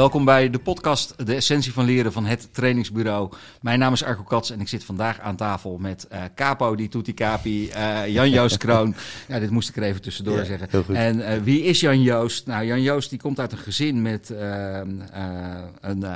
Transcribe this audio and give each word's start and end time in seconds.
welkom 0.00 0.24
bij 0.24 0.50
de 0.50 0.58
podcast 0.58 1.26
De 1.26 1.34
Essentie 1.34 1.72
van 1.72 1.84
Leren 1.84 2.12
van 2.12 2.24
het 2.24 2.54
Trainingsbureau. 2.54 3.32
Mijn 3.60 3.78
naam 3.78 3.92
is 3.92 4.04
Arco 4.04 4.22
Kats 4.22 4.50
en 4.50 4.60
ik 4.60 4.68
zit 4.68 4.84
vandaag 4.84 5.20
aan 5.20 5.36
tafel 5.36 5.78
met 5.78 6.08
uh, 6.12 6.22
Capo 6.34 6.74
die 6.74 6.88
Tutti 6.88 7.14
Capi, 7.14 7.68
uh, 7.68 8.06
Jan-Joost 8.06 8.56
Kroon. 8.56 8.94
ja, 9.28 9.38
dit 9.38 9.50
moest 9.50 9.68
ik 9.68 9.76
er 9.76 9.82
even 9.82 10.02
tussendoor 10.02 10.36
ja, 10.36 10.44
zeggen. 10.44 10.96
En 10.96 11.18
uh, 11.18 11.32
wie 11.42 11.62
is 11.62 11.80
Jan-Joost? 11.80 12.46
Nou, 12.46 12.64
Jan-Joost 12.64 13.10
die 13.10 13.18
komt 13.18 13.40
uit 13.40 13.52
een 13.52 13.58
gezin 13.58 14.02
met 14.02 14.32
een... 15.80 16.12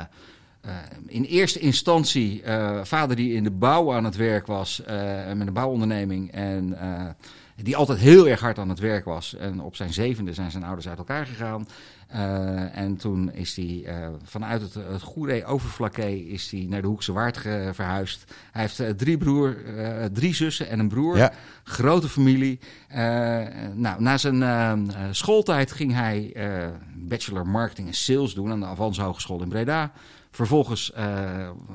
in 1.07 1.23
eerste 1.23 1.59
instantie 1.59 2.43
vader 2.83 3.15
die 3.15 3.33
in 3.33 3.43
de 3.43 3.51
bouw 3.51 3.93
aan 3.93 4.03
het 4.03 4.15
werk 4.15 4.47
was, 4.47 4.81
met 5.35 5.47
een 5.47 5.53
bouwonderneming. 5.53 6.31
En 6.31 6.77
die 7.55 7.75
altijd 7.75 7.99
heel 7.99 8.27
erg 8.27 8.39
hard 8.39 8.59
aan 8.59 8.69
het 8.69 8.79
werk 8.79 9.05
was. 9.05 9.35
En 9.35 9.61
op 9.61 9.75
zijn 9.75 9.93
zevende 9.93 10.33
zijn 10.33 10.51
zijn 10.51 10.63
ouders 10.63 10.87
uit 10.87 10.97
elkaar 10.97 11.25
gegaan. 11.25 11.67
Uh, 12.13 12.77
en 12.77 12.97
toen 12.97 13.31
is 13.33 13.55
hij 13.55 13.83
uh, 13.85 14.07
vanuit 14.23 14.61
het, 14.61 14.73
het 14.73 15.01
Goeree 15.01 15.45
Overflakke 15.45 16.27
is 16.27 16.51
hij 16.51 16.65
naar 16.69 16.81
de 16.81 16.87
Hoekse 16.87 17.13
Waard 17.13 17.37
verhuisd. 17.71 18.33
Hij 18.51 18.61
heeft 18.61 18.79
uh, 18.79 18.89
drie, 18.89 19.17
broer, 19.17 19.57
drie 20.13 20.33
zussen 20.33 20.69
en 20.69 20.79
een 20.79 20.87
broer. 20.87 21.17
Ja. 21.17 21.31
Grote 21.63 22.09
familie. 22.09 22.59
nou, 23.73 24.01
na 24.01 24.17
zijn 24.17 24.91
schooltijd 25.11 25.71
ging 25.71 25.93
hij 25.93 26.33
bachelor 26.95 27.47
marketing 27.47 27.87
en 27.87 27.93
sales 27.93 28.33
doen 28.33 28.51
aan 28.51 28.59
de 28.59 28.65
Avans 28.65 28.97
Hogeschool 28.97 29.41
in 29.41 29.49
Breda. 29.49 29.91
Vervolgens 30.31 30.91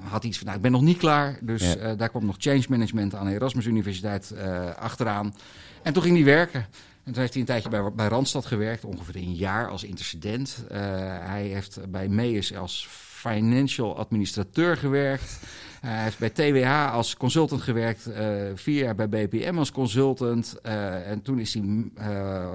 had 0.03 0.21
hij 0.21 0.29
iets 0.29 0.39
van, 0.39 0.47
nou, 0.47 0.57
ik 0.57 0.63
ben 0.63 0.73
nog 0.73 0.83
niet 0.83 0.99
klaar. 0.99 1.39
Dus 1.41 1.73
ja. 1.73 1.95
daar 1.95 2.09
kwam 2.09 2.27
nog 2.27 2.37
change 2.39 2.65
management 2.69 3.15
aan 3.15 3.27
de 3.27 3.33
Erasmus 3.33 3.67
Universiteit 3.67 4.35
achteraan. 4.79 5.35
En 5.83 5.93
toen 5.93 6.03
ging 6.03 6.17
hij 6.17 6.25
werken. 6.25 6.67
En 7.11 7.17
toen 7.17 7.25
heeft 7.25 7.39
hij 7.39 7.43
een 7.43 7.63
tijdje 7.63 7.83
bij, 7.83 7.93
bij 7.93 8.09
Randstad 8.09 8.47
gewerkt, 8.47 8.85
ongeveer 8.85 9.17
een 9.17 9.35
jaar 9.35 9.69
als 9.69 9.85
intercedent. 9.85 10.65
Uh, 10.65 10.79
hij 11.21 11.43
heeft 11.43 11.91
bij 11.91 12.09
Meus 12.09 12.57
als 12.57 12.87
financial 12.91 13.99
administrateur 13.99 14.77
gewerkt. 14.77 15.39
Uh, 15.85 15.91
hij 15.91 16.03
heeft 16.03 16.19
bij 16.19 16.31
TWH 16.31 16.93
als 16.93 17.17
consultant 17.17 17.63
gewerkt, 17.63 18.09
uh, 18.09 18.17
vier 18.55 18.85
jaar 18.85 18.95
bij 18.95 19.09
BPM 19.09 19.59
als 19.59 19.73
consultant. 19.73 20.57
Uh, 20.67 21.11
en 21.11 21.23
toen 21.23 21.39
is 21.39 21.55
hij, 21.55 21.91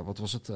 wat 0.06 0.18
was 0.18 0.34
het, 0.34 0.52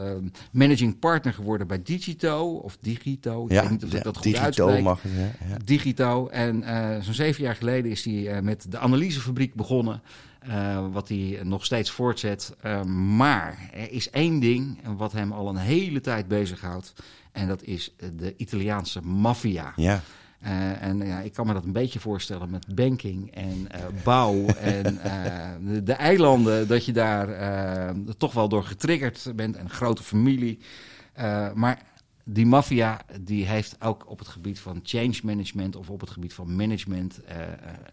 managing 0.52 1.00
partner 1.00 1.33
geworden 1.33 1.67
bij 1.67 1.81
Digito 1.83 2.55
of 2.55 2.77
Digito. 2.81 3.45
Ik 3.45 3.52
ja, 3.52 3.61
weet 3.61 3.72
niet 3.72 3.83
of 3.83 3.94
ik 3.94 4.03
dat 4.03 4.16
goed 4.16 4.23
Digito 4.23 4.44
uitspreek. 4.44 4.83
mag 4.83 5.02
ja. 5.03 5.58
Digito. 5.66 6.27
En 6.27 6.64
zo'n 7.03 7.14
zeven 7.14 7.44
jaar 7.44 7.55
geleden 7.55 7.92
is 7.92 8.05
hij 8.05 8.42
met 8.42 8.66
de 8.70 8.77
analysefabriek 8.77 9.53
begonnen. 9.53 10.02
Uh, 10.50 10.86
wat 10.92 11.08
hij 11.08 11.39
nog 11.44 11.66
steeds 11.66 11.92
voortzet. 11.92 12.55
Uh, 12.66 12.83
maar 12.83 13.69
er 13.73 13.92
is 13.92 14.09
één 14.09 14.39
ding 14.39 14.78
wat 14.97 15.11
hem 15.11 15.31
al 15.31 15.50
een 15.50 15.58
hele 15.58 16.02
tijd 16.02 16.28
bezighoudt. 16.28 16.94
En 17.31 17.47
dat 17.47 17.64
is 17.64 17.95
de 18.17 18.33
Italiaanse 18.38 19.02
maffia. 19.02 19.73
Ja. 19.75 20.02
Uh, 20.44 20.81
en 20.81 20.97
ja, 20.97 21.20
ik 21.20 21.33
kan 21.33 21.47
me 21.47 21.53
dat 21.53 21.64
een 21.64 21.72
beetje 21.72 22.00
voorstellen 22.00 22.50
met 22.50 22.75
banking 22.75 23.31
en 23.31 23.67
bouw 24.03 24.45
en 24.61 25.00
de, 25.66 25.83
de, 25.83 25.94
eilanden. 25.94 26.67
Dat 26.67 26.86
je 26.86 26.92
daar 26.92 27.94
toch 28.17 28.33
wel 28.33 28.50
door 28.50 28.64
getriggerd 28.64 29.31
bent. 29.36 29.55
En 29.55 29.64
een 29.64 29.70
grote 29.70 30.03
familie. 30.03 30.59
maar 31.53 31.81
die 32.23 32.45
maffia 32.45 33.02
die 33.22 33.45
heeft 33.45 33.75
ook 33.80 34.09
op 34.09 34.20
het 34.20 34.27
gebied 34.27 34.59
van 34.59 34.80
change 34.83 35.20
management 35.23 35.75
of 35.75 35.89
op 35.89 36.00
het 36.00 36.09
gebied 36.09 36.33
van 36.33 36.55
management 36.55 37.20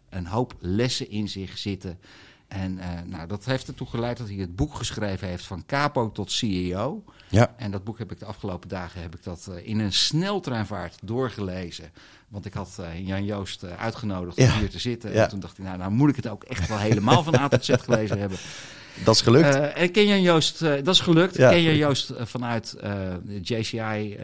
een 0.08 0.26
hoop 0.26 0.56
lessen 0.60 1.10
in 1.10 1.28
zich 1.28 1.58
zitten. 1.58 1.98
En 2.48 2.78
uh, 2.78 2.84
nou, 3.06 3.26
dat 3.26 3.44
heeft 3.44 3.68
ertoe 3.68 3.86
geleid 3.86 4.16
dat 4.18 4.28
hij 4.28 4.36
het 4.36 4.56
boek 4.56 4.74
geschreven 4.74 5.28
heeft 5.28 5.44
van 5.44 5.66
capo 5.66 6.12
tot 6.12 6.32
CEO. 6.32 7.04
Ja. 7.28 7.54
En 7.56 7.70
dat 7.70 7.84
boek 7.84 7.98
heb 7.98 8.12
ik 8.12 8.18
de 8.18 8.24
afgelopen 8.24 8.68
dagen 8.68 9.02
heb 9.02 9.14
ik 9.14 9.22
dat 9.22 9.46
uh, 9.50 9.66
in 9.66 9.78
een 9.78 9.92
sneltreinvaart 9.92 10.98
doorgelezen. 11.02 11.90
Want 12.28 12.46
ik 12.46 12.54
had 12.54 12.76
uh, 12.80 13.06
Jan 13.06 13.24
Joost 13.24 13.64
uitgenodigd 13.64 14.38
om 14.38 14.44
Ja. 14.44 14.58
hier 14.58 14.70
te 14.70 14.78
zitten. 14.78 15.12
Ja. 15.12 15.22
En 15.22 15.28
toen 15.28 15.40
dacht 15.40 15.58
ik, 15.58 15.64
nou, 15.64 15.78
nou 15.78 15.90
moet 15.90 16.08
ik 16.10 16.16
het 16.16 16.28
ook 16.28 16.44
echt 16.44 16.68
wel 16.68 16.78
helemaal 16.78 17.22
van 17.22 17.34
A 17.38 17.48
tot 17.48 17.64
Z 17.64 17.70
gelezen 17.78 18.18
hebben. 18.18 18.38
Dat 19.04 19.14
is 19.14 19.20
gelukt. 19.20 19.56
Uh, 19.56 19.80
en 19.80 19.90
ken 19.90 20.06
Jan 20.06 20.22
Joost, 20.22 20.62
uh, 20.62 20.72
dat 20.82 20.94
is 20.94 21.00
gelukt. 21.00 21.36
Ja. 21.36 21.50
Ken 21.50 21.62
Jan 21.62 21.76
Joost 21.76 22.10
uh, 22.10 22.16
vanuit 22.24 22.76
JCI, 23.42 24.16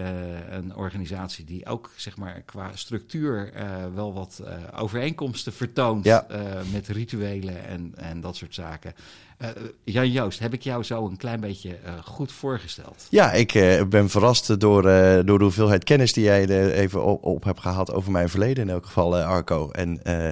een 0.50 0.76
organisatie 0.76 1.44
die 1.44 1.66
ook 1.66 1.90
zeg 1.96 2.16
maar, 2.16 2.42
qua 2.44 2.70
structuur 2.74 3.52
wel 3.94 4.12
wat 4.14 4.42
overeenkomsten 4.76 5.52
vertoont 5.52 6.04
Ja. 6.04 6.26
met 6.72 6.88
rituelen 6.88 7.64
en, 7.66 7.92
en 7.96 8.20
dat 8.20 8.36
soort 8.36 8.54
zaken. 8.54 8.94
Jan 9.84 10.10
Joost, 10.10 10.38
heb 10.38 10.52
ik 10.52 10.62
jou 10.62 10.82
zo 10.82 11.06
een 11.06 11.16
klein 11.16 11.40
beetje 11.40 11.76
goed 12.04 12.32
voorgesteld? 12.32 13.06
Ja, 13.10 13.32
ik 13.32 13.54
eh, 13.54 13.84
ben 13.84 14.08
verrast 14.10 14.60
door, 14.60 14.88
eh, 14.88 15.18
door 15.24 15.38
de 15.38 15.44
hoeveelheid 15.44 15.84
kennis 15.84 16.12
die 16.12 16.24
jij 16.24 16.48
er 16.48 16.72
even 16.72 17.04
op, 17.04 17.24
op 17.24 17.44
hebt 17.44 17.60
gehaald 17.60 17.92
over 17.92 18.12
mijn 18.12 18.28
verleden. 18.28 18.64
In 18.64 18.70
elk 18.70 18.86
geval, 18.86 19.18
eh, 19.18 19.26
Arco. 19.26 19.70
En 19.70 20.02
eh, 20.02 20.30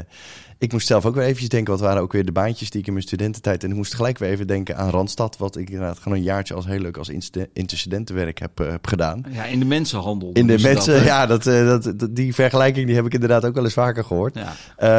ik 0.61 0.73
moest 0.73 0.87
zelf 0.87 1.07
ook 1.07 1.15
weer 1.15 1.25
eventjes 1.25 1.49
denken, 1.49 1.73
wat 1.73 1.83
waren 1.83 2.03
ook 2.03 2.13
weer 2.13 2.25
de 2.25 2.33
baantjes 2.33 2.71
die 2.71 2.81
ik 2.81 2.87
in 2.87 2.93
mijn 2.93 3.05
studententijd... 3.05 3.65
En 3.65 3.71
ik 3.71 3.77
moest 3.77 3.95
gelijk 3.95 4.19
weer 4.19 4.29
even 4.31 4.47
denken 4.47 4.77
aan 4.77 4.91
Randstad, 4.91 5.37
wat 5.37 5.57
ik 5.57 5.71
inderdaad 5.71 5.99
gewoon 5.99 6.19
een 6.19 6.25
jaartje 6.25 6.55
als 6.55 6.67
heel 6.67 6.79
leuk 6.79 6.97
als 6.97 7.09
intercedentenwerk 7.53 8.39
heb, 8.39 8.61
eh, 8.61 8.71
heb 8.71 8.87
gedaan. 8.87 9.25
Ja, 9.31 9.45
in 9.45 9.59
de 9.59 9.65
mensenhandel. 9.65 10.31
In 10.33 10.47
de 10.47 10.59
mensen, 10.59 10.95
dat, 10.95 11.05
ja, 11.05 11.27
dat, 11.27 11.47
eh, 11.47 11.67
dat, 11.67 11.93
dat- 11.99 12.17
die 12.17 12.35
vergelijking 12.35 12.87
die 12.87 12.95
heb 12.97 13.07
ik 13.07 13.15
inderdaad 13.15 13.45
ook 13.45 13.55
wel 13.55 13.65
eens 13.65 13.73
vaker 13.73 14.05
gehoord. 14.05 14.35
Ja. 14.35 14.53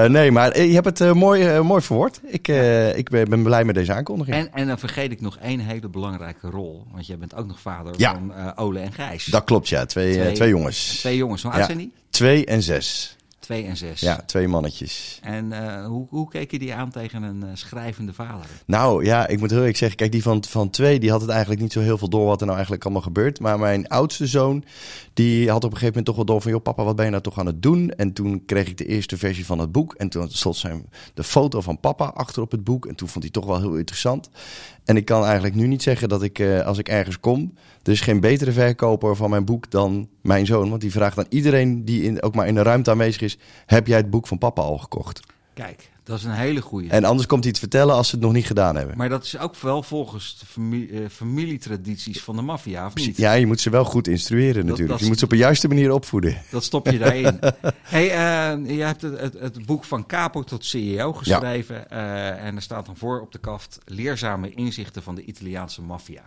Eh, 0.03 0.09
nee, 0.09 0.31
maar 0.31 0.61
je 0.61 0.73
hebt 0.73 0.99
het 0.99 1.13
mooi, 1.13 1.59
mooi 1.59 1.81
verwoord. 1.81 2.19
Ik, 2.25 2.47
ik 2.95 3.09
ben, 3.09 3.29
ben 3.29 3.43
blij 3.43 3.63
met 3.63 3.75
deze 3.75 3.93
aankondiging. 3.93 4.35
En, 4.37 4.53
en 4.53 4.67
dan 4.67 4.79
vergeet 4.79 5.11
ik 5.11 5.21
nog 5.21 5.37
één 5.37 5.59
hele 5.59 5.89
belangrijke 5.89 6.49
rol. 6.49 6.83
Want 6.91 7.07
jij 7.07 7.17
bent 7.17 7.35
ook 7.35 7.47
nog 7.47 7.59
vader 7.59 7.93
Ja. 7.97 8.13
van 8.13 8.55
Ole 8.57 8.79
en 8.79 8.93
Gijs. 8.93 9.25
Dat 9.25 9.43
klopt, 9.43 9.69
ja. 9.69 9.85
Twee, 9.85 10.13
Twee- 10.13 10.33
twee 10.33 10.49
jongens. 10.49 10.97
Twee 10.99 11.17
jongens, 11.17 11.43
hoe 11.43 11.51
oud 11.51 11.65
zijn 11.65 11.77
die? 11.77 11.91
Twee 12.09 12.45
en 12.45 12.61
zes. 12.63 13.15
Twee 13.51 13.65
en 13.65 13.77
zes. 13.77 13.99
Ja, 13.99 14.23
twee 14.25 14.47
mannetjes. 14.47 15.19
En 15.21 15.51
eh, 15.51 15.85
hoe, 15.85 16.07
hoe 16.09 16.29
keek 16.29 16.51
je 16.51 16.59
die 16.59 16.73
aan 16.73 16.91
tegen 16.91 17.23
een 17.23 17.43
eh, 17.43 17.49
schrijvende 17.53 18.13
vader? 18.13 18.45
Nou 18.65 19.05
ja, 19.05 19.27
ik 19.27 19.39
moet 19.39 19.49
heel 19.49 19.59
eerlijk 19.59 19.77
zeggen, 19.77 19.97
kijk, 19.97 20.11
die 20.11 20.21
van, 20.21 20.43
van 20.49 20.69
twee, 20.69 20.99
die 20.99 21.11
had 21.11 21.21
het 21.21 21.29
eigenlijk 21.29 21.61
niet 21.61 21.71
zo 21.71 21.79
heel 21.79 21.97
veel 21.97 22.09
door 22.09 22.25
wat 22.25 22.35
er 22.35 22.43
nou 22.43 22.53
eigenlijk 22.53 22.83
allemaal 22.83 23.01
gebeurt. 23.01 23.39
Maar 23.39 23.59
mijn 23.59 23.87
oudste 23.87 24.27
zoon, 24.27 24.63
die 25.13 25.49
had 25.49 25.63
op 25.63 25.71
een 25.71 25.77
gegeven 25.77 25.87
moment 25.87 26.05
toch 26.05 26.15
wel 26.15 26.25
door 26.25 26.41
van, 26.41 26.51
joh 26.51 26.61
papa, 26.61 26.83
wat 26.83 26.95
ben 26.95 27.05
je 27.05 27.11
nou 27.11 27.23
toch 27.23 27.39
aan 27.39 27.45
het 27.45 27.61
doen? 27.61 27.89
En 27.89 28.13
toen 28.13 28.45
kreeg 28.45 28.67
ik 28.67 28.77
de 28.77 28.85
eerste 28.85 29.17
versie 29.17 29.45
van 29.45 29.59
het 29.59 29.71
boek. 29.71 29.93
En 29.93 30.09
toen 30.09 30.29
stond 30.29 30.55
zijn, 30.55 30.85
de 31.13 31.23
foto 31.23 31.61
van 31.61 31.79
papa 31.79 32.05
achter 32.05 32.41
op 32.41 32.51
het 32.51 32.63
boek. 32.63 32.85
En 32.85 32.95
toen 32.95 33.07
vond 33.07 33.23
hij 33.23 33.33
toch 33.33 33.45
wel 33.45 33.59
heel 33.59 33.75
interessant. 33.75 34.29
En 34.85 34.97
ik 34.97 35.05
kan 35.05 35.23
eigenlijk 35.23 35.55
nu 35.55 35.67
niet 35.67 35.83
zeggen 35.83 36.09
dat 36.09 36.23
ik, 36.23 36.39
eh, 36.39 36.65
als 36.65 36.77
ik 36.77 36.89
ergens 36.89 37.19
kom, 37.19 37.53
er 37.83 37.91
is 37.91 38.01
geen 38.01 38.19
betere 38.19 38.51
verkoper 38.51 39.15
van 39.15 39.29
mijn 39.29 39.45
boek 39.45 39.71
dan 39.71 40.09
mijn 40.21 40.45
zoon. 40.45 40.69
Want 40.69 40.81
die 40.81 40.91
vraagt 40.91 41.17
aan 41.17 41.25
iedereen 41.29 41.85
die 41.85 42.03
in, 42.03 42.21
ook 42.21 42.35
maar 42.35 42.47
in 42.47 42.55
de 42.55 42.61
ruimte 42.61 42.91
aanwezig 42.91 43.21
is, 43.21 43.37
heb 43.65 43.87
jij 43.87 43.97
het 43.97 44.09
boek 44.09 44.27
van 44.27 44.37
papa 44.37 44.61
al 44.61 44.77
gekocht? 44.77 45.19
Kijk, 45.53 45.91
dat 46.03 46.17
is 46.17 46.23
een 46.23 46.31
hele 46.31 46.61
goeie. 46.61 46.89
En 46.89 47.03
anders 47.03 47.27
komt 47.27 47.41
hij 47.43 47.49
het 47.49 47.59
vertellen 47.59 47.95
als 47.95 48.07
ze 48.07 48.15
het 48.15 48.23
nog 48.23 48.33
niet 48.33 48.45
gedaan 48.45 48.75
hebben. 48.75 48.97
Maar 48.97 49.09
dat 49.09 49.23
is 49.23 49.37
ook 49.37 49.55
wel 49.55 49.83
volgens 49.83 50.39
de 50.39 50.45
familie, 50.45 51.03
eh, 51.03 51.09
familietradities 51.09 52.21
van 52.21 52.35
de 52.35 52.41
maffia, 52.41 52.85
of 52.85 52.95
niet? 52.95 53.17
Ja, 53.17 53.33
je 53.33 53.45
moet 53.45 53.61
ze 53.61 53.69
wel 53.69 53.85
goed 53.85 54.07
instrueren 54.07 54.65
natuurlijk. 54.65 54.89
dat 54.89 54.99
je 54.99 55.05
moet 55.05 55.17
ze 55.17 55.23
op 55.23 55.29
de 55.29 55.37
juiste 55.37 55.67
manier 55.67 55.91
opvoeden. 55.91 56.41
Dat 56.49 56.63
stop 56.63 56.87
je 56.87 56.97
daarin. 56.97 57.39
hey, 57.81 58.09
eh, 58.09 58.77
je 58.77 58.83
hebt 58.83 59.01
het, 59.01 59.19
het, 59.19 59.33
het 59.33 59.65
boek 59.65 59.83
van 59.83 60.05
Capo 60.05 60.43
tot 60.43 60.65
CEO 60.65 61.13
geschreven. 61.13 61.89
eh, 61.89 62.45
en 62.45 62.55
er 62.55 62.61
staat 62.61 62.85
dan 62.85 62.97
voor 62.97 63.21
op 63.21 63.31
de 63.31 63.39
kaft 63.39 63.79
leerzame 63.85 64.49
inzichten 64.53 65.03
van 65.03 65.15
de 65.15 65.23
Italiaanse 65.23 65.81
maffia. 65.81 66.23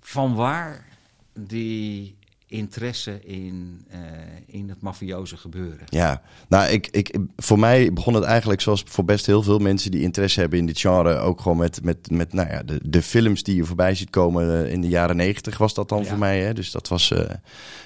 Van 0.00 0.34
waar 0.34 0.86
die 1.34 2.16
interesse 2.52 3.20
in, 3.24 3.84
eh, 3.90 3.98
in 4.46 4.68
het 4.68 4.80
mafioze 4.80 5.36
gebeuren? 5.36 5.84
Ja, 5.88 6.22
nou, 6.48 6.70
ik, 6.70 6.88
ik, 6.90 7.16
voor 7.36 7.58
mij 7.58 7.92
begon 7.92 8.14
het 8.14 8.24
eigenlijk 8.24 8.60
zoals 8.60 8.82
voor 8.86 9.04
best 9.04 9.26
heel 9.26 9.42
veel 9.42 9.58
mensen 9.58 9.90
die 9.90 10.02
interesse 10.02 10.40
hebben 10.40 10.58
in 10.58 10.66
dit 10.66 10.80
genre. 10.80 11.16
Ook 11.16 11.40
gewoon 11.40 11.58
met, 11.58 11.84
met, 11.84 12.10
met 12.10 12.32
nou 12.32 12.48
ja, 12.50 12.62
de, 12.62 12.80
de 12.84 13.02
films 13.02 13.42
die 13.42 13.56
je 13.56 13.64
voorbij 13.64 13.94
ziet 13.94 14.10
komen 14.10 14.64
eh, 14.64 14.72
in 14.72 14.80
de 14.80 14.88
jaren 14.88 15.16
negentig 15.16 15.58
was 15.58 15.74
dat 15.74 15.88
dan 15.88 16.02
Ja. 16.02 16.08
voor 16.08 16.18
mij. 16.18 16.40
Hè? 16.40 16.54
Dus 16.54 16.70
dat 16.70 16.88
was... 16.88 17.10
eh, 17.10 17.30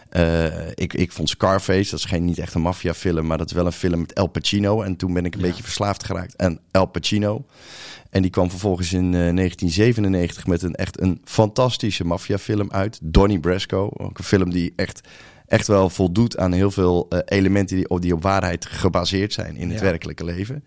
eh, 0.08 0.69
ik, 0.75 0.94
ik 0.94 1.12
vond 1.12 1.29
Scarface, 1.29 1.91
dat 1.91 1.99
is 1.99 2.05
geen, 2.05 2.25
niet 2.25 2.38
echt 2.38 2.55
een 2.55 2.61
maffiafilm, 2.61 3.26
maar 3.26 3.38
dat 3.38 3.47
is 3.47 3.53
wel 3.56 3.67
een 3.67 3.73
film 3.73 4.00
met 4.00 4.12
El 4.12 4.26
Pacino. 4.26 4.82
En 4.82 4.97
toen 4.97 5.12
ben 5.12 5.25
ik 5.25 5.35
een 5.35 5.41
Ja. 5.41 5.47
beetje 5.47 5.62
verslaafd 5.62 6.05
geraakt 6.05 6.38
aan 6.38 6.58
El 6.70 6.87
Pacino. 6.87 7.44
En 8.11 8.23
die 8.23 8.31
kwam 8.31 8.50
vervolgens 8.50 8.93
in 8.93 9.05
eh, 9.05 9.11
1997 9.11 10.47
met 10.47 10.62
een 10.62 10.75
echt 10.75 11.00
een 11.00 11.20
fantastische 11.25 12.05
maffiafilm 12.05 12.70
uit. 12.70 12.99
Donnie 13.03 13.41
Brasco. 13.41 13.91
Ook 13.97 14.19
een 14.19 14.25
film 14.25 14.50
die 14.50 14.73
echt, 14.76 15.00
echt 15.48 15.66
wel 15.66 15.90
voldoet 15.90 16.37
aan 16.37 16.52
heel 16.52 16.70
veel 16.70 17.06
eh, 17.08 17.19
elementen 17.25 17.76
die, 17.76 17.88
op- 17.88 18.02
die 18.02 18.14
op 18.14 18.22
waarheid 18.22 18.66
gebaseerd 18.66 19.32
zijn 19.32 19.56
in 19.56 19.69
het 19.70 19.78
Ja. 19.78 19.84
werkelijke 19.84 20.25
leven. 20.25 20.64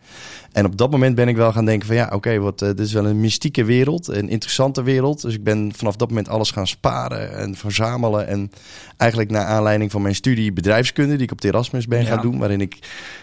En 0.52 0.66
op 0.66 0.78
dat 0.78 0.92
moment 0.92 1.16
ben 1.16 1.28
ik 1.28 1.36
wel 1.36 1.52
gaan 1.52 1.66
denken 1.66 1.88
van 1.88 1.96
ja, 1.96 2.10
oké, 2.14 2.40
wat 2.40 2.62
eh, 2.62 2.68
dit 2.68 2.80
is 2.80 2.94
wel 2.94 3.06
een 3.06 3.20
mystieke 3.20 3.64
wereld, 3.64 4.08
een 4.08 4.30
interessante 4.30 4.84
wereld. 4.84 5.22
Dus 5.22 5.34
ik 5.34 5.44
ben 5.44 5.72
vanaf 5.76 5.96
dat 5.96 6.08
moment 6.10 6.30
alles 6.30 6.52
gaan 6.52 6.68
sparen 6.68 7.36
en 7.38 7.56
verzamelen. 7.56 8.28
En 8.28 8.52
eigenlijk 8.98 9.32
naar 9.32 9.46
aanleiding 9.46 9.92
van 9.92 10.02
mijn 10.02 10.16
studie 10.16 10.54
bedrijfskunde, 10.54 11.14
die 11.16 11.24
ik 11.26 11.32
op 11.32 11.42
de 11.42 11.48
Erasmus 11.48 11.88
ben 11.88 12.02
Ja. 12.02 12.06
gaan 12.06 12.22
doen, 12.22 12.38
waarin 12.40 12.62
ik 12.62 12.78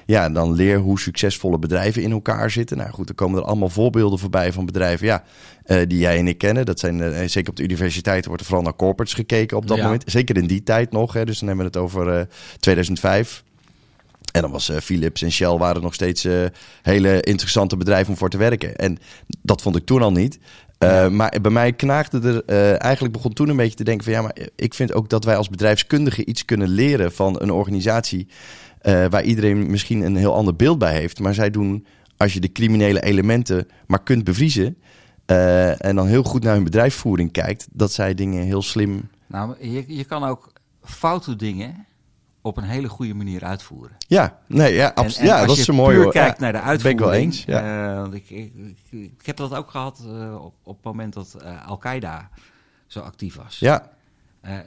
ja, 0.07 0.29
dan 0.31 0.53
leer 0.53 0.79
hoe 0.79 1.01
succesvolle 1.01 1.59
bedrijven 1.59 2.03
in 2.03 2.11
elkaar 2.13 2.51
zitten. 2.51 2.77
Nou 2.77 2.91
goed, 2.91 3.09
er 3.09 3.15
komen 3.15 3.39
er 3.41 3.47
allemaal 3.47 3.69
voorbeelden 3.69 4.19
voorbij 4.19 4.53
van 4.53 4.67
bedrijven 4.67 5.07
ja, 5.07 5.23
eh, 5.67 5.79
die 5.89 5.99
jij 5.99 6.19
en 6.19 6.29
ik 6.29 6.39
kennen. 6.39 6.67
Dat 6.67 6.81
zijn, 6.81 7.01
eh, 7.01 7.29
zeker 7.29 7.51
op 7.51 7.57
de 7.57 7.63
universiteiten 7.63 8.27
wordt 8.27 8.43
er 8.43 8.49
vooral 8.49 8.65
naar 8.65 8.77
corporates 8.77 9.15
gekeken 9.15 9.57
op 9.57 9.67
dat 9.67 9.77
Ja. 9.77 9.83
moment. 9.83 10.03
Zeker 10.07 10.37
in 10.37 10.47
die 10.47 10.63
tijd 10.63 10.93
nog. 10.93 11.13
Hè. 11.13 11.25
Dus 11.25 11.39
Dan 11.39 11.49
hebben 11.49 11.67
we 11.67 11.79
het 11.79 11.83
over 11.85 12.29
2005. 12.61 13.45
En 14.33 14.43
dan 14.43 14.51
was 14.51 14.71
Philips 14.83 15.23
en 15.23 15.33
Shell 15.33 15.57
waren 15.57 15.83
nog 15.83 15.95
steeds 15.95 16.27
hele 16.83 17.21
interessante 17.21 17.77
bedrijven 17.77 18.13
om 18.13 18.19
voor 18.19 18.29
te 18.31 18.37
werken. 18.37 18.77
En 18.77 18.99
dat 19.43 19.63
vond 19.63 19.77
ik 19.77 19.85
toen 19.87 20.03
al 20.03 20.13
niet. 20.13 20.39
Maar 21.11 21.39
bij 21.43 21.51
mij 21.51 21.73
knaagde 21.73 22.43
er, 22.47 22.75
eigenlijk 22.77 23.13
begon 23.15 23.33
toen 23.33 23.49
een 23.49 23.57
beetje 23.57 23.77
te 23.77 23.85
denken 23.85 24.05
van 24.05 24.13
ja, 24.13 24.23
maar 24.23 24.37
ik 24.57 24.75
vind 24.75 24.93
ook 24.93 25.09
dat 25.09 25.25
wij 25.25 25.37
als 25.37 25.49
bedrijfskundigen 25.49 26.29
iets 26.31 26.45
kunnen 26.45 26.69
leren 26.69 27.13
van 27.13 27.41
een 27.41 27.51
organisatie 27.51 28.29
waar 28.83 29.23
iedereen 29.25 29.71
misschien 29.71 30.03
een 30.03 30.17
heel 30.17 30.35
ander 30.35 30.57
beeld 30.57 30.79
bij 30.79 30.93
heeft. 30.95 31.19
Maar 31.19 31.35
zij 31.35 31.51
doen, 31.51 31.87
als 32.17 32.33
je 32.33 32.41
de 32.41 32.53
criminele 32.53 33.03
elementen 33.03 33.69
maar 33.87 34.03
kunt 34.03 34.25
bevriezen, 34.25 34.77
uh, 35.27 35.85
en 35.85 35.97
dan 35.97 36.07
heel 36.07 36.23
goed 36.23 36.43
naar 36.43 36.55
hun 36.55 36.65
bedrijfsvoering 36.65 37.33
kijkt, 37.33 37.69
dat 37.73 37.93
zij 37.93 38.15
dingen 38.15 38.45
heel 38.45 38.63
slim. 38.63 39.11
Nou, 39.27 39.69
je, 39.71 39.85
je 39.97 40.05
kan 40.05 40.25
ook 40.25 40.53
foute 40.83 41.37
dingen 41.37 41.87
op 42.41 42.57
een 42.57 42.65
hele 42.65 42.89
goede 42.89 43.15
manier 43.15 43.45
uitvoeren. 43.45 43.97
Ja, 43.99 44.39
nee, 44.47 44.75
ja, 44.75 44.93
absoluut. 44.95 45.29
Ja, 45.29 45.47
dat 45.47 45.57
is 45.57 45.65
zo 45.65 45.73
mooi. 45.73 45.97
Als 45.97 46.05
je 46.05 46.11
kijkt 46.11 46.39
naar 46.39 46.53
de 46.53 46.61
uitvoering. 46.61 47.01
Ben 47.01 47.09
ik 47.09 47.13
wel 47.13 47.23
eens. 47.23 47.45
Ja. 47.45 48.05
Uh, 48.05 48.15
ik, 48.15 48.31
ik, 48.31 48.53
ik, 48.91 49.27
heb 49.27 49.37
dat 49.37 49.55
ook 49.55 49.71
gehad 49.71 50.05
uh, 50.07 50.45
op, 50.45 50.55
op 50.63 50.75
het 50.75 50.85
moment 50.85 51.13
dat 51.13 51.37
Al-Qaeda 51.67 52.31
zo 52.87 53.01
actief 53.01 53.37
was. 53.37 53.59
Ja. 53.59 53.91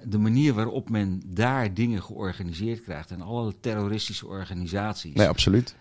de 0.03 0.17
manier 0.17 0.53
waarop 0.53 0.89
men 0.89 1.21
daar 1.25 1.73
dingen 1.73 2.03
georganiseerd 2.03 2.83
krijgt 2.83 3.11
en 3.11 3.21
alle 3.21 3.53
terroristische 3.59 4.27
organisaties. 4.27 5.15
Nee, 5.15 5.27
absoluut. 5.27 5.75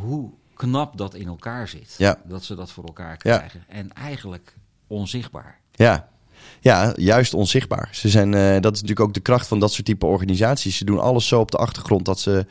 hoe 0.00 0.30
knap 0.60 0.96
dat 0.96 1.14
in 1.14 1.26
elkaar 1.26 1.68
zit. 1.68 1.94
Ja. 1.98 2.18
Dat 2.24 2.44
ze 2.44 2.54
dat 2.54 2.70
voor 2.70 2.84
elkaar 2.84 3.16
krijgen. 3.16 3.64
En 3.68 3.92
eigenlijk 3.92 4.54
onzichtbaar. 4.86 5.58
Ja. 5.72 6.08
Ja, 6.60 6.92
juist 6.96 7.34
onzichtbaar. 7.34 7.88
Ze 7.92 8.08
zijn, 8.08 8.32
uh, 8.32 8.60
dat 8.60 8.74
is 8.74 8.80
natuurlijk 8.80 9.00
ook 9.00 9.14
de 9.14 9.20
kracht 9.20 9.46
van 9.46 9.60
dat 9.60 9.72
soort 9.72 9.86
type 9.86 10.06
organisaties. 10.06 10.76
Ze 10.76 10.84
doen 10.84 11.00
alles 11.00 11.28
zo 11.28 11.40
op 11.40 11.50
de 11.50 11.56
achtergrond 11.56 12.04
dat 12.04 12.20
ze 12.20 12.46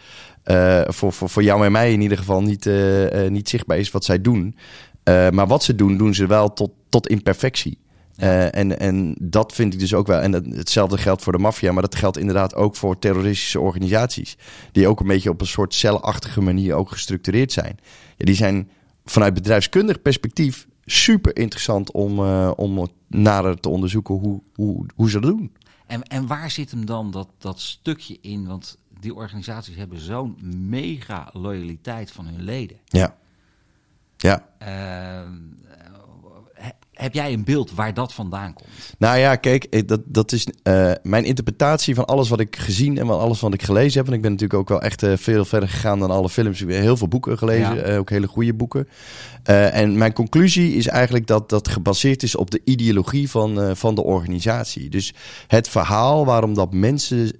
uh, 0.45 0.81
voor, 0.87 1.13
voor, 1.13 1.29
voor 1.29 1.43
jou 1.43 1.65
en 1.65 1.71
mij 1.71 1.93
in 1.93 2.01
ieder 2.01 2.17
geval 2.17 2.41
niet, 2.41 2.65
uh, 2.65 3.27
niet 3.27 3.49
zichtbaar 3.49 3.77
is 3.77 3.91
wat 3.91 4.05
zij 4.05 4.21
doen. 4.21 4.55
maar 5.03 5.47
wat 5.47 5.63
ze 5.63 5.75
doen, 5.75 5.97
doen 5.97 6.13
ze 6.13 6.27
wel 6.27 6.53
tot, 6.53 6.71
tot 6.89 7.07
imperfectie. 7.07 7.77
Uh, 8.21 8.55
en, 8.55 8.79
en 8.79 9.15
dat 9.21 9.53
vind 9.53 9.73
ik 9.73 9.79
dus 9.79 9.93
ook 9.93 10.07
wel. 10.07 10.19
En 10.19 10.33
hetzelfde 10.33 10.97
geldt 10.97 11.23
voor 11.23 11.33
de 11.33 11.39
maffia, 11.39 11.71
maar 11.71 11.81
dat 11.81 11.95
geldt 11.95 12.17
inderdaad 12.17 12.55
ook 12.55 12.75
voor 12.75 12.99
terroristische 12.99 13.59
organisaties. 13.59 14.37
Die 14.71 14.87
ook 14.87 14.99
een 14.99 15.07
beetje 15.07 15.29
op 15.29 15.41
een 15.41 15.47
soort 15.47 15.73
celachtige 15.73 16.41
manier 16.41 16.73
ook 16.73 16.91
gestructureerd 16.91 17.51
zijn. 17.51 17.77
Ja, 18.17 18.25
die 18.25 18.35
zijn 18.35 18.69
vanuit 19.05 19.33
bedrijfskundig 19.33 20.01
perspectief 20.01 20.67
super 20.85 21.37
interessant 21.37 21.91
om, 21.91 22.19
uh, 22.19 22.51
om 22.55 22.87
nader 23.07 23.59
te 23.59 23.69
onderzoeken 23.69 24.15
hoe, 24.15 24.41
hoe, 24.55 24.85
hoe 24.95 25.09
ze 25.09 25.19
dat 25.19 25.31
doen. 25.31 25.51
En, 25.87 26.03
en 26.03 26.27
waar 26.27 26.51
zit 26.51 26.71
hem 26.71 26.85
dan 26.85 27.11
dat, 27.11 27.27
dat 27.37 27.59
stukje 27.59 28.17
in? 28.21 28.47
Want 28.47 28.77
die 28.99 29.15
organisaties 29.15 29.75
hebben 29.75 29.99
zo'n 29.99 30.37
mega 30.69 31.29
loyaliteit 31.33 32.11
van 32.11 32.25
hun 32.25 32.43
leden. 32.43 32.77
Ja. 32.85 33.15
Ja. 34.17 34.45
Uh, 34.61 35.29
heb 36.99 37.13
jij 37.13 37.33
een 37.33 37.43
beeld 37.43 37.71
waar 37.71 37.93
dat 37.93 38.13
vandaan 38.13 38.53
komt? 38.53 38.69
Nou 38.97 39.17
ja, 39.17 39.35
kijk, 39.35 39.87
dat, 39.87 40.01
dat 40.05 40.31
is 40.31 40.47
uh, 40.63 40.91
mijn 41.03 41.23
interpretatie 41.25 41.95
van 41.95 42.05
alles 42.05 42.29
wat 42.29 42.39
ik 42.39 42.55
gezien 42.55 42.97
en 42.97 43.05
van 43.05 43.19
alles 43.19 43.39
wat 43.39 43.53
ik 43.53 43.63
gelezen 43.63 43.99
heb. 43.99 44.07
En 44.07 44.13
ik 44.13 44.21
ben 44.21 44.31
natuurlijk 44.31 44.59
ook 44.59 44.69
wel 44.69 44.81
echt 44.81 45.03
uh, 45.03 45.13
veel 45.17 45.45
verder 45.45 45.69
gegaan 45.69 45.99
dan 45.99 46.11
alle 46.11 46.29
films. 46.29 46.61
Ik 46.61 46.69
heb 46.69 46.81
heel 46.81 46.97
veel 46.97 47.07
boeken 47.07 47.37
gelezen, 47.37 47.75
ja. 47.75 47.89
uh, 47.89 47.97
ook 47.97 48.09
hele 48.09 48.27
goede 48.27 48.53
boeken. 48.53 48.87
en 49.43 49.97
mijn 49.97 50.13
conclusie 50.13 50.73
is 50.73 50.87
eigenlijk 50.87 51.27
dat 51.27 51.49
dat 51.49 51.67
gebaseerd 51.67 52.23
is 52.23 52.35
op 52.35 52.51
de 52.51 52.61
ideologie 52.63 53.29
van, 53.29 53.75
van 53.75 53.95
de 53.95 54.03
organisatie. 54.03 54.89
Dus 54.89 55.13
het 55.47 55.69
verhaal 55.69 56.25
waarom 56.25 56.53
dat 56.53 56.73
mensen 56.73 57.31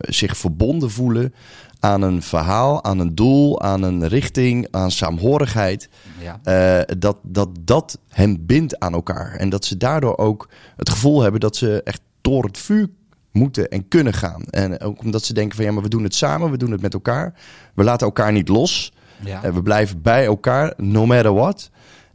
zich 0.00 0.36
verbonden 0.36 0.90
voelen 0.90 1.34
aan 1.82 2.02
een 2.02 2.22
verhaal, 2.22 2.84
aan 2.84 2.98
een 2.98 3.14
doel, 3.14 3.62
aan 3.62 3.82
een 3.82 4.08
richting, 4.08 4.68
aan 4.70 4.90
saamhorigheid. 4.90 5.88
Ja. 6.20 6.78
Uh, 6.78 6.96
dat, 6.98 7.16
dat 7.22 7.48
dat 7.60 7.98
hen 8.08 8.46
bindt 8.46 8.78
aan 8.78 8.92
elkaar. 8.92 9.34
En 9.36 9.48
dat 9.48 9.64
ze 9.64 9.76
daardoor 9.76 10.18
ook 10.18 10.48
het 10.76 10.90
gevoel 10.90 11.22
hebben 11.22 11.40
dat 11.40 11.56
ze 11.56 11.82
echt 11.84 12.00
door 12.20 12.44
het 12.44 12.58
vuur 12.58 12.88
moeten 13.32 13.68
en 13.68 13.88
kunnen 13.88 14.12
gaan. 14.12 14.42
En 14.42 14.80
ook 14.80 15.00
omdat 15.00 15.24
ze 15.24 15.34
denken 15.34 15.56
van 15.56 15.64
ja, 15.64 15.72
maar 15.72 15.82
we 15.82 15.88
doen 15.88 16.02
het 16.02 16.14
samen, 16.14 16.50
we 16.50 16.56
doen 16.56 16.70
het 16.70 16.80
met 16.80 16.94
elkaar. 16.94 17.34
We 17.74 17.84
laten 17.84 18.06
elkaar 18.06 18.32
niet 18.32 18.48
los. 18.48 18.92
Ja. 19.24 19.44
Uh, 19.44 19.54
we 19.54 19.62
blijven 19.62 20.02
bij 20.02 20.24
elkaar, 20.24 20.74
no 20.76 21.06
matter 21.06 21.34
what. 21.34 21.70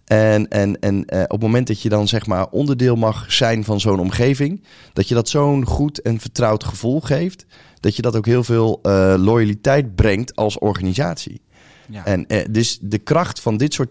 En, 0.06 0.48
en, 0.48 0.80
en 0.80 0.96
uh, 0.96 1.22
op 1.22 1.31
het 1.31 1.42
moment 1.42 1.68
dat 1.68 1.81
je 1.81 1.90
dan 1.90 2.08
zeg 2.08 2.25
maar 2.25 2.48
onderdeel 2.50 2.96
mag 2.96 3.31
zijn 3.31 3.63
van 3.63 3.80
zo'n 3.80 4.00
omgeving, 4.00 4.63
dat 4.94 5.08
je 5.08 5.16
dat 5.16 5.30
zo'n 5.30 5.66
goed 5.66 6.02
en 6.02 6.20
vertrouwd 6.20 6.63
gevoel 6.63 7.02
geeft, 7.02 7.46
dat 7.79 7.95
je 7.95 8.01
dat 8.01 8.15
ook 8.15 8.25
heel 8.25 8.44
veel 8.44 8.79
uh, 8.83 9.15
loyaliteit 9.18 9.95
brengt 9.95 10.35
als 10.35 10.57
organisatie. 10.57 11.41
Ja. 11.89 12.06
En 12.06 12.25
uh, 12.27 12.45
dus 12.50 12.79
de 12.81 12.97
kracht 12.97 13.39
van 13.39 13.57
dit 13.57 13.74
soort 13.74 13.89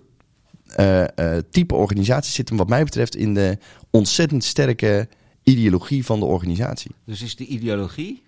uh, 0.80 1.04
type 1.50 1.74
organisaties 1.74 2.34
zit 2.34 2.48
hem 2.48 2.58
wat 2.58 2.68
mij 2.68 2.84
betreft 2.84 3.16
in 3.16 3.34
de 3.34 3.58
ontzettend 3.90 4.44
sterke 4.44 5.08
ideologie 5.42 6.04
van 6.04 6.20
de 6.20 6.26
organisatie. 6.26 6.90
Dus 7.04 7.22
is 7.22 7.36
de 7.36 7.46
ideologie 7.46 8.22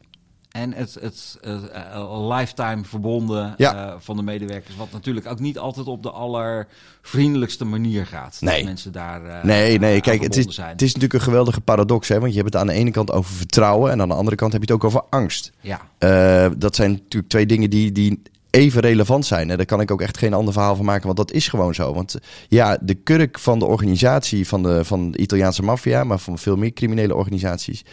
en 0.59 0.73
het, 0.73 0.95
het, 0.95 1.39
het 1.41 1.63
uh, 1.95 2.29
lifetime 2.29 2.85
verbonden 2.85 3.55
ja. 3.57 3.87
uh, 3.87 3.95
van 3.99 4.17
de 4.17 4.23
medewerkers, 4.23 4.77
wat 4.77 4.93
natuurlijk 4.93 5.27
ook 5.27 5.39
niet 5.39 5.59
altijd 5.59 5.87
op 5.87 6.03
de 6.03 6.11
allervriendelijkste 6.11 7.65
manier 7.65 8.07
gaat. 8.07 8.37
Nee. 8.41 8.57
Dat 8.57 8.65
mensen 8.65 8.93
daar. 8.93 9.25
Uh, 9.25 9.43
nee, 9.43 9.79
nee, 9.79 10.01
kijk, 10.01 10.23
het 10.23 10.37
is, 10.37 10.55
zijn. 10.55 10.71
het 10.71 10.83
is 10.83 10.89
natuurlijk 10.89 11.15
een 11.15 11.27
geweldige 11.27 11.61
paradox, 11.61 12.09
hè? 12.09 12.21
Want 12.21 12.33
je 12.33 12.39
hebt 12.39 12.53
het 12.53 12.63
aan 12.63 12.69
de 12.69 12.73
ene 12.73 12.91
kant 12.91 13.13
over 13.13 13.35
vertrouwen 13.35 13.93
en 13.93 14.01
aan 14.01 14.09
de 14.09 14.15
andere 14.15 14.37
kant 14.37 14.53
heb 14.53 14.61
je 14.61 14.73
het 14.73 14.83
ook 14.83 14.89
over 14.89 15.03
angst. 15.11 15.53
Ja. 15.61 15.81
dat 16.57 16.75
zijn 16.75 16.91
natuurlijk 16.91 17.31
twee 17.31 17.47
dingen 17.47 17.71
die, 17.71 17.93
die 17.93 18.23
even 18.51 18.81
relevant 18.81 19.27
zijn. 19.27 19.51
En 19.51 19.57
daar 19.57 19.67
kan 19.67 19.81
ik 19.81 19.91
ook 19.91 20.01
echt 20.01 20.19
geen 20.19 20.35
ander 20.35 20.53
verhaal 20.53 20.77
van 20.77 20.85
maken, 20.85 21.05
want 21.05 21.17
dat 21.17 21.33
is 21.33 21.49
gewoon 21.49 21.75
zo. 21.75 21.95
Want 21.95 22.19
ja, 22.49 22.79
de 22.81 22.95
kurk 22.95 23.39
van 23.39 23.59
de 23.59 23.65
organisatie 23.65 24.49
van 24.49 24.63
de, 24.63 24.85
van 24.85 25.11
de 25.11 25.19
Italiaanse 25.19 25.63
maffia, 25.63 26.05
maar 26.05 26.19
van 26.19 26.39
veel 26.39 26.57
meer 26.57 26.73
criminele 26.73 27.15
organisaties, 27.15 27.85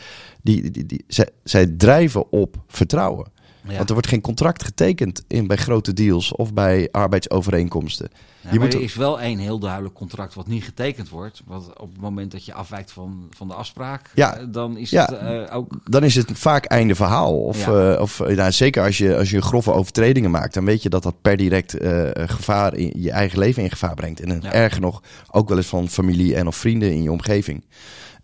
die, 0.42 0.72
die, 0.72 0.86
die, 0.86 1.04
zij, 1.07 1.30
zij 1.44 1.66
drijven 1.68 2.31
op 2.31 2.56
vertrouwen. 2.68 3.34
Ja. 3.67 3.75
Want 3.75 3.88
er 3.88 3.94
wordt 3.94 4.07
geen 4.09 4.21
contract 4.21 4.63
getekend 4.63 5.23
in, 5.27 5.47
bij 5.47 5.57
grote 5.57 5.94
deals 5.94 6.35
of 6.35 6.53
bij 6.53 6.89
arbeidsovereenkomsten. 6.91 8.09
Ja, 8.41 8.51
je 8.51 8.59
moet 8.59 8.73
er 8.73 8.81
is 8.81 8.95
wel 8.95 9.21
één 9.21 9.39
heel 9.39 9.60
duidelijk 9.60 9.93
contract 9.93 10.34
wat 10.34 10.48
niet 10.48 10.63
getekend 10.63 11.10
wordt. 11.10 11.41
Want 11.45 11.79
op 11.79 11.91
het 11.91 12.01
moment 12.01 12.31
dat 12.31 12.45
je 12.45 12.53
afwijkt 12.53 12.91
van, 12.91 13.27
van 13.29 13.48
de 13.48 13.53
afspraak, 13.53 14.10
ja. 14.13 14.39
Uh, 14.39 14.45
dan 14.50 14.77
is 14.77 14.91
het 14.91 15.12
uh, 15.12 15.55
ook... 15.55 15.74
Dan 15.84 16.03
is 16.03 16.15
het 16.15 16.31
vaak 16.34 16.65
einde 16.65 16.95
verhaal. 16.95 17.41
Of, 17.41 17.65
ja. 17.65 17.93
uh, 17.93 18.01
of 18.01 18.19
nou, 18.19 18.51
zeker 18.51 18.84
als 18.84 18.98
je, 18.98 19.17
als 19.17 19.29
je 19.29 19.41
grove 19.41 19.72
overtredingen 19.72 20.31
maakt, 20.31 20.53
dan 20.53 20.65
weet 20.65 20.84
je 20.84 20.89
dat 20.89 21.03
dat 21.03 21.22
per 21.22 21.38
direct 21.38 21.75
gevaar 22.13 22.75
in 22.75 22.93
je 23.01 23.12
eigen 23.12 23.39
leven 23.39 23.63
in 23.63 23.69
gevaar 23.69 23.95
brengt. 23.95 24.19
En 24.19 24.51
erger 24.51 24.81
nog, 24.81 25.01
ook 25.31 25.50
wel 25.50 25.57
eens 25.57 25.67
van 25.67 25.89
familie 25.89 26.36
en 26.36 26.48
of 26.48 26.55
vrienden 26.55 26.91
in 26.91 27.03
je 27.03 27.12
omgeving. 27.12 27.63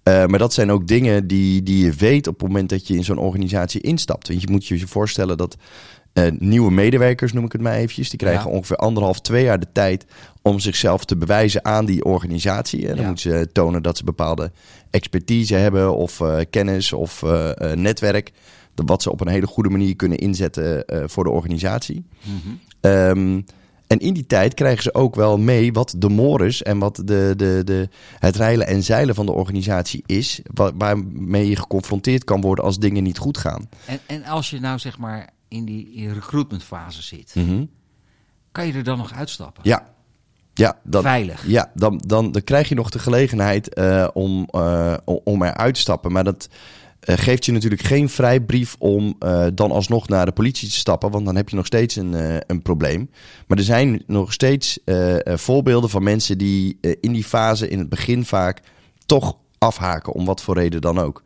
Uh, 0.04 0.26
maar 0.26 0.40
dat 0.40 0.54
zijn 0.54 0.72
ook 0.72 0.88
dingen 0.88 1.28
die, 1.28 1.64
die 1.64 1.86
je 1.86 1.92
weet 1.92 2.28
op 2.28 2.40
het 2.40 2.48
moment 2.48 2.70
dat 2.70 2.88
je 2.88 2.96
in 2.96 3.04
zo'n 3.04 3.18
organisatie 3.18 3.82
instapt. 3.82 4.28
Want 4.28 4.42
je 4.42 4.50
moet 4.52 4.68
je 4.68 4.80
je 4.80 4.88
voorstellen 4.88 5.38
dat 5.38 5.58
uh, 6.14 6.28
nieuwe 6.38 6.72
medewerkers, 6.72 7.34
noem 7.34 7.46
ik 7.46 7.52
het 7.52 7.62
maar 7.62 7.74
eventjes, 7.74 8.10
die 8.10 8.20
krijgen 8.20 8.50
ja. 8.50 8.56
ongeveer 8.56 8.76
anderhalf, 8.76 9.20
twee 9.20 9.44
jaar 9.44 9.60
de 9.60 9.72
tijd 9.74 10.06
om 10.42 10.60
zichzelf 10.60 11.06
te 11.06 11.18
bewijzen 11.18 11.66
aan 11.66 11.86
die 11.86 12.06
organisatie. 12.06 12.82
En 12.82 12.88
dan 12.88 13.02
ja. 13.02 13.08
moeten 13.08 13.32
ze 13.32 13.50
tonen 13.52 13.84
dat 13.84 13.98
ze 13.98 14.04
bepaalde 14.04 14.52
expertise 14.90 15.56
hebben 15.56 15.96
of 15.96 16.20
uh, 16.20 16.40
kennis 16.50 16.94
of 16.94 17.24
netwerk. 17.76 18.32
Wat 18.76 19.02
ze 19.02 19.12
op 19.12 19.22
een 19.22 19.28
hele 19.28 19.48
goede 19.48 19.70
manier 19.70 19.96
kunnen 19.96 20.18
inzetten 20.18 20.84
voor 21.06 21.24
de 21.24 21.30
organisatie. 21.30 22.06
Mm 22.24 22.42
-hmm. 22.44 22.92
um, 22.92 23.46
en 23.92 24.00
in 24.00 24.14
die 24.14 24.26
tijd 24.26 24.54
krijgen 24.54 24.84
ze 24.84 24.94
ook 24.94 25.16
wel 25.16 25.38
mee 25.38 25.74
wat 25.74 25.96
de 25.98 26.10
mores 26.10 26.64
en 26.64 26.80
wat 26.80 26.96
de, 26.96 27.34
de, 27.38 27.62
de, 27.66 27.90
het 28.20 28.36
reilen 28.36 28.68
en 28.68 28.84
zeilen 28.84 29.16
van 29.16 29.26
de 29.26 29.32
organisatie 29.32 30.04
is. 30.06 30.42
Waarmee 30.54 31.50
je 31.50 31.56
geconfronteerd 31.56 32.24
kan 32.24 32.42
worden 32.42 32.66
als 32.66 32.80
dingen 32.80 33.04
niet 33.04 33.18
goed 33.18 33.38
gaan. 33.38 33.70
En, 33.86 34.00
en 34.08 34.26
als 34.26 34.50
je 34.50 34.60
nou 34.60 34.80
zeg 34.80 34.98
maar 34.98 35.30
in 35.48 35.66
die 35.66 35.94
in 35.94 36.14
recruitmentfase 36.14 37.02
zit, 37.02 37.36
mm 37.36 37.48
-hmm. 37.48 37.70
kan 38.52 38.68
je 38.68 38.74
er 38.74 38.84
dan 38.84 38.98
nog 38.98 39.14
uitstappen? 39.14 39.64
Ja. 39.66 39.90
Ja, 40.54 40.80
dan, 40.84 41.02
Veilig. 41.02 41.48
Ja, 41.48 41.72
dan, 41.74 41.98
dan, 42.06 42.32
dan 42.32 42.44
krijg 42.44 42.70
je 42.70 42.76
nog 42.76 42.90
de 42.90 43.00
gelegenheid 43.00 43.78
uh, 43.78 44.08
om, 44.14 44.48
uh, 44.52 44.94
om 45.24 45.44
eruit 45.44 45.74
te 45.74 45.80
stappen. 45.80 46.12
Maar 46.12 46.24
dat, 46.24 46.50
geeft 47.02 47.46
je 47.46 47.52
natuurlijk 47.52 47.82
geen 47.82 48.10
vrijbrief 48.10 48.76
om 48.80 49.16
uh, 49.20 49.48
dan 49.54 49.72
alsnog 49.72 50.08
naar 50.08 50.26
de 50.26 50.32
politie 50.32 50.70
te 50.70 50.76
stappen, 50.76 51.12
want 51.12 51.26
dan 51.26 51.36
heb 51.36 51.50
je 51.50 51.56
nog 51.56 51.66
steeds 51.66 51.96
een, 51.96 52.14
uh, 52.14 52.38
een 52.48 52.62
probleem. 52.62 53.10
Maar 53.48 53.58
er 53.58 53.64
zijn 53.64 54.04
nog 54.08 54.34
steeds 54.34 54.80
voorbeelden 55.26 55.90
van 55.90 56.04
mensen 56.04 56.38
die 56.38 56.78
in 57.00 57.12
die 57.12 57.24
fase 57.24 57.70
in 57.70 57.80
het 57.80 57.90
begin 57.90 58.26
vaak 58.26 58.62
toch 59.06 59.38
afhaken, 59.58 60.14
om 60.14 60.26
wat 60.26 60.42
voor 60.42 60.56
reden 60.56 60.82
dan 60.82 61.00
ook. 61.00 61.24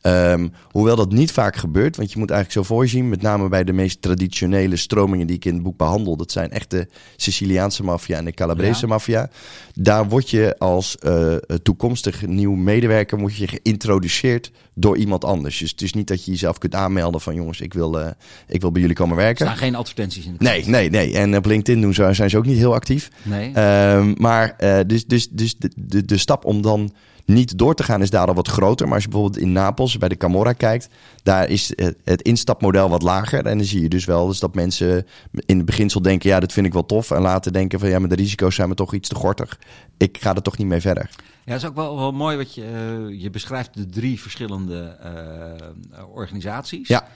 Ehm, 0.00 0.48
hoewel 0.70 0.96
dat 0.96 1.12
niet 1.12 1.32
vaak 1.32 1.56
gebeurt, 1.56 1.96
want 1.96 2.12
je 2.12 2.18
moet 2.18 2.30
eigenlijk 2.30 2.66
zo 2.66 2.74
voorzien, 2.74 3.08
met 3.08 3.22
name 3.22 3.48
bij 3.48 3.64
de 3.64 3.72
meest 3.72 4.02
traditionele 4.02 4.76
stromingen 4.76 5.26
die 5.26 5.36
ik 5.36 5.44
in 5.44 5.54
het 5.54 5.62
boek 5.62 5.76
behandel. 5.76 6.16
Dat 6.16 6.32
zijn 6.32 6.50
echt 6.50 6.70
de 6.70 6.88
Siciliaanse 7.16 7.82
maffia 7.82 8.16
en 8.16 8.24
de 8.24 8.32
Calabrese 8.32 8.86
maffia. 8.86 9.30
Daar 9.74 10.08
word 10.08 10.30
je 10.30 10.58
als 10.58 10.96
uh, 11.02 11.34
toekomstig 11.62 12.26
nieuw 12.26 12.54
medewerker 12.54 13.18
moet 13.18 13.36
je 13.36 13.48
geïntroduceerd 13.48 14.50
door 14.74 14.96
iemand 14.96 15.24
anders. 15.24 15.58
Dus 15.58 15.70
het 15.70 15.82
is 15.82 15.92
niet 15.92 16.08
dat 16.08 16.24
je 16.24 16.30
jezelf 16.30 16.58
kunt 16.58 16.74
aanmelden 16.74 17.20
van 17.20 17.34
jongens, 17.34 17.60
ik 17.60 17.74
wil, 17.74 18.00
uh, 18.00 18.06
ik 18.48 18.60
wil 18.60 18.72
bij 18.72 18.80
jullie 18.80 18.96
komen 18.96 19.16
werken. 19.16 19.46
Er 19.46 19.52
staan 19.52 19.64
geen 19.64 19.74
advertenties 19.74 20.26
in. 20.26 20.34
De 20.38 20.44
nee, 20.44 20.64
nee, 20.66 20.90
nee. 20.90 21.16
En 21.16 21.36
op 21.36 21.46
LinkedIn 21.46 21.80
doen 21.80 21.94
ze, 21.94 22.08
zijn 22.12 22.30
ze 22.30 22.36
ook 22.36 22.46
niet 22.46 22.58
heel 22.58 22.74
actief. 22.74 23.10
Nee. 23.22 23.58
Um, 23.94 24.14
maar 24.18 24.56
dus, 24.86 25.06
dus, 25.06 25.28
dus 25.28 25.56
de, 25.56 25.70
de, 25.76 26.04
de 26.04 26.18
stap 26.18 26.44
om 26.44 26.62
dan 26.62 26.92
niet 27.32 27.58
door 27.58 27.74
te 27.74 27.82
gaan 27.82 28.02
is 28.02 28.10
daar 28.10 28.26
al 28.26 28.34
wat 28.34 28.48
groter. 28.48 28.86
Maar 28.86 28.94
als 28.94 29.04
je 29.04 29.10
bijvoorbeeld 29.10 29.42
in 29.42 29.52
Napels 29.52 29.98
bij 29.98 30.08
de 30.08 30.16
Camorra 30.16 30.52
kijkt, 30.52 30.88
daar 31.22 31.48
is 31.48 31.72
het 32.04 32.22
instapmodel 32.22 32.88
wat 32.88 33.02
lager. 33.02 33.46
En 33.46 33.58
dan 33.58 33.66
zie 33.66 33.82
je 33.82 33.88
dus 33.88 34.04
wel 34.04 34.26
dus 34.26 34.38
dat 34.38 34.54
mensen 34.54 35.06
in 35.46 35.56
het 35.56 35.66
beginsel 35.66 36.02
denken, 36.02 36.30
ja, 36.30 36.40
dat 36.40 36.52
vind 36.52 36.66
ik 36.66 36.72
wel 36.72 36.86
tof. 36.86 37.10
En 37.10 37.20
later 37.20 37.52
denken 37.52 37.78
van, 37.78 37.88
ja, 37.88 37.98
maar 37.98 38.08
de 38.08 38.14
risico's 38.14 38.54
zijn 38.54 38.68
me 38.68 38.74
toch 38.74 38.94
iets 38.94 39.08
te 39.08 39.14
gortig. 39.14 39.58
Ik 39.96 40.18
ga 40.20 40.34
er 40.34 40.42
toch 40.42 40.58
niet 40.58 40.66
mee 40.66 40.80
verder. 40.80 41.10
Ja, 41.44 41.52
dat 41.52 41.62
is 41.62 41.68
ook 41.68 41.74
wel, 41.74 41.96
wel 41.96 42.12
mooi 42.12 42.36
wat 42.36 42.54
je, 42.54 42.62
uh, 43.10 43.22
je 43.22 43.30
beschrijft 43.30 43.74
de 43.74 43.86
drie 43.86 44.20
verschillende 44.20 44.96
uh, 45.04 46.14
organisaties. 46.14 46.88
Ja. 46.88 47.08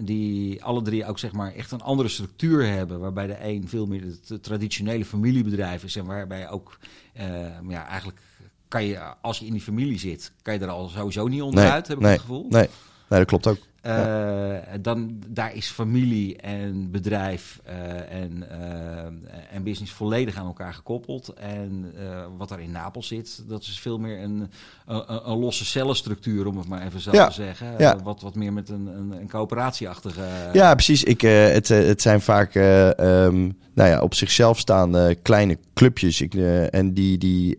Die 0.00 0.64
alle 0.64 0.82
drie 0.82 1.06
ook 1.06 1.18
zeg 1.18 1.32
maar 1.32 1.54
echt 1.54 1.72
een 1.72 1.82
andere 1.82 2.08
structuur 2.08 2.66
hebben. 2.66 3.00
Waarbij 3.00 3.26
de 3.26 3.36
een 3.42 3.68
veel 3.68 3.86
meer 3.86 4.02
het 4.02 4.42
traditionele 4.42 5.04
familiebedrijf 5.04 5.84
is. 5.84 5.96
En 5.96 6.06
waarbij 6.06 6.50
ook 6.50 6.78
uh, 7.16 7.24
ja, 7.68 7.86
eigenlijk 7.86 8.20
kan 8.68 8.84
je, 8.84 9.00
als 9.20 9.38
je 9.38 9.46
in 9.46 9.52
die 9.52 9.60
familie 9.60 9.98
zit, 9.98 10.32
kan 10.42 10.54
je 10.54 10.60
er 10.60 10.68
al 10.68 10.88
sowieso 10.88 11.28
niet 11.28 11.42
onderuit, 11.42 11.88
heb 11.88 11.98
ik 11.98 12.06
het 12.06 12.20
gevoel. 12.20 12.46
Nee. 12.48 12.68
nee, 13.08 13.18
dat 13.18 13.28
klopt 13.28 13.46
ook. 13.46 13.58
Uh, 13.86 14.56
dan, 14.80 15.22
daar 15.28 15.54
is 15.54 15.70
familie 15.70 16.36
en 16.36 16.90
bedrijf 16.90 17.60
uh, 17.68 18.22
en, 18.22 18.44
uh, 18.50 19.54
en 19.54 19.62
business 19.62 19.92
volledig 19.92 20.36
aan 20.36 20.46
elkaar 20.46 20.74
gekoppeld. 20.74 21.28
En 21.28 21.94
wat 22.36 22.50
er 22.50 22.60
in 22.60 22.70
Napels 22.70 23.06
zit, 23.06 23.42
dat 23.48 23.62
is 23.62 23.80
veel 23.80 23.98
meer 23.98 24.22
een, 24.22 24.50
een, 24.86 25.30
een 25.30 25.38
losse 25.38 25.64
cellenstructuur, 25.64 26.46
om 26.46 26.58
het 26.58 26.68
maar 26.68 26.86
even 26.86 27.00
zo 27.00 27.10
te 27.10 27.28
zeggen. 27.30 27.74
Ja. 27.78 28.02
wat, 28.02 28.20
wat 28.20 28.34
meer 28.34 28.52
met 28.52 28.68
een, 28.68 28.86
een, 28.86 29.10
een 29.10 29.28
coöperatieachtige... 29.28 30.22
Ja, 30.52 30.74
precies. 30.74 31.04
Ik, 31.04 31.20
het, 31.20 31.68
het 31.68 32.02
zijn 32.02 32.20
vaak 32.20 32.54
um, 32.54 33.56
nou 33.74 33.90
ja, 33.90 34.00
op 34.00 34.14
zichzelf 34.14 34.58
staande 34.58 35.14
kleine 35.22 35.58
clubjes. 35.74 36.20
Ik, 36.20 36.34
en 36.70 36.94
die, 36.94 37.18
die, 37.18 37.56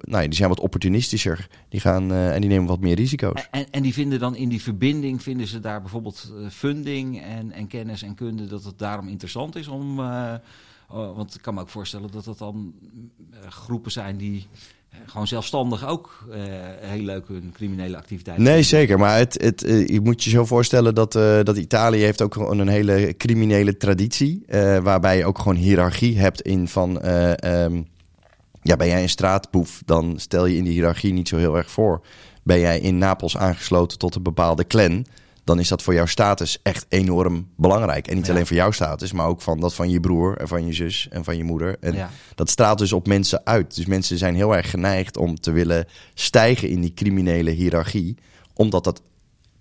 nou, 0.00 0.24
die 0.24 0.34
zijn 0.34 0.48
wat 0.48 0.60
opportunistischer. 0.60 1.48
Die 1.68 1.80
gaan 1.80 2.12
en 2.12 2.40
die 2.40 2.50
nemen 2.50 2.68
wat 2.68 2.80
meer 2.80 2.96
risico's. 2.96 3.48
En, 3.50 3.66
en 3.70 3.82
die 3.82 3.92
vinden 3.92 4.18
dan 4.18 4.36
in 4.36 4.48
die 4.48 4.62
verbinding, 4.62 5.22
vinden 5.22 5.46
ze 5.46 5.59
daar 5.60 5.72
daar 5.72 5.80
bijvoorbeeld 5.80 6.32
eh, 6.38 6.50
funding 6.50 7.22
en, 7.22 7.52
en 7.52 7.66
kennis 7.66 8.02
en 8.02 8.14
kunde, 8.14 8.46
dat 8.46 8.64
het 8.64 8.78
daarom 8.78 9.08
interessant 9.08 9.56
is 9.56 9.68
om. 9.68 10.00
Uh, 10.00 10.34
want 10.88 11.34
ik 11.34 11.42
kan 11.42 11.54
me 11.54 11.60
ook 11.60 11.68
voorstellen 11.68 12.10
dat 12.10 12.24
dat 12.24 12.38
dan 12.38 12.74
groepen 13.48 13.92
zijn 13.92 14.16
die 14.16 14.46
gewoon 15.06 15.26
zelfstandig 15.26 15.86
ook 15.86 16.24
uh, 16.28 16.34
heel 16.78 17.02
leuk 17.02 17.28
hun 17.28 17.50
criminele 17.52 17.96
activiteiten. 17.96 18.44
Nee, 18.44 18.62
zeker. 18.62 18.98
Maar 18.98 19.18
het, 19.18 19.42
het, 19.42 19.64
uh, 19.64 19.88
je 19.88 20.00
moet 20.00 20.24
je 20.24 20.30
zo 20.30 20.44
voorstellen 20.44 20.94
dat, 20.94 21.14
uh, 21.14 21.42
dat 21.42 21.56
Italië 21.56 22.02
heeft 22.02 22.22
ook 22.22 22.36
een 22.36 22.68
hele 22.68 23.14
criminele 23.16 23.76
traditie. 23.76 24.44
waarbij 24.82 25.16
je 25.16 25.24
ook 25.24 25.38
gewoon 25.38 25.56
hiërarchie 25.56 26.18
hebt 26.18 26.40
in 26.40 26.68
van... 26.68 27.06
Um, 27.44 27.86
ja, 28.62 28.76
ben 28.76 28.86
jij 28.86 29.02
een 29.02 29.08
straatboef, 29.08 29.82
dan 29.84 30.18
stel 30.18 30.46
je 30.46 30.56
in 30.56 30.64
die 30.64 30.72
hiërarchie 30.72 31.12
niet 31.12 31.28
zo 31.28 31.36
heel 31.36 31.56
erg 31.56 31.70
voor. 31.70 32.00
Ben 32.42 32.60
jij 32.60 32.80
in 32.80 32.98
Napels 32.98 33.36
aangesloten 33.36 33.98
tot 33.98 34.14
een 34.14 34.22
bepaalde 34.22 34.66
clan 34.66 35.06
dan 35.50 35.58
is 35.58 35.68
dat 35.68 35.82
voor 35.82 35.94
jouw 35.94 36.06
status 36.06 36.58
echt 36.62 36.86
enorm 36.88 37.48
belangrijk. 37.56 38.08
En 38.08 38.16
niet 38.16 38.30
alleen 38.30 38.46
voor 38.46 38.56
jouw 38.56 38.70
status, 38.70 39.12
maar 39.12 39.26
ook 39.26 39.40
van 39.40 39.60
dat 39.60 39.74
van 39.74 39.90
je 39.90 40.00
broer 40.00 40.36
en 40.36 40.48
van 40.48 40.66
je 40.66 40.72
zus 40.72 41.08
en 41.10 41.24
van 41.24 41.36
je 41.36 41.44
moeder. 41.44 41.76
En 41.80 42.08
dat 42.34 42.50
straalt 42.50 42.78
dus 42.78 42.92
op 42.92 43.06
mensen 43.06 43.40
uit. 43.44 43.74
Dus 43.74 43.86
mensen 43.86 44.18
zijn 44.18 44.34
heel 44.34 44.56
erg 44.56 44.70
geneigd 44.70 45.16
om 45.16 45.40
te 45.40 45.50
willen 45.50 45.86
stijgen 46.14 46.68
in 46.68 46.80
die 46.80 46.94
criminele 46.94 47.50
hiërarchie, 47.50 48.16
omdat 48.54 48.84
dat 48.84 49.02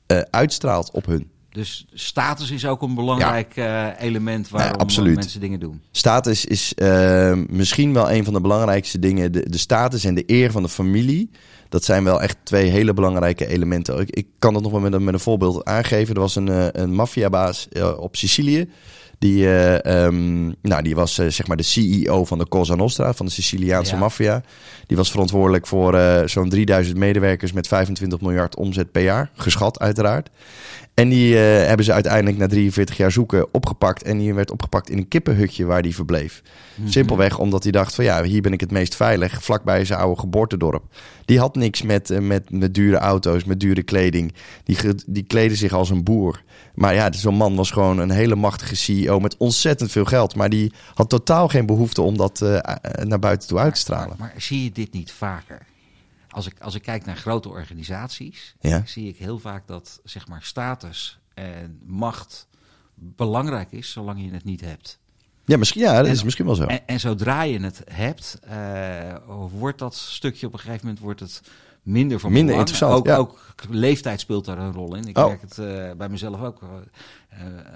uh, 0.07 0.19
uitstraalt 0.19 0.91
op 0.91 1.05
hun. 1.05 1.31
Dus 1.51 1.85
status 1.93 2.51
is 2.51 2.65
ook 2.65 2.81
een 2.81 2.95
belangrijk 2.95 3.55
ja. 3.55 3.95
uh, 3.97 4.03
element 4.03 4.49
waarom 4.49 4.89
ja, 4.89 5.01
mensen 5.01 5.39
dingen 5.39 5.59
doen. 5.59 5.81
Status 5.91 6.45
is 6.45 6.73
uh, 6.75 7.37
misschien 7.49 7.93
wel 7.93 8.11
een 8.11 8.23
van 8.23 8.33
de 8.33 8.41
belangrijkste 8.41 8.99
dingen. 8.99 9.31
De, 9.31 9.49
de 9.49 9.57
status 9.57 10.03
en 10.03 10.15
de 10.15 10.23
eer 10.25 10.51
van 10.51 10.63
de 10.63 10.69
familie 10.69 11.29
dat 11.69 11.83
zijn 11.83 12.03
wel 12.03 12.21
echt 12.21 12.37
twee 12.43 12.69
hele 12.69 12.93
belangrijke 12.93 13.47
elementen. 13.47 13.99
Ik, 13.99 14.09
ik 14.09 14.27
kan 14.39 14.53
dat 14.53 14.63
nog 14.63 14.71
wel 14.71 14.81
met 14.81 14.93
een, 14.93 15.03
met 15.03 15.13
een 15.13 15.19
voorbeeld 15.19 15.65
aangeven. 15.65 16.15
Er 16.15 16.21
was 16.21 16.35
een, 16.35 16.49
eh, 16.49 16.67
een 16.71 16.93
maffiabaas 16.93 17.67
op 17.97 18.15
Sicilië. 18.15 18.69
Die, 19.19 19.43
uh, 19.43 19.73
um, 20.05 20.55
nou, 20.61 20.81
die 20.81 20.95
was 20.95 21.19
uh, 21.19 21.27
zeg 21.27 21.47
maar 21.47 21.57
de 21.57 21.63
CEO 21.63 22.25
van 22.25 22.37
de 22.37 22.47
Cosa 22.47 22.75
Nostra, 22.75 23.13
van 23.13 23.25
de 23.25 23.31
Siciliaanse 23.31 23.93
ja. 23.93 23.99
maffia. 23.99 24.43
Die 24.87 24.97
was 24.97 25.11
verantwoordelijk 25.11 25.67
voor 25.67 25.95
uh, 25.95 26.21
zo'n 26.25 26.49
3000 26.49 26.97
medewerkers 26.97 27.51
met 27.51 27.67
25 27.67 28.21
miljard 28.21 28.55
omzet 28.55 28.91
per 28.91 29.03
jaar. 29.03 29.29
Geschat, 29.33 29.79
uiteraard. 29.79 30.29
En 30.99 31.09
die 31.09 31.35
hebben 31.35 31.85
ze 31.85 31.93
uiteindelijk 31.93 32.37
na 32.37 32.47
43 32.47 32.97
jaar 32.97 33.11
zoeken 33.11 33.53
opgepakt. 33.53 34.03
En 34.03 34.17
die 34.17 34.33
werd 34.33 34.51
opgepakt 34.51 34.89
in 34.89 34.97
een 34.97 35.07
kippenhutje 35.07 35.65
waar 35.65 35.81
die 35.81 35.95
verbleef. 35.95 36.41
Mm 36.43 36.83
-hmm. 36.83 36.91
Simpelweg 36.91 37.37
omdat 37.37 37.63
hij 37.63 37.71
dacht 37.71 37.95
van 37.95 38.03
ja, 38.03 38.23
hier 38.23 38.41
ben 38.41 38.53
ik 38.53 38.59
het 38.59 38.71
meest 38.71 38.95
veilig. 38.95 39.43
Vlakbij 39.43 39.85
zijn 39.85 39.99
oude 39.99 40.19
geboortedorp. 40.19 40.83
Die 41.25 41.39
had 41.39 41.55
niks 41.55 41.81
met, 41.81 42.21
met, 42.21 42.51
met 42.51 42.73
dure 42.73 42.97
auto's, 42.97 43.43
met 43.43 43.59
dure 43.59 43.83
kleding. 43.83 44.33
Die, 44.63 44.77
die 45.07 45.23
kleden 45.23 45.57
zich 45.57 45.73
als 45.73 45.89
een 45.89 46.03
boer. 46.03 46.43
Maar 46.75 46.93
ja, 46.93 47.11
zo'n 47.11 47.35
man 47.35 47.55
was 47.55 47.71
gewoon 47.71 47.97
een 47.97 48.11
hele 48.11 48.35
machtige 48.35 48.75
CEO 48.75 49.19
met 49.19 49.37
ontzettend 49.37 49.91
veel 49.91 50.05
geld. 50.05 50.35
Maar 50.35 50.49
die 50.49 50.73
had 50.93 51.09
totaal 51.09 51.47
geen 51.47 51.65
behoefte 51.65 52.01
om 52.01 52.17
dat 52.17 52.41
uh, 52.43 52.59
naar 53.03 53.19
buiten 53.19 53.47
toe 53.47 53.59
uit 53.59 53.73
te 53.73 53.79
stralen. 53.79 54.07
Maar, 54.07 54.17
maar, 54.17 54.41
zie 54.41 54.63
je 54.63 54.71
dit 54.71 54.93
niet 54.93 55.11
vaker? 55.11 55.68
Als 56.39 56.47
ik, 56.47 56.59
als 56.59 56.75
ik 56.75 56.81
kijk 56.81 57.05
naar 57.05 57.17
grote 57.17 57.49
organisaties, 57.49 58.55
ja. 58.59 58.81
zie 58.85 59.07
ik 59.07 59.17
heel 59.17 59.39
vaak 59.39 59.67
dat 59.67 59.99
zeg 60.03 60.27
maar, 60.27 60.43
status 60.43 61.19
en 61.33 61.79
macht 61.85 62.47
belangrijk 62.95 63.71
is, 63.71 63.91
zolang 63.91 64.23
je 64.23 64.31
het 64.31 64.43
niet 64.43 64.61
hebt. 64.61 64.99
Ja, 65.45 65.57
misschien, 65.57 65.81
ja 65.81 65.95
dat 65.95 66.05
en, 66.05 66.11
is 66.11 66.23
misschien 66.23 66.45
wel 66.45 66.55
zo. 66.55 66.63
En, 66.63 66.87
en, 66.87 66.99
zodra 66.99 67.41
je 67.41 67.59
het 67.59 67.81
hebt, 67.91 68.39
uh, 68.49 69.15
wordt 69.59 69.79
dat 69.79 69.95
stukje 69.95 70.47
op 70.47 70.53
een 70.53 70.59
gegeven 70.59 70.85
moment 70.85 71.03
wordt 71.03 71.19
het 71.19 71.41
minder 71.83 72.19
van 72.19 72.31
Minder 72.31 72.55
belang. 72.55 72.69
interessant, 72.69 72.99
ook, 72.99 73.05
ja. 73.05 73.15
ook 73.15 73.55
leeftijd 73.69 74.19
speelt 74.19 74.45
daar 74.45 74.57
een 74.57 74.73
rol 74.73 74.95
in. 74.95 75.07
Ik 75.07 75.17
Oh. 75.17 75.25
merk 75.25 75.41
het 75.41 75.57
uh, 75.57 75.91
bij 75.97 76.09
mezelf 76.09 76.41
ook. 76.41 76.61
Uh, 76.61 76.69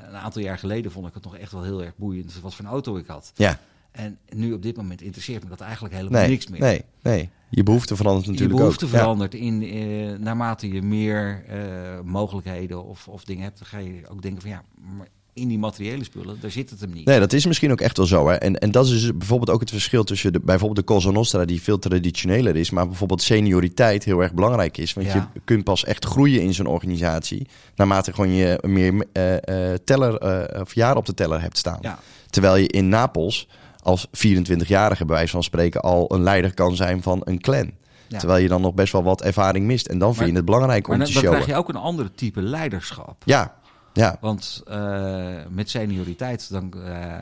een 0.08 0.15
aantal 0.15 0.41
jaar 0.41 0.58
geleden 0.58 0.91
vond 0.91 1.08
ik 1.08 1.13
het 1.13 1.24
nog 1.24 1.38
echt 1.38 1.51
wel 1.51 1.63
heel 1.63 1.84
erg 1.84 1.96
boeiend 1.96 2.39
wat 2.41 2.55
voor 2.55 2.65
een 2.65 2.72
auto 2.72 2.98
ik 2.98 3.08
had. 3.08 3.32
Ja. 3.36 3.60
En 3.91 4.17
nu 4.29 4.53
op 4.53 4.62
dit 4.62 4.75
moment 4.75 5.01
interesseert 5.01 5.43
me 5.43 5.50
dat 5.50 5.62
eigenlijk 5.62 5.93
helemaal 5.93 6.22
Nee, 6.22 6.29
niks 6.29 6.48
meer. 6.48 6.60
nee, 6.60 6.86
nee. 7.01 7.29
Je 7.55 7.63
behoefte 7.63 7.95
verandert 7.95 8.25
natuurlijk 8.27 8.53
je 8.53 8.60
behoefte 8.60 8.86
ook. 8.86 8.91
verandert 8.91 9.33
in, 9.33 9.63
eh, 9.63 10.19
naarmate 10.19 10.72
je 10.74 10.81
meer 10.81 11.43
eh, 11.48 11.57
mogelijkheden 12.03 12.86
of, 12.86 13.07
of 13.07 13.24
dingen 13.24 13.43
hebt, 13.43 13.57
dan 13.60 13.67
ga 13.67 13.77
je 13.77 14.01
ook 14.10 14.22
denken 14.22 14.41
van 14.41 14.50
ja, 14.51 14.63
maar 14.98 15.07
in 15.33 15.48
die 15.48 15.60
materiële 15.60 16.03
spullen, 16.03 16.38
daar 16.41 16.51
zit 16.51 16.69
het 16.69 16.79
hem 16.79 16.91
niet. 16.93 17.05
Nee, 17.05 17.19
dat 17.19 17.33
is 17.33 17.45
misschien 17.45 17.72
ook 17.72 17.81
echt 17.81 17.98
wel 17.98 18.05
zo. 18.05 18.27
Hè. 18.27 18.33
En, 18.36 18.57
en 18.60 18.72
dat 18.72 18.86
is 18.86 18.91
dus 18.91 19.17
bijvoorbeeld 19.17 19.50
ook 19.50 19.60
het 19.60 19.69
verschil 19.69 20.03
tussen 20.03 20.33
de, 20.33 20.39
bijvoorbeeld 20.39 20.88
de 20.88 20.93
Cosa 20.93 21.10
Nostra, 21.12 21.45
die 21.45 21.62
veel 21.62 21.79
traditioneler 21.79 22.55
is, 22.55 22.69
maar 22.69 22.88
bijvoorbeeld 22.88 23.22
senioriteit 23.22 24.03
heel 24.03 24.22
erg 24.24 24.33
belangrijk 24.33 24.77
is. 24.77 24.93
Want 24.93 25.07
Ja. 25.07 25.29
je 25.33 25.41
kunt 25.43 25.63
pas 25.63 25.83
echt 25.86 26.05
groeien 26.05 26.41
in 26.41 26.53
zo'n 26.53 26.65
organisatie 26.65 27.48
naarmate 27.75 28.13
gewoon 28.13 28.33
je 28.33 28.60
meer 28.67 29.05
eh, 29.13 29.74
teller 29.83 30.22
of 30.62 30.75
jaar 30.75 30.95
op 30.98 31.05
de 31.05 31.13
teller 31.13 31.41
hebt 31.41 31.57
staan. 31.57 31.79
Ja. 31.81 32.00
Terwijl 32.29 32.55
je 32.55 32.67
in 32.67 32.89
Napels 32.89 33.48
als 33.84 34.08
24-jarige 34.08 35.06
bij 35.06 35.16
wijze 35.16 35.32
van 35.32 35.44
spreken 35.44 35.82
al 35.82 36.13
een 36.13 36.22
leider 36.24 36.54
kan 36.54 36.75
zijn 36.75 37.02
van 37.02 37.22
een 37.24 37.40
clan. 37.42 37.72
Ja. 38.08 38.18
Terwijl 38.20 38.42
je 38.42 38.48
dan 38.48 38.62
nog 38.62 38.74
best 38.74 38.92
wel 38.94 39.04
wat 39.04 39.22
ervaring 39.22 39.66
mist. 39.66 39.86
En 39.88 39.98
dan 39.98 40.16
vind 40.16 40.30
je 40.30 40.36
het 40.36 40.46
belangrijk 40.46 40.88
om 40.88 40.98
dan, 40.98 41.08
te 41.08 41.13
dan 41.13 41.22
showen. 41.22 41.38
krijg 41.38 41.52
je 41.52 41.62
ook 41.62 41.70
een 41.70 41.75
andere 41.82 42.12
type 42.16 42.42
leiderschap. 42.42 43.22
Ja, 43.25 43.56
ja, 43.94 44.18
Want 44.22 44.62
eh, 44.68 45.36
met 45.50 45.70
senioriteit, 45.70 46.50
dan, 46.50 46.74
eh, 46.86 47.16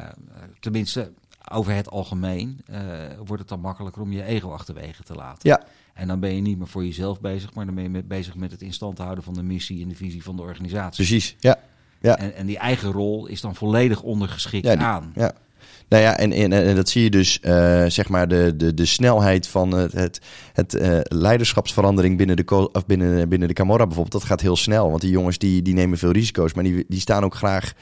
tenminste 0.60 1.12
over 1.52 1.74
het 1.74 1.90
algemeen, 1.90 2.62
eh, 2.66 2.80
wordt 3.26 3.40
het 3.42 3.48
dan 3.50 3.60
makkelijker 3.60 4.02
om 4.02 4.12
je 4.12 4.24
ego 4.24 4.52
achterwege 4.52 5.04
te 5.04 5.14
laten. 5.16 5.50
ja, 5.50 5.62
En 5.94 6.08
dan 6.08 6.20
ben 6.20 6.36
je 6.36 6.42
niet 6.42 6.58
meer 6.58 6.68
voor 6.68 6.86
jezelf 6.86 7.20
bezig, 7.22 7.54
maar 7.54 7.66
dan 7.66 7.76
ben 7.76 7.84
je 7.84 7.90
met, 7.90 8.08
bezig 8.08 8.36
met 8.36 8.52
het 8.52 8.62
in 8.62 8.74
stand 8.74 8.98
houden 8.98 9.24
van 9.24 9.34
de 9.34 9.44
missie 9.44 9.82
en 9.84 9.88
de 9.90 9.96
visie 9.96 10.24
van 10.24 10.36
de 10.36 10.42
organisatie. 10.42 11.06
precies. 11.06 11.36
Ja, 11.40 11.56
ja. 12.02 12.18
En, 12.18 12.36
en 12.36 12.46
die 12.46 12.58
eigen 12.58 12.92
rol 12.92 13.28
is 13.28 13.42
dan 13.42 13.56
volledig 13.56 14.02
ondergeschikt 14.02 14.66
Ja, 14.66 14.76
die- 14.76 14.86
aan. 14.86 15.12
Ja. 15.16 15.32
Nou 15.92 16.04
ja, 16.04 16.18
en, 16.18 16.32
en, 16.32 16.52
en 16.52 16.76
dat 16.76 16.90
zie 16.90 17.04
je 17.04 17.10
dus, 17.10 17.40
eh, 17.40 17.86
zeg 17.88 18.10
maar, 18.10 18.28
de, 18.28 18.54
de, 18.58 18.74
de 18.74 18.86
snelheid 18.86 19.48
van 19.48 19.72
het, 19.72 19.92
het, 19.92 20.20
het 20.54 20.74
eh, 20.74 21.00
leiderschapsverandering 21.04 22.18
binnen 22.18 22.36
de, 22.36 22.70
of 22.72 22.86
binnen, 22.86 23.30
binnen 23.30 23.48
de 23.48 23.54
Camorra 23.54 23.86
bijvoorbeeld. 23.86 24.22
Dat 24.22 24.30
gaat 24.30 24.42
heel 24.42 24.56
snel, 24.56 24.90
want 24.90 25.02
die 25.02 25.12
jongens 25.12 25.38
die, 25.38 25.62
die 25.62 25.74
nemen 25.74 25.98
veel 25.98 26.12
risico's, 26.12 26.54
maar 26.54 26.64
die, 26.64 26.86
die 26.88 27.00
staan 27.00 27.24
ook 27.24 27.36
graag 27.36 27.74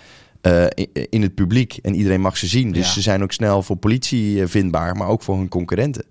eh, 0.41 0.65
in, 0.73 0.87
in 1.09 1.21
het 1.21 1.35
publiek 1.35 1.79
en 1.81 1.95
iedereen 1.95 2.21
mag 2.21 2.37
ze 2.37 2.47
zien. 2.47 2.71
Dus 2.71 2.85
Ja. 2.85 2.91
ze 2.93 3.01
zijn 3.01 3.23
ook 3.23 3.31
snel 3.31 3.63
voor 3.63 3.75
politie 3.77 4.47
vindbaar, 4.47 4.95
maar 4.95 5.07
ook 5.07 5.21
voor 5.23 5.37
hun 5.37 5.49
concurrenten. 5.49 6.05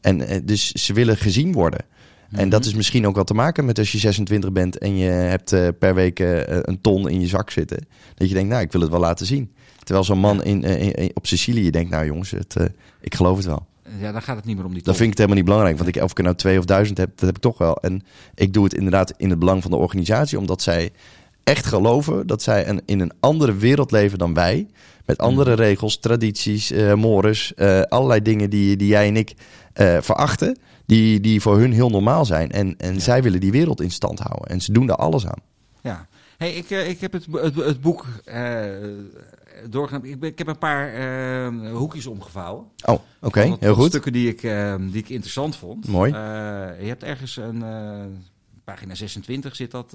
En 0.00 0.42
dus 0.44 0.72
ze 0.72 0.92
willen 0.92 1.16
gezien 1.16 1.52
worden. 1.52 1.84
En 2.30 2.48
dat 2.48 2.64
is 2.64 2.74
misschien 2.74 3.06
ook 3.06 3.14
wel 3.14 3.24
te 3.24 3.34
maken 3.34 3.64
met 3.64 3.78
als 3.78 3.92
je 3.92 3.98
26 3.98 4.52
bent 4.52 4.78
en 4.78 4.96
je 4.96 5.08
hebt 5.08 5.78
per 5.78 5.94
week 5.94 6.18
een 6.46 6.78
ton 6.80 7.08
in 7.08 7.20
je 7.20 7.26
zak 7.26 7.50
zitten. 7.50 7.86
Dat 8.14 8.28
je 8.28 8.34
denkt, 8.34 8.50
nou, 8.50 8.62
ik 8.62 8.72
wil 8.72 8.80
het 8.80 8.90
wel 8.90 9.00
laten 9.00 9.26
zien. 9.26 9.50
Terwijl 9.82 10.04
zo'n 10.04 10.18
man 10.18 10.42
in, 10.42 10.62
in, 10.62 11.10
op 11.14 11.26
Sicilië 11.26 11.70
denkt, 11.70 11.90
nou 11.90 12.06
jongens, 12.06 12.30
het, 12.30 12.56
ik 13.00 13.14
geloof 13.14 13.36
het 13.36 13.46
wel. 13.46 13.68
Ja, 13.98 14.12
dan 14.12 14.22
gaat 14.22 14.36
het 14.36 14.44
niet 14.44 14.56
meer 14.56 14.64
om 14.64 14.74
die. 14.74 14.82
Dan 14.82 14.94
vind 14.94 15.12
ik 15.12 15.18
het 15.18 15.18
helemaal 15.18 15.38
niet 15.38 15.48
belangrijk. 15.48 15.76
Want 15.78 15.96
ik, 15.96 16.02
of 16.02 16.10
ik 16.10 16.18
er 16.18 16.24
nou 16.24 16.36
twee 16.36 16.58
of 16.58 16.64
duizend 16.64 16.98
heb, 16.98 17.10
dat 17.10 17.26
heb 17.26 17.36
ik 17.36 17.42
toch 17.42 17.58
wel. 17.58 17.76
En 17.76 18.02
ik 18.34 18.52
doe 18.52 18.64
het 18.64 18.74
inderdaad 18.74 19.14
in 19.16 19.30
het 19.30 19.38
belang 19.38 19.62
van 19.62 19.70
de 19.70 19.76
organisatie. 19.76 20.38
Omdat 20.38 20.62
zij 20.62 20.90
echt 21.44 21.66
geloven 21.66 22.26
dat 22.26 22.42
zij 22.42 22.68
een, 22.68 22.82
in 22.84 23.00
een 23.00 23.12
andere 23.20 23.54
wereld 23.54 23.90
leven 23.90 24.18
dan 24.18 24.34
wij. 24.34 24.68
Met 25.06 25.18
andere 25.18 25.50
hmm. 25.52 25.60
regels, 25.60 25.98
tradities, 25.98 26.72
uh, 26.72 26.94
mores, 26.94 27.52
uh, 27.56 27.80
allerlei 27.80 28.22
dingen 28.22 28.50
die, 28.50 28.76
die 28.76 28.88
jij 28.88 29.06
en 29.06 29.16
ik 29.16 29.34
uh, 29.74 29.96
verachten. 30.00 30.58
Die, 30.86 31.20
die 31.20 31.40
voor 31.40 31.58
hun 31.58 31.72
heel 31.72 31.90
normaal 31.90 32.24
zijn. 32.24 32.50
En, 32.50 32.74
en 32.78 33.00
zij 33.00 33.22
willen 33.22 33.40
die 33.40 33.52
wereld 33.52 33.80
in 33.80 33.90
stand 33.90 34.18
houden. 34.18 34.48
En 34.48 34.60
ze 34.60 34.72
doen 34.72 34.86
daar 34.86 34.96
alles 34.96 35.26
aan. 35.26 35.42
Ja, 35.80 36.08
hey, 36.40 36.52
ik, 36.52 36.70
ik 36.70 37.00
heb 37.00 37.12
het, 37.12 37.26
het, 37.32 37.54
het 37.54 37.80
boek 37.80 38.06
doorgaan. 39.68 40.04
Ik, 40.04 40.22
ik, 40.22 40.38
heb 40.38 40.46
een 40.46 40.58
paar 40.58 40.94
uh, 40.94 41.72
hoekjes 41.72 42.06
omgevouwen. 42.06 42.64
Oh, 42.84 43.00
oké, 43.20 43.56
heel 43.60 43.74
goed. 43.74 43.88
Stukken 43.88 44.12
die 44.12 44.28
ik, 44.28 44.42
uh, 44.42 44.74
die 44.78 44.98
ik 45.00 45.08
interessant 45.08 45.56
vond. 45.56 45.88
Mooi. 45.88 46.12
Uh, 46.12 46.16
je 46.80 46.86
hebt 46.86 47.02
ergens 47.02 47.36
een 47.36 47.64
pagina 48.64 48.94
26 48.94 49.56
zit 49.56 49.70
dat, 49.70 49.90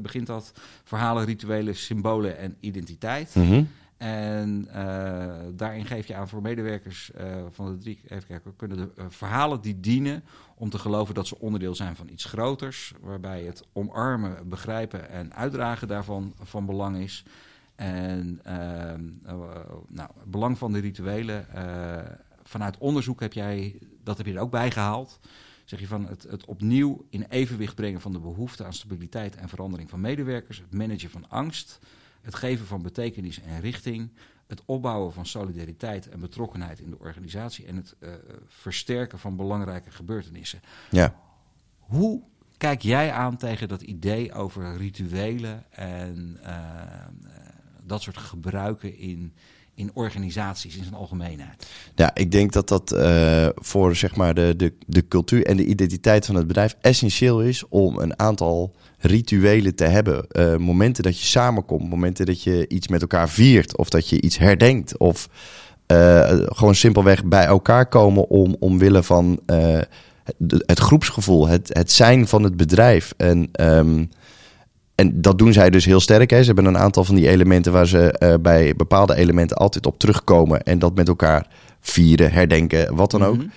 begint 0.00 0.26
dat 0.26 0.52
verhalen, 0.84 1.24
rituelen, 1.24 1.76
symbolen 1.76 2.38
en 2.38 2.56
identiteit. 2.60 3.34
Mm 3.34 3.48
-hmm. 3.48 3.68
En 3.96 4.68
daarin 5.56 5.86
geef 5.86 6.06
je 6.06 6.14
aan 6.14 6.28
voor 6.28 6.42
medewerkers 6.42 7.10
van 7.50 7.72
de 7.72 7.78
drie, 7.78 8.00
even 8.08 8.26
kijken, 8.26 8.56
kunnen 8.56 8.76
de 8.76 8.90
verhalen 9.08 9.60
die 9.60 9.80
dienen 9.80 10.24
om 10.54 10.70
te 10.70 10.78
geloven 10.78 11.14
dat 11.14 11.26
ze 11.26 11.38
onderdeel 11.38 11.74
zijn 11.74 11.96
van 11.96 12.08
iets 12.08 12.24
groters, 12.24 12.92
waarbij 13.00 13.42
het 13.42 13.64
omarmen, 13.72 14.48
begrijpen 14.48 15.10
en 15.10 15.34
uitdragen 15.34 15.88
daarvan 15.88 16.34
van 16.42 16.66
belang 16.66 16.96
is. 16.96 17.24
En 17.74 18.40
uh, 18.46 18.52
nou, 19.88 20.12
het 20.18 20.30
belang 20.30 20.58
van 20.58 20.72
de 20.72 20.78
rituelen. 20.78 21.46
Vanuit 22.42 22.78
onderzoek 22.78 23.20
heb 23.20 23.32
jij, 23.32 23.78
dat 24.02 24.16
heb 24.16 24.26
je 24.26 24.32
er 24.34 24.40
ook 24.40 24.50
bij 24.50 24.70
gehaald. 24.70 25.18
Zeg 25.64 25.80
je 25.80 25.86
van 25.86 26.06
het, 26.06 26.22
het 26.22 26.44
opnieuw 26.44 27.06
in 27.10 27.26
evenwicht 27.28 27.74
brengen 27.74 28.00
van 28.00 28.12
de 28.12 28.18
behoefte 28.18 28.64
aan 28.64 28.72
stabiliteit 28.72 29.36
en 29.36 29.48
verandering 29.48 29.90
van 29.90 30.00
medewerkers. 30.00 30.58
Het 30.58 30.72
managen 30.72 31.10
van 31.10 31.28
angst. 31.28 31.78
Het 32.26 32.34
geven 32.34 32.66
van 32.66 32.82
betekenis 32.82 33.40
en 33.40 33.60
richting. 33.60 34.10
Het 34.46 34.62
opbouwen 34.64 35.12
van 35.12 35.26
solidariteit 35.26 36.08
en 36.08 36.20
betrokkenheid 36.20 36.80
in 36.80 36.90
de 36.90 36.98
organisatie. 36.98 37.66
En 37.66 37.76
het 37.76 37.94
uh, 38.00 38.10
versterken 38.46 39.18
van 39.18 39.36
belangrijke 39.36 39.90
gebeurtenissen. 39.90 40.60
Ja. 40.90 41.14
Hoe 41.78 42.22
kijk 42.56 42.82
jij 42.82 43.12
aan 43.12 43.36
tegen 43.36 43.68
dat 43.68 43.82
idee 43.82 44.32
over 44.32 44.76
rituelen 44.76 45.72
en 45.72 46.40
dat 47.82 48.02
soort 48.02 48.16
gebruiken 48.16 48.98
in, 48.98 49.34
in 49.76 49.90
organisaties 49.94 50.76
in 50.76 50.82
zijn 50.82 50.94
algemeenheid? 50.94 51.66
Ja, 51.94 52.14
ik 52.14 52.32
denk 52.32 52.52
dat 52.52 52.68
dat 52.68 52.92
uh, 52.92 53.48
voor 53.54 53.96
zeg 53.96 54.16
maar 54.16 54.34
de, 54.34 54.54
de, 54.56 54.72
de 54.86 55.08
cultuur 55.08 55.46
en 55.46 55.56
de 55.56 55.64
identiteit 55.64 56.26
van 56.26 56.34
het 56.34 56.46
bedrijf 56.46 56.76
essentieel 56.80 57.42
is 57.42 57.68
om 57.68 57.98
een 57.98 58.18
aantal 58.18 58.74
rituelen 58.98 59.74
te 59.74 59.84
hebben. 59.84 60.26
Uh, 60.32 60.56
momenten 60.56 61.02
dat 61.02 61.20
je 61.20 61.26
samenkomt, 61.26 61.88
momenten 61.88 62.26
dat 62.26 62.42
je 62.42 62.68
iets 62.68 62.88
met 62.88 63.00
elkaar 63.00 63.28
viert 63.28 63.76
of 63.76 63.88
dat 63.88 64.08
je 64.08 64.20
iets 64.20 64.38
herdenkt 64.38 64.98
of 64.98 65.28
uh, 65.92 66.32
gewoon 66.44 66.74
simpelweg 66.74 67.24
bij 67.24 67.44
elkaar 67.44 67.86
komen 67.86 68.28
om 68.28 68.56
omwille 68.58 69.02
van 69.02 69.40
het 70.48 70.78
groepsgevoel, 70.78 71.48
het, 71.48 71.70
het 71.72 71.92
zijn 71.92 72.28
van 72.28 72.42
het 72.42 72.56
bedrijf. 72.56 73.14
En 73.16 73.48
um, 73.60 74.10
en 74.96 75.20
dat 75.20 75.38
doen 75.38 75.52
zij 75.52 75.70
dus 75.70 75.84
heel 75.84 76.00
sterk. 76.00 76.30
Hè. 76.30 76.40
Ze 76.40 76.46
hebben 76.46 76.64
een 76.64 76.78
aantal 76.78 77.04
van 77.04 77.14
die 77.14 77.28
elementen 77.28 77.72
waar 77.72 77.86
ze 77.86 78.16
uh, 78.22 78.34
bij 78.40 78.74
bepaalde 78.76 79.16
elementen 79.16 79.56
altijd 79.56 79.86
op 79.86 79.98
terugkomen. 79.98 80.62
En 80.62 80.78
dat 80.78 80.94
met 80.94 81.08
elkaar 81.08 81.46
vieren, 81.80 82.32
herdenken, 82.32 82.94
wat 82.94 83.10
dan 83.10 83.24
ook. 83.24 83.36
Mm 83.36 83.50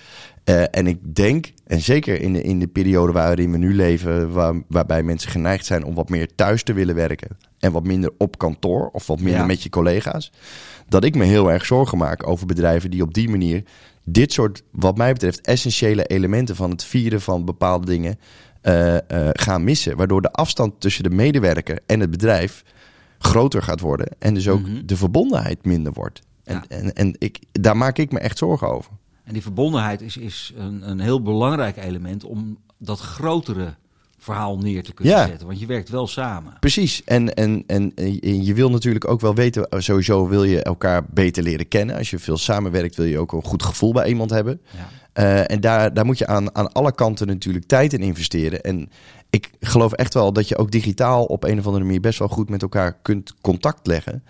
uh, 0.44 0.64
en 0.70 0.86
ik 0.86 1.14
denk, 1.14 1.52
en 1.66 1.80
zeker 1.80 2.20
in 2.20 2.32
de, 2.32 2.42
in 2.42 2.58
de 2.58 2.66
periode 2.66 3.12
waarin 3.12 3.50
we 3.50 3.58
nu 3.58 3.74
leven, 3.74 4.32
waar, 4.32 4.62
waarbij 4.68 5.02
mensen 5.02 5.30
geneigd 5.30 5.66
zijn 5.66 5.84
om 5.84 5.94
wat 5.94 6.08
meer 6.08 6.34
thuis 6.34 6.62
te 6.62 6.72
willen 6.72 6.94
werken. 6.94 7.36
En 7.58 7.72
wat 7.72 7.84
minder 7.84 8.12
op 8.18 8.38
kantoor 8.38 8.88
of 8.92 9.06
wat 9.06 9.20
minder 9.20 9.40
ja. 9.40 9.46
met 9.46 9.62
je 9.62 9.68
collega's. 9.68 10.32
Dat 10.88 11.04
ik 11.04 11.14
me 11.14 11.24
heel 11.24 11.52
erg 11.52 11.66
zorgen 11.66 11.98
maak 11.98 12.26
over 12.26 12.46
bedrijven 12.46 12.90
die 12.90 13.02
op 13.02 13.14
die 13.14 13.28
manier 13.28 13.62
dit 14.04 14.32
soort, 14.32 14.62
wat 14.70 14.96
mij 14.96 15.12
betreft, 15.12 15.40
essentiële 15.40 16.04
elementen 16.04 16.56
van 16.56 16.70
het 16.70 16.84
vieren 16.84 17.20
van 17.20 17.44
bepaalde 17.44 17.86
dingen 17.86 18.18
uh, 18.62 18.94
uh, 18.94 18.98
gaan 19.32 19.64
missen. 19.64 19.96
Waardoor 19.96 20.22
de 20.22 20.32
afstand 20.32 20.80
tussen 20.80 21.02
de 21.02 21.10
medewerker 21.10 21.78
en 21.86 22.00
het 22.00 22.10
bedrijf 22.10 22.64
groter 23.18 23.62
gaat 23.62 23.80
worden. 23.80 24.08
En 24.18 24.34
dus 24.34 24.48
ook 24.48 24.58
mm 24.58 24.64
-hmm. 24.64 24.86
de 24.86 24.96
verbondenheid 24.96 25.64
minder 25.64 25.92
wordt. 25.92 26.22
En, 26.44 26.54
ja. 26.54 26.76
en, 26.76 26.94
en 26.94 27.14
ik, 27.18 27.38
daar 27.52 27.76
maak 27.76 27.98
ik 27.98 28.12
me 28.12 28.18
echt 28.18 28.38
zorgen 28.38 28.68
over. 28.68 28.90
En 29.24 29.32
die 29.32 29.42
verbondenheid 29.42 30.00
is, 30.00 30.16
is 30.16 30.52
een, 30.56 30.90
een 30.90 31.00
heel 31.00 31.22
belangrijk 31.22 31.76
element 31.76 32.24
om 32.24 32.58
dat 32.78 33.00
grotere 33.00 33.74
verhaal 34.18 34.58
neer 34.58 34.82
te 34.82 34.92
kunnen 34.92 35.14
ja. 35.14 35.26
zetten. 35.26 35.46
Want 35.46 35.60
je 35.60 35.66
werkt 35.66 35.88
wel 35.88 36.06
samen. 36.06 36.56
Precies. 36.60 37.04
En, 37.04 37.34
en, 37.34 37.64
en, 37.66 37.94
en 37.94 38.44
je 38.44 38.54
wil 38.54 38.70
natuurlijk 38.70 39.08
ook 39.08 39.20
wel 39.20 39.34
weten, 39.34 39.66
sowieso 39.82 40.28
wil 40.28 40.44
je 40.44 40.62
elkaar 40.62 41.04
beter 41.10 41.42
leren 41.42 41.68
kennen. 41.68 41.96
Als 41.96 42.10
je 42.10 42.18
veel 42.18 42.36
samenwerkt, 42.36 42.96
wil 42.96 43.06
je 43.06 43.18
ook 43.18 43.32
een 43.32 43.44
goed 43.44 43.62
gevoel 43.62 43.92
bij 43.92 44.08
iemand 44.08 44.30
hebben. 44.30 44.60
Uh, 45.14 45.50
en 45.50 45.60
daar, 45.60 45.94
daar 45.94 46.04
moet 46.04 46.18
je 46.18 46.26
aan, 46.26 46.54
aan 46.54 46.72
alle 46.72 46.94
kanten 46.94 47.26
natuurlijk 47.26 47.66
tijd 47.66 47.92
in 47.92 48.00
investeren. 48.00 48.60
En 48.60 48.90
ik 49.30 49.50
geloof 49.60 49.92
echt 49.92 50.14
wel 50.14 50.32
dat 50.32 50.48
je 50.48 50.56
ook 50.56 50.70
digitaal 50.70 51.24
op 51.24 51.44
een 51.44 51.58
of 51.58 51.66
andere 51.66 51.84
manier 51.84 52.00
best 52.00 52.18
wel 52.18 52.28
goed 52.28 52.50
met 52.50 52.62
elkaar 52.62 52.98
kunt 53.02 53.34
contact 53.40 53.86
leggen. 53.86 54.24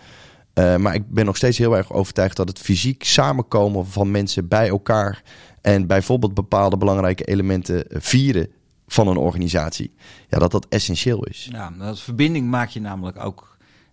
Uh, 0.54 0.76
maar 0.76 0.94
ik 0.94 1.08
ben 1.08 1.24
nog 1.24 1.36
steeds 1.36 1.58
heel 1.58 1.76
erg 1.76 1.92
overtuigd 1.92 2.36
dat 2.36 2.48
het 2.48 2.58
fysiek 2.58 3.04
samenkomen 3.04 3.86
van 3.86 4.10
mensen 4.10 4.48
bij 4.48 4.68
elkaar 4.68 5.22
en 5.60 5.86
bijvoorbeeld 5.86 6.34
bepaalde 6.34 6.76
belangrijke 6.76 7.24
elementen 7.24 7.84
vieren 7.88 8.48
van 8.86 9.08
een 9.08 9.16
organisatie, 9.16 9.94
ja, 10.28 10.38
dat 10.38 10.50
dat 10.50 10.66
essentieel 10.68 11.24
is. 11.24 11.48
Ja, 11.52 11.72
dat 11.78 12.00
verbinding 12.00 12.50
maak 12.50 12.68
je 12.68 12.80
namelijk 12.80 13.24
ook 13.24 13.49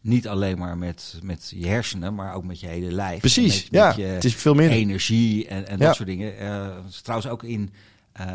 niet 0.07 0.27
alleen 0.27 0.57
maar 0.57 0.77
met, 0.77 1.19
met 1.23 1.51
je 1.55 1.67
hersenen, 1.67 2.15
maar 2.15 2.33
ook 2.33 2.43
met 2.43 2.59
je 2.59 2.67
hele 2.67 2.91
lijf. 2.91 3.19
Precies, 3.19 3.63
met, 3.63 3.71
ja. 3.71 3.87
Met 3.87 3.95
je 3.95 4.03
het 4.03 4.23
is 4.23 4.35
veel 4.35 4.53
meer. 4.53 4.69
Energie 4.69 5.47
en, 5.47 5.67
en 5.67 5.77
Ja. 5.77 5.85
dat 5.85 5.95
soort 5.95 6.07
dingen. 6.07 6.41
Uh, 6.41 6.77
trouwens 7.03 7.29
ook 7.31 7.43
in 7.43 7.61
uh, 7.61 8.25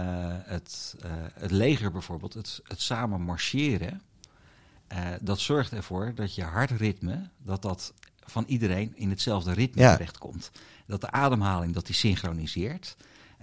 het, 0.45 0.95
uh, 1.05 1.11
het 1.35 1.51
leger 1.51 1.93
bijvoorbeeld, 1.93 2.35
het, 2.35 2.61
het 2.65 2.81
samen 2.81 3.21
marcheren. 3.21 4.03
Dat 5.21 5.41
zorgt 5.41 5.73
ervoor 5.73 6.13
dat 6.15 6.35
je 6.35 6.43
hartritme, 6.43 7.29
dat 7.43 7.63
dat 7.63 7.93
van 8.25 8.45
iedereen 8.47 8.93
in 8.97 9.11
hetzelfde 9.11 9.53
ritme 9.53 9.83
Ja. 9.83 9.93
terechtkomt. 9.93 10.51
Dat 10.87 11.01
de 11.01 11.11
ademhaling, 11.11 11.73
dat 11.75 11.87
die 11.87 11.95
synchroniseert. 11.95 12.97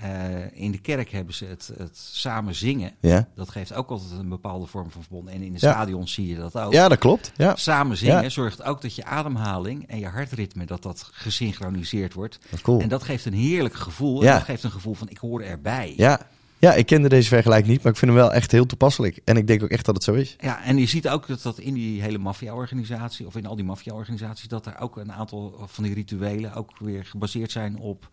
Uh, 0.04 0.62
in 0.62 0.72
de 0.72 0.78
kerk 0.78 1.10
hebben 1.12 1.34
ze 1.34 1.46
het, 1.46 1.72
het 1.78 1.98
samen 1.98 2.56
zingen. 2.56 2.92
Ja. 3.00 3.28
Dat 3.36 3.50
geeft 3.50 3.74
ook 3.74 3.90
altijd 3.90 4.12
een 4.20 4.30
bepaalde 4.30 4.66
vorm 4.66 4.92
van 4.92 5.02
verbond. 5.02 5.28
En 5.30 5.42
in 5.42 5.54
de 5.54 5.60
Ja. 5.62 5.72
stadions 5.72 6.14
zie 6.14 6.28
je 6.28 6.36
dat 6.36 6.58
ook. 6.58 6.74
ja, 6.74 6.88
dat 6.88 6.98
klopt. 6.98 7.32
Ja, 7.36 7.56
Samen 7.56 7.98
zingen 7.98 8.24
Ja. 8.24 8.30
zorgt 8.30 8.64
ook 8.64 8.82
dat 8.82 8.96
je 8.96 9.06
ademhaling 9.06 9.88
en 9.88 10.00
je 10.00 10.08
hartritme 10.08 10.66
dat 10.66 10.84
dat 10.84 11.10
gesynchroniseerd 11.12 12.14
wordt. 12.14 12.40
dat 12.44 12.54
is 12.54 12.62
cool. 12.62 12.80
En 12.82 12.90
dat 12.90 13.04
geeft 13.04 13.26
een 13.26 13.34
heerlijk 13.34 13.76
gevoel. 13.76 14.22
En 14.24 14.34
dat 14.34 14.44
geeft 14.44 14.64
een 14.64 14.72
gevoel 14.72 14.94
van 14.94 15.10
ik 15.10 15.18
hoor 15.18 15.42
erbij. 15.42 15.94
Ja. 15.98 16.20
ja, 16.58 16.74
ik 16.74 16.86
kende 16.86 17.10
deze 17.10 17.28
vergelijking 17.30 17.72
niet, 17.72 17.84
maar 17.84 17.92
ik 17.92 17.98
vind 17.98 18.12
hem 18.12 18.20
wel 18.20 18.34
echt 18.34 18.52
heel 18.52 18.66
toepasselijk. 18.66 19.20
En 19.26 19.38
ik 19.38 19.48
denk 19.48 19.64
ook 19.64 19.70
echt 19.70 19.86
dat 19.86 19.96
het 19.96 20.04
zo 20.04 20.14
is. 20.14 20.36
Ja, 20.40 20.64
en 20.64 20.78
je 20.78 20.86
ziet 20.86 21.10
ook 21.10 21.28
dat, 21.28 21.42
dat 21.42 21.60
in 21.60 21.74
die 21.74 22.02
hele 22.02 22.18
maffia-organisatie, 22.18 23.26
of 23.28 23.36
in 23.36 23.46
al 23.46 23.56
die 23.56 23.66
maffia-organisaties, 23.66 24.48
dat 24.48 24.66
er 24.66 24.80
ook 24.80 24.98
een 24.98 25.12
aantal 25.12 25.60
van 25.66 25.84
die 25.84 25.94
rituelen 25.94 26.54
ook 26.54 26.72
weer 26.80 27.06
gebaseerd 27.06 27.52
zijn 27.52 27.78
op 27.78 28.10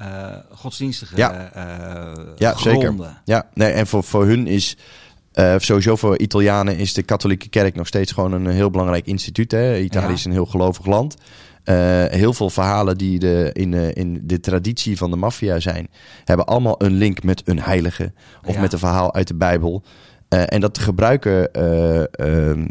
eh, 0.00 0.36
godsdienstige 0.50 1.16
Ja. 1.16 1.50
eh, 1.52 2.24
Ja, 2.36 2.56
zeker. 2.58 2.82
gronden. 2.82 3.18
Ja, 3.24 3.46
nee, 3.54 3.70
en 3.72 3.86
voor, 3.86 4.04
voor 4.04 4.26
hun 4.26 4.46
is, 4.46 4.76
eh, 5.32 5.54
sowieso 5.58 5.96
voor 5.96 6.18
Italianen 6.18 6.76
is 6.76 6.92
de 6.92 7.02
katholieke 7.02 7.48
kerk 7.48 7.74
nog 7.74 7.86
steeds 7.86 8.12
gewoon 8.12 8.32
een 8.32 8.46
heel 8.46 8.70
belangrijk 8.70 9.06
instituut. 9.06 9.50
Hè? 9.50 9.78
Italië 9.78 10.06
Ja. 10.06 10.12
is 10.12 10.24
een 10.24 10.32
heel 10.32 10.46
gelovig 10.46 10.86
land. 10.86 11.16
Eh, 11.64 12.04
heel 12.06 12.32
veel 12.32 12.50
verhalen 12.50 12.98
die 12.98 13.18
de, 13.18 13.50
in, 13.52 13.74
eh, 13.74 13.94
in 13.94 14.20
de 14.22 14.40
traditie 14.40 14.96
van 14.96 15.10
de 15.10 15.16
maffia 15.16 15.60
zijn, 15.60 15.88
hebben 16.24 16.46
allemaal 16.46 16.74
een 16.82 16.92
link 16.92 17.22
met 17.22 17.42
een 17.44 17.60
heilige 17.60 18.12
of 18.46 18.54
Ja. 18.54 18.60
met 18.60 18.72
een 18.72 18.78
verhaal 18.78 19.14
uit 19.14 19.28
de 19.28 19.34
Bijbel. 19.34 19.82
Eh, 20.28 20.42
en 20.46 20.60
dat 20.60 20.78
gebruiken 20.78 21.52
eh, 21.52 22.02
ehm, 22.50 22.66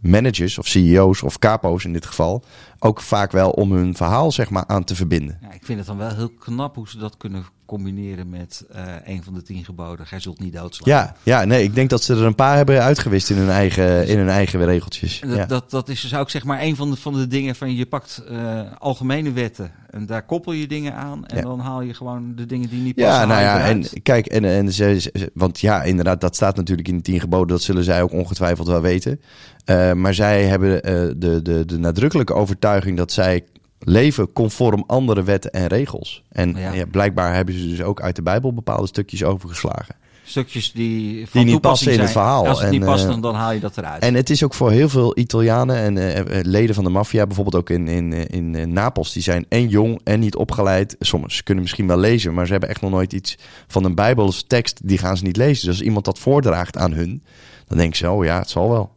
managers 0.00 0.58
of 0.58 0.66
CEO's 0.66 1.22
of 1.22 1.38
capo's 1.38 1.84
in 1.84 1.92
dit 1.92 2.06
geval 2.06 2.44
ook 2.78 3.00
vaak 3.00 3.32
wel 3.32 3.50
om 3.50 3.72
hun 3.72 3.96
verhaal 3.96 4.32
zeg 4.32 4.50
maar, 4.50 4.64
aan 4.66 4.84
te 4.84 4.94
verbinden. 4.94 5.38
Ja, 5.42 5.52
ik 5.52 5.64
vind 5.64 5.78
het 5.78 5.86
dan 5.86 5.96
wel 5.96 6.14
heel 6.14 6.30
knap 6.30 6.74
hoe 6.74 6.88
ze 6.88 6.98
dat 6.98 7.16
kunnen 7.16 7.44
combineren 7.70 8.28
met 8.28 8.64
uh, 8.74 8.82
een 9.04 9.22
van 9.22 9.34
de 9.34 9.42
tien 9.42 9.64
geboden. 9.64 10.06
Gij 10.06 10.20
zult 10.20 10.40
niet 10.40 10.52
doodslaan. 10.52 10.94
Ja, 10.94 11.14
ja, 11.22 11.44
nee, 11.44 11.62
ik 11.62 11.74
denk 11.74 11.90
dat 11.90 12.02
ze 12.02 12.14
er 12.14 12.22
een 12.22 12.34
paar 12.34 12.56
hebben 12.56 12.82
uitgewist 12.82 13.30
in 13.30 13.36
hun 13.36 13.50
eigen, 13.50 14.06
in 14.06 14.18
hun 14.18 14.28
eigen 14.28 14.64
regeltjes. 14.64 15.20
Dat, 15.20 15.36
ja. 15.36 15.46
dat, 15.46 15.70
dat 15.70 15.88
is 15.88 16.00
dus 16.00 16.14
ook 16.14 16.30
zeg 16.30 16.44
maar 16.44 16.62
een 16.62 16.76
van 16.76 16.90
de, 16.90 16.96
van 16.96 17.12
de 17.12 17.26
dingen 17.26 17.54
van 17.54 17.74
je 17.74 17.86
pakt 17.86 18.22
uh, 18.30 18.60
algemene 18.78 19.32
wetten 19.32 19.72
en 19.90 20.06
daar 20.06 20.22
koppel 20.22 20.52
je 20.52 20.66
dingen 20.66 20.94
aan 20.94 21.26
en 21.26 21.36
ja. 21.36 21.42
dan 21.42 21.60
haal 21.60 21.82
je 21.82 21.94
gewoon 21.94 22.32
de 22.36 22.46
dingen 22.46 22.68
die 22.68 22.80
niet 22.80 22.94
passen. 22.94 23.12
Ja, 23.12 23.24
nou 23.24 23.40
ja, 23.40 23.60
en 23.60 24.02
kijk, 24.02 24.26
en, 24.26 24.44
en 24.44 24.72
ze, 24.72 25.30
want 25.34 25.60
ja, 25.60 25.82
inderdaad, 25.82 26.20
dat 26.20 26.34
staat 26.34 26.56
natuurlijk 26.56 26.88
in 26.88 26.96
de 26.96 27.02
tien 27.02 27.20
geboden, 27.20 27.48
dat 27.48 27.62
zullen 27.62 27.84
zij 27.84 28.02
ook 28.02 28.12
ongetwijfeld 28.12 28.66
wel 28.66 28.80
weten. 28.80 29.20
Uh, 29.66 29.92
maar 29.92 30.14
zij 30.14 30.44
hebben 30.44 30.82
de, 31.20 31.42
de, 31.42 31.64
de 31.64 31.78
nadrukkelijke 31.78 32.34
overtuiging 32.34 32.96
dat 32.96 33.12
zij 33.12 33.44
leven 33.80 34.32
conform 34.32 34.84
andere 34.86 35.22
wetten 35.22 35.50
en 35.50 35.66
regels. 35.66 36.22
En 36.28 36.54
ja. 36.56 36.72
Ja, 36.72 36.86
blijkbaar 36.86 37.34
hebben 37.34 37.58
ze 37.58 37.68
dus 37.68 37.82
ook 37.82 38.00
uit 38.00 38.16
de 38.16 38.22
Bijbel 38.22 38.54
bepaalde 38.54 38.86
stukjes 38.86 39.24
overgeslagen. 39.24 39.96
Stukjes 40.24 40.72
die, 40.72 41.26
van 41.26 41.42
die 41.42 41.52
niet 41.52 41.60
passen 41.60 41.86
in 41.86 41.92
zijn. 41.92 42.06
het 42.06 42.16
verhaal. 42.16 42.46
Als 42.46 42.58
het 42.58 42.66
en, 42.66 42.72
niet 42.72 42.84
past, 42.84 43.04
uh, 43.04 43.10
dan, 43.10 43.20
dan 43.20 43.34
haal 43.34 43.52
je 43.52 43.60
dat 43.60 43.78
eruit. 43.78 44.02
En 44.02 44.14
het 44.14 44.30
is 44.30 44.44
ook 44.44 44.54
voor 44.54 44.70
heel 44.70 44.88
veel 44.88 45.18
Italianen 45.18 45.76
en 45.76 45.96
uh, 45.96 46.40
leden 46.42 46.74
van 46.74 46.84
de 46.84 46.90
maffia, 46.90 47.26
bijvoorbeeld 47.26 47.56
ook 47.56 47.70
in, 47.70 47.88
in, 47.88 48.12
in, 48.12 48.54
in 48.54 48.72
Napels, 48.72 49.12
die 49.12 49.22
zijn 49.22 49.46
en 49.48 49.68
jong 49.68 50.00
en 50.04 50.20
niet 50.20 50.36
opgeleid. 50.36 50.96
Sommigen 50.98 51.44
kunnen 51.44 51.62
misschien 51.62 51.86
wel 51.86 51.98
lezen, 51.98 52.34
maar 52.34 52.46
ze 52.46 52.52
hebben 52.52 52.70
echt 52.70 52.80
nog 52.80 52.90
nooit 52.90 53.12
iets 53.12 53.38
van 53.66 53.84
een 53.84 53.94
Bijbelse 53.94 54.46
tekst, 54.46 54.80
die 54.84 54.98
gaan 54.98 55.16
ze 55.16 55.24
niet 55.24 55.36
lezen. 55.36 55.66
Dus 55.66 55.76
als 55.76 55.86
iemand 55.86 56.04
dat 56.04 56.18
voordraagt 56.18 56.76
aan 56.76 56.92
hun, 56.92 57.22
dan 57.66 57.78
denken 57.78 57.96
ze, 57.96 58.10
oh 58.10 58.24
ja, 58.24 58.38
het 58.38 58.50
zal 58.50 58.70
wel. 58.70 58.90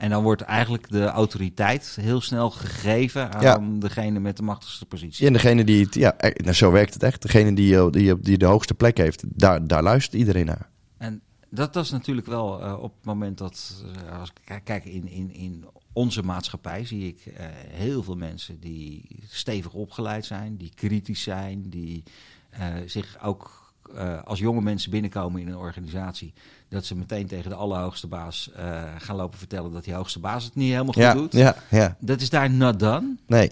En 0.00 0.10
dan 0.10 0.22
wordt 0.22 0.42
eigenlijk 0.42 0.90
de 0.90 1.04
autoriteit 1.04 1.98
heel 2.00 2.20
snel 2.20 2.50
gegeven 2.50 3.32
aan 3.32 3.42
Ja. 3.42 3.78
degene 3.78 4.20
met 4.20 4.36
de 4.36 4.42
machtigste 4.42 4.86
positie. 4.86 5.26
En 5.26 5.32
degene 5.32 5.64
die 5.64 5.84
het, 5.84 5.94
ja, 5.94 6.16
eh, 6.16 6.44
nou, 6.44 6.54
zo 6.54 6.70
werkt 6.70 6.94
het 6.94 7.02
echt. 7.02 7.22
Degene 7.22 7.52
die, 7.52 7.90
die, 7.90 8.20
die 8.20 8.38
de 8.38 8.46
hoogste 8.46 8.74
plek 8.74 8.96
heeft, 8.96 9.24
daar, 9.26 9.66
daar 9.66 9.82
luistert 9.82 10.14
iedereen 10.14 10.46
naar. 10.46 10.68
En 10.96 11.20
dat, 11.48 11.72
dat 11.72 11.84
is 11.84 11.90
natuurlijk 11.90 12.26
wel 12.26 12.62
uh, 12.62 12.82
op 12.82 12.94
het 12.96 13.04
moment 13.04 13.38
dat, 13.38 13.84
uh, 14.06 14.18
als 14.18 14.32
ik 14.44 14.60
kijk 14.64 14.84
in, 14.84 15.08
in, 15.08 15.34
in 15.34 15.64
onze 15.92 16.22
maatschappij, 16.22 16.84
zie 16.84 17.06
ik 17.06 17.26
uh, 17.26 17.34
heel 17.68 18.02
veel 18.02 18.16
mensen 18.16 18.60
die 18.60 19.18
stevig 19.28 19.72
opgeleid 19.72 20.24
zijn, 20.24 20.56
die 20.56 20.72
kritisch 20.74 21.22
zijn, 21.22 21.70
die 21.70 22.02
zich 22.86 23.18
ook 23.22 23.59
als 24.24 24.38
jonge 24.38 24.60
mensen 24.60 24.90
binnenkomen 24.90 25.40
in 25.40 25.48
een 25.48 25.56
organisatie, 25.56 26.32
dat 26.68 26.84
ze 26.84 26.96
meteen 26.96 27.26
tegen 27.26 27.50
de 27.50 27.56
allerhoogste 27.56 28.06
baas 28.06 28.50
gaan 28.98 29.16
lopen 29.16 29.38
vertellen 29.38 29.72
dat 29.72 29.84
die 29.84 29.94
hoogste 29.94 30.20
baas 30.20 30.44
het 30.44 30.54
niet 30.54 30.70
helemaal 30.70 30.92
goed 30.92 31.02
ja, 31.02 31.14
doet. 31.14 31.32
Ja, 31.32 31.56
ja. 31.70 31.96
Dat 32.00 32.20
is 32.20 32.30
daar 32.30 32.50
not 32.50 32.78
done. 32.78 33.16
Nee, 33.26 33.50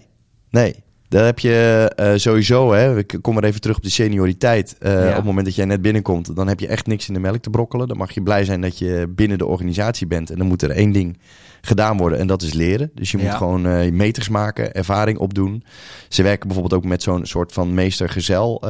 nee. 0.51 0.83
Daar 1.09 1.25
heb 1.25 1.38
je 1.38 1.92
uh, 2.01 2.12
sowieso, 2.16 2.73
hè, 2.73 2.99
ik 2.99 3.18
kom 3.21 3.35
maar 3.35 3.44
even 3.44 3.61
terug 3.61 3.77
op 3.77 3.83
de 3.83 3.90
senioriteit. 3.90 4.77
Uh, 4.81 4.92
ja. 4.92 5.09
Op 5.09 5.14
het 5.14 5.25
moment 5.25 5.47
dat 5.47 5.55
jij 5.55 5.64
net 5.64 5.83
binnenkomt, 5.83 6.37
dan 6.37 6.49
heb 6.49 6.61
je 6.61 6.66
echt 6.66 6.87
niks 6.87 7.09
in 7.09 7.14
de 7.14 7.21
melk 7.21 7.42
te 7.42 7.51
brokkelen. 7.51 7.88
Dan 7.88 7.97
mag 7.97 8.11
je 8.11 8.23
blij 8.23 8.44
zijn 8.44 8.61
dat 8.61 8.79
je 8.79 9.07
binnen 9.14 9.38
de 9.38 9.47
organisatie 9.47 10.07
bent. 10.07 10.31
En 10.31 10.38
dan 10.38 10.47
moet 10.47 10.62
er 10.62 10.71
één 10.71 10.92
ding 10.92 11.18
gedaan 11.61 11.97
worden 11.97 12.18
en 12.18 12.27
dat 12.27 12.42
is 12.42 12.53
leren. 12.53 12.90
Dus 12.94 13.11
je 13.11 13.18
Ja. 13.18 13.25
moet 13.25 13.35
gewoon 13.35 13.66
uh, 13.66 13.90
meters 13.92 14.29
maken, 14.29 14.75
ervaring 14.75 15.18
opdoen. 15.18 15.64
Ze 16.09 16.23
werken 16.23 16.49
bijvoorbeeld 16.49 16.83
ook 16.83 16.88
met 16.88 17.03
zo'n 17.03 17.27
soort 17.27 17.53
van 17.53 17.75
meester-gezel 17.75 18.62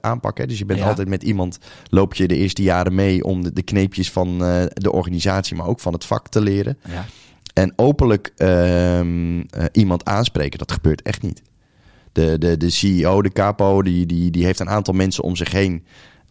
aanpak. 0.00 0.38
Hè. 0.38 0.46
Dus 0.46 0.58
je 0.58 0.64
bent 0.64 0.78
Ja. 0.78 0.86
altijd 0.86 1.08
met 1.08 1.22
iemand, 1.22 1.58
loop 1.88 2.14
je 2.14 2.28
de 2.28 2.36
eerste 2.36 2.62
jaren 2.62 2.94
mee 2.94 3.24
om 3.24 3.42
de, 3.42 3.52
de 3.52 3.62
kneepjes 3.62 4.10
van 4.10 4.38
de 4.74 4.92
organisatie, 4.92 5.56
maar 5.56 5.66
ook 5.66 5.80
van 5.80 5.92
het 5.92 6.04
vak 6.04 6.28
te 6.28 6.40
leren. 6.40 6.78
Ja. 6.88 7.04
En 7.54 7.72
openlijk 7.76 8.32
ehm, 8.36 9.42
iemand 9.72 10.04
aanspreken, 10.04 10.58
dat 10.58 10.72
gebeurt 10.72 11.02
echt 11.02 11.22
niet 11.22 11.42
de, 12.12 12.38
de, 12.38 12.56
de 12.56 12.70
CEO, 12.70 13.22
de 13.22 13.32
capo, 13.32 13.82
die, 13.82 14.06
die, 14.06 14.30
die 14.30 14.44
heeft 14.44 14.60
een 14.60 14.68
aantal 14.68 14.94
mensen 14.94 15.24
om 15.24 15.36
zich 15.36 15.52
heen. 15.52 15.84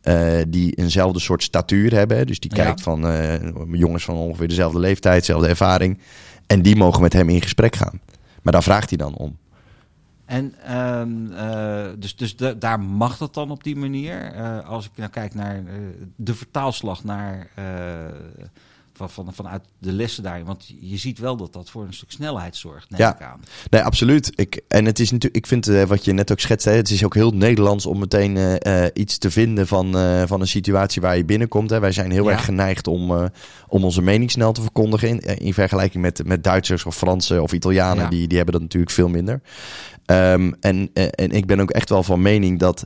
Uh, 0.03 0.41
die 0.47 0.75
eenzelfde 0.75 1.19
soort 1.19 1.43
statuur 1.43 1.93
hebben. 1.93 2.27
Dus 2.27 2.39
die 2.39 2.55
Ja. 2.55 2.63
kijkt 2.63 2.81
van 2.81 3.05
uh, 3.05 3.33
jongens 3.71 4.03
van 4.03 4.15
ongeveer 4.15 4.47
dezelfde 4.47 4.79
leeftijd, 4.79 5.19
dezelfde 5.19 5.47
ervaring. 5.47 5.99
En 6.47 6.61
die 6.61 6.75
mogen 6.75 7.01
met 7.01 7.13
hem 7.13 7.29
in 7.29 7.41
gesprek 7.41 7.75
gaan. 7.75 8.01
Maar 8.41 8.53
daar 8.53 8.63
vraagt 8.63 8.89
hij 8.89 8.97
dan 8.97 9.15
om. 9.15 9.37
En 10.25 10.53
ehm, 10.65 11.25
uh, 11.25 11.85
dus, 11.99 12.15
dus 12.15 12.35
de, 12.35 12.57
daar 12.57 12.79
mag 12.79 13.17
dat 13.17 13.33
dan 13.33 13.51
op 13.51 13.63
die 13.63 13.75
manier. 13.75 14.33
Als 14.65 14.85
ik 14.85 14.91
nou 14.95 15.09
kijk 15.09 15.33
naar 15.33 15.63
de 16.15 16.35
vertaalslag 16.35 17.03
naar, 17.03 17.47
van, 19.09 19.23
van, 19.25 19.33
vanuit 19.33 19.61
de 19.79 19.91
lessen 19.91 20.23
daarin. 20.23 20.45
Want 20.45 20.73
je 20.79 20.97
ziet 20.97 21.19
wel 21.19 21.35
dat 21.37 21.53
dat 21.53 21.69
voor 21.69 21.83
een 21.83 21.93
stuk 21.93 22.11
snelheid 22.11 22.55
zorgt, 22.55 22.89
neem 22.89 22.99
Ja. 22.99 23.15
ik 23.15 23.21
aan. 23.21 23.41
Nee, 23.69 23.81
absoluut. 23.81 24.31
Ik, 24.35 24.61
en 24.67 24.85
het 24.85 24.99
is 24.99 25.11
natuurlijk, 25.11 25.43
ik 25.43 25.47
vind 25.47 25.67
uh, 25.67 25.83
wat 25.83 26.05
je 26.05 26.13
net 26.13 26.31
ook 26.31 26.39
schetste, 26.39 26.69
het 26.69 26.89
is 26.89 27.05
ook 27.05 27.13
heel 27.13 27.31
Nederlands 27.31 27.85
om 27.85 27.99
meteen 27.99 28.35
uh, 28.35 28.53
uh, 28.61 28.85
iets 28.93 29.17
te 29.17 29.31
vinden 29.31 29.67
van, 29.67 29.91
van 30.27 30.41
een 30.41 30.47
situatie 30.47 31.01
waar 31.01 31.17
je 31.17 31.25
binnenkomt. 31.25 31.69
Hè. 31.69 31.79
Wij 31.79 31.91
zijn 31.91 32.11
heel 32.11 32.25
Ja. 32.25 32.31
erg 32.31 32.45
geneigd 32.45 32.87
om, 32.87 33.29
om 33.67 33.83
onze 33.83 34.01
mening 34.01 34.31
snel 34.31 34.51
te 34.51 34.61
verkondigen. 34.61 35.07
In, 35.09 35.19
in 35.19 35.53
vergelijking 35.53 36.03
met, 36.03 36.25
met 36.25 36.43
Duitsers 36.43 36.85
of 36.85 36.95
Fransen 36.97 37.41
of 37.41 37.51
Italianen, 37.53 38.03
Ja. 38.03 38.09
die, 38.09 38.27
die 38.27 38.35
hebben 38.37 38.53
dat 38.53 38.63
natuurlijk 38.63 38.91
veel 38.91 39.09
minder. 39.09 39.41
Um, 40.05 40.55
en, 40.59 40.89
en 40.93 41.31
ik 41.31 41.45
ben 41.45 41.59
ook 41.59 41.71
echt 41.71 41.89
wel 41.89 42.03
van 42.03 42.21
mening 42.21 42.59
dat 42.59 42.85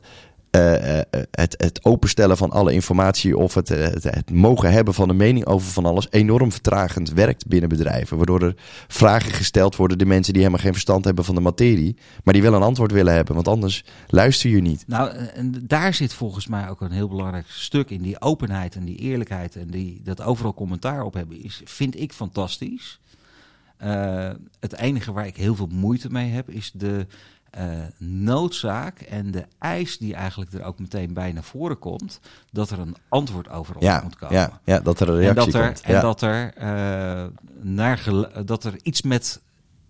het, 1.31 1.55
het, 1.57 1.79
openstellen 1.85 2.37
van 2.37 2.51
alle 2.51 2.73
informatie 2.73 3.37
of 3.37 3.53
het, 3.53 3.69
het, 3.69 4.31
mogen 4.31 4.71
hebben 4.71 4.93
van 4.93 5.09
een 5.09 5.15
mening 5.15 5.45
over 5.45 5.67
van 5.71 5.85
alles 5.85 6.07
enorm 6.09 6.51
vertragend 6.51 7.11
werkt 7.11 7.47
binnen 7.47 7.69
bedrijven. 7.69 8.17
Waardoor 8.17 8.41
er 8.41 8.55
vragen 8.87 9.31
gesteld 9.31 9.75
worden 9.75 9.97
door 9.97 10.07
mensen 10.07 10.33
die 10.33 10.41
helemaal 10.41 10.63
geen 10.63 10.73
verstand 10.73 11.05
hebben 11.05 11.25
van 11.25 11.35
de 11.35 11.41
materie, 11.41 11.97
maar 12.23 12.33
die 12.33 12.43
wel 12.43 12.53
een 12.53 12.61
antwoord 12.61 12.91
willen 12.91 13.13
hebben, 13.13 13.35
want 13.35 13.47
anders 13.47 13.83
luister 14.07 14.49
je 14.49 14.61
niet. 14.61 14.83
Nou, 14.87 15.09
en 15.09 15.63
daar 15.67 15.93
zit 15.93 16.13
volgens 16.13 16.47
mij 16.47 16.69
ook 16.69 16.81
een 16.81 16.91
heel 16.91 17.09
belangrijk 17.09 17.45
stuk 17.47 17.89
in. 17.89 18.01
Die 18.01 18.21
openheid 18.21 18.75
en 18.75 18.85
die 18.85 18.97
eerlijkheid 18.97 19.55
en 19.55 19.67
die, 19.67 20.01
dat 20.03 20.21
overal 20.21 20.53
commentaar 20.53 21.03
op 21.03 21.13
hebben, 21.13 21.43
is, 21.43 21.61
vind 21.63 21.99
ik 21.99 22.13
fantastisch. 22.13 22.99
Het 24.59 24.75
enige 24.77 25.11
waar 25.11 25.27
ik 25.27 25.35
heel 25.35 25.55
veel 25.55 25.69
moeite 25.71 26.09
mee 26.09 26.31
heb, 26.31 26.49
is 26.49 26.71
de 26.73 27.07
uh, 27.57 27.63
noodzaak 27.97 28.99
en 28.99 29.31
de 29.31 29.45
eis 29.59 29.97
die 29.97 30.15
eigenlijk 30.15 30.53
er 30.53 30.63
ook 30.63 30.79
meteen 30.79 31.13
bij 31.13 31.31
naar 31.31 31.43
voren 31.43 31.79
komt, 31.79 32.19
dat 32.51 32.69
er 32.69 32.79
een 32.79 32.95
antwoord 33.09 33.49
over 33.49 33.75
ja, 33.79 34.01
moet 34.03 34.15
komen. 34.15 34.35
Ja, 34.35 34.59
ja, 34.63 34.79
dat 34.79 34.99
er 34.99 35.09
een 35.09 35.17
reactie 35.17 35.45
en 35.45 35.51
dat 35.51 35.61
er, 35.61 35.67
komt. 35.67 35.81
En 35.81 35.93
ja. 35.93 36.01
dat 36.01 36.21
er, 36.21 36.53
uh, 36.57 37.25
naar 37.61 38.03
dat 38.45 38.63
er 38.63 38.75
iets 38.81 39.01
met 39.01 39.41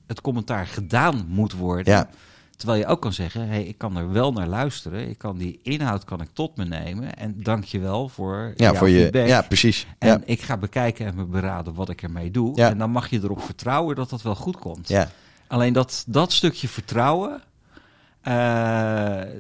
het 0.08 0.22
commentaar 0.22 0.68
gedaan 0.68 1.26
moet 1.28 1.54
worden. 1.54 1.94
Ja. 1.94 2.10
Terwijl 2.56 2.80
je 2.80 2.86
ook 2.86 3.02
kan 3.02 3.14
zeggen, 3.14 3.48
hey, 3.48 3.64
ik 3.64 3.78
kan 3.78 3.98
er 3.98 4.12
wel 4.12 4.32
naar 4.32 4.48
luisteren. 4.48 5.10
Ik 5.10 5.18
kan 5.18 5.38
die 5.38 5.60
inhoud 5.64 6.04
kan 6.04 6.22
ik 6.22 6.30
tot 6.34 6.58
me 6.58 6.66
nemen. 6.66 7.16
En 7.16 7.44
dank 7.44 7.64
je 7.64 7.80
wel 7.80 8.10
voor 8.10 8.54
ja, 8.56 8.74
voor 8.74 8.90
je, 8.90 9.00
feedback. 9.00 9.28
Ja, 9.28 9.42
precies. 9.42 9.88
En 9.98 10.08
ja. 10.08 10.22
ik 10.26 10.42
ga 10.42 10.58
bekijken 10.58 11.06
en 11.06 11.16
me 11.16 11.26
beraden 11.26 11.74
wat 11.74 11.90
ik 11.90 12.04
ermee 12.04 12.32
doe. 12.32 12.56
Ja. 12.56 12.70
En 12.70 12.78
dan 12.78 12.92
mag 12.92 13.10
je 13.10 13.20
erop 13.24 13.42
vertrouwen 13.42 13.96
dat 13.96 14.10
dat 14.10 14.22
wel 14.22 14.36
goed 14.36 14.58
komt. 14.58 14.88
Ja. 14.88 15.10
Alleen 15.48 15.74
dat, 15.74 16.04
dat 16.08 16.34
stukje 16.34 16.68
vertrouwen, 16.68 17.42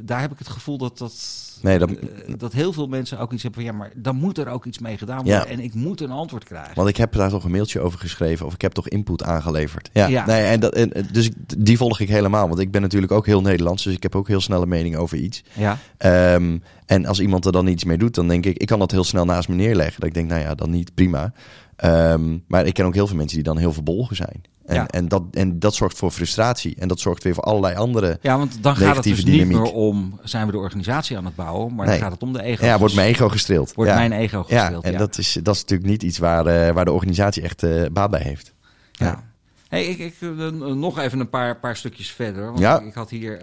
daar 0.06 0.22
heb 0.22 0.32
ik 0.32 0.38
het 0.38 0.48
gevoel 0.48 0.78
dat 0.78 0.98
dat, 0.98 1.14
nee, 1.62 1.80
dat... 1.80 1.90
Uh, 1.90 1.98
dat 2.38 2.54
heel 2.54 2.74
veel 2.74 2.88
mensen 2.88 3.20
ook 3.20 3.34
iets 3.34 3.44
hebben 3.44 3.62
van... 3.64 3.72
ja, 3.72 3.78
maar 3.78 3.92
dan 3.96 4.16
moet 4.16 4.38
er 4.38 4.48
ook 4.48 4.66
iets 4.66 4.80
mee 4.80 4.98
gedaan 4.98 5.16
worden 5.16 5.34
Ja. 5.34 5.46
en 5.46 5.60
ik 5.60 5.74
moet 5.74 6.02
een 6.02 6.12
antwoord 6.12 6.44
krijgen. 6.44 6.76
Want 6.76 6.90
ik 6.90 6.98
heb 6.98 7.14
daar 7.14 7.30
toch 7.30 7.44
een 7.44 7.52
mailtje 7.52 7.80
over 7.80 8.00
geschreven 8.00 8.46
of 8.46 8.54
ik 8.54 8.62
heb 8.62 8.72
toch 8.72 8.88
input 8.90 9.24
aangeleverd. 9.24 9.90
Ja, 9.94 10.08
Ja. 10.08 10.26
Nee, 10.26 10.44
en 10.44 10.60
dat, 10.60 10.74
en, 10.74 10.92
dus 11.12 11.26
ik, 11.26 11.34
die 11.58 11.78
volg 11.78 12.00
ik 12.00 12.10
helemaal, 12.10 12.48
want 12.48 12.60
ik 12.60 12.72
ben 12.72 12.82
natuurlijk 12.82 13.12
ook 13.12 13.26
heel 13.26 13.42
Nederlands, 13.42 13.84
dus 13.84 13.94
ik 13.94 14.04
heb 14.04 14.16
ook 14.16 14.28
heel 14.28 14.42
snel 14.42 14.62
een 14.62 14.68
mening 14.70 14.96
over 14.96 15.18
iets. 15.18 15.44
Ja, 15.54 15.78
Ehm, 15.98 16.58
en 16.86 17.06
als 17.06 17.20
iemand 17.20 17.46
er 17.46 17.52
dan 17.52 17.68
iets 17.68 17.84
mee 17.84 17.98
doet, 17.98 18.16
dan 18.16 18.28
denk 18.28 18.46
ik, 18.46 18.58
ik 18.58 18.68
kan 18.68 18.80
dat 18.80 18.92
heel 18.92 19.04
snel 19.04 19.26
naast 19.26 19.48
me 19.50 19.56
neerleggen. 19.56 20.00
Dat 20.00 20.10
ik 20.10 20.16
denk, 20.16 20.30
nou 20.30 20.42
ja, 20.42 20.56
dan 20.56 20.70
niet, 20.70 20.94
prima. 20.94 21.34
Ehm, 21.76 22.38
maar 22.48 22.66
ik 22.66 22.74
ken 22.74 22.86
ook 22.86 22.94
heel 22.94 23.08
veel 23.08 23.16
mensen 23.16 23.36
die 23.36 23.46
dan 23.46 23.58
heel 23.58 23.74
verbolgen 23.74 24.16
zijn. 24.16 24.44
En, 24.66 24.76
Ja. 24.76 24.88
en, 24.88 25.08
dat, 25.08 25.24
en 25.32 25.60
dat 25.60 25.76
zorgt 25.76 25.98
voor 25.98 26.12
frustratie. 26.12 26.76
En 26.80 26.88
dat 26.88 27.00
zorgt 27.00 27.24
weer 27.24 27.34
voor 27.34 27.44
allerlei 27.44 27.76
andere... 27.76 28.18
ja 28.22 28.38
want 28.38 28.64
dan 28.64 28.76
gaat 28.76 28.96
het 28.96 29.04
dus 29.04 29.18
niet 29.18 29.26
dynamiek. 29.26 29.58
meer 29.58 29.72
om... 29.72 30.20
zijn 30.24 30.46
we 30.46 30.52
de 30.52 30.58
organisatie 30.58 31.18
aan 31.18 31.26
het 31.26 31.36
bouwen, 31.36 31.76
maar 31.76 31.86
Nee. 31.86 31.96
dan 32.00 32.04
gaat 32.04 32.14
het 32.14 32.24
om 32.24 32.34
de 32.34 32.42
ego. 32.42 32.66
Ja, 32.66 32.80
wordt 32.80 32.96
mijn 32.96 33.08
ego 33.08 33.30
gestreeld. 33.30 33.74
Wordt 33.74 33.92
ja. 33.92 33.98
mijn 33.98 34.12
ego 34.12 34.46
Ja, 34.48 34.60
gestreeld, 34.60 34.84
en 34.84 34.92
ja. 34.92 34.98
Dat, 34.98 35.18
is, 35.18 35.38
dat 35.44 35.56
is 35.56 35.62
natuurlijk 35.62 35.90
niet 35.90 36.04
iets 36.04 36.18
waar, 36.18 36.46
eh, 36.46 36.74
waar 36.74 36.86
de 36.86 36.92
organisatie 36.92 37.44
echt 37.44 37.64
eh, 37.64 37.86
baat 37.92 38.10
bij 38.12 38.22
heeft. 38.22 38.54
Ja. 38.92 39.24
Hey, 39.68 39.86
ik, 39.86 39.98
ik, 39.98 40.16
eh, 40.22 40.30
nog 40.74 41.00
even 41.00 41.20
een 41.20 41.30
paar, 41.30 41.60
paar 41.60 41.76
stukjes 41.76 42.12
verder. 42.12 42.46
Want 42.46 42.60
Ja. 42.60 42.80
ik, 42.80 42.94
had 42.94 43.10
hier 43.10 43.40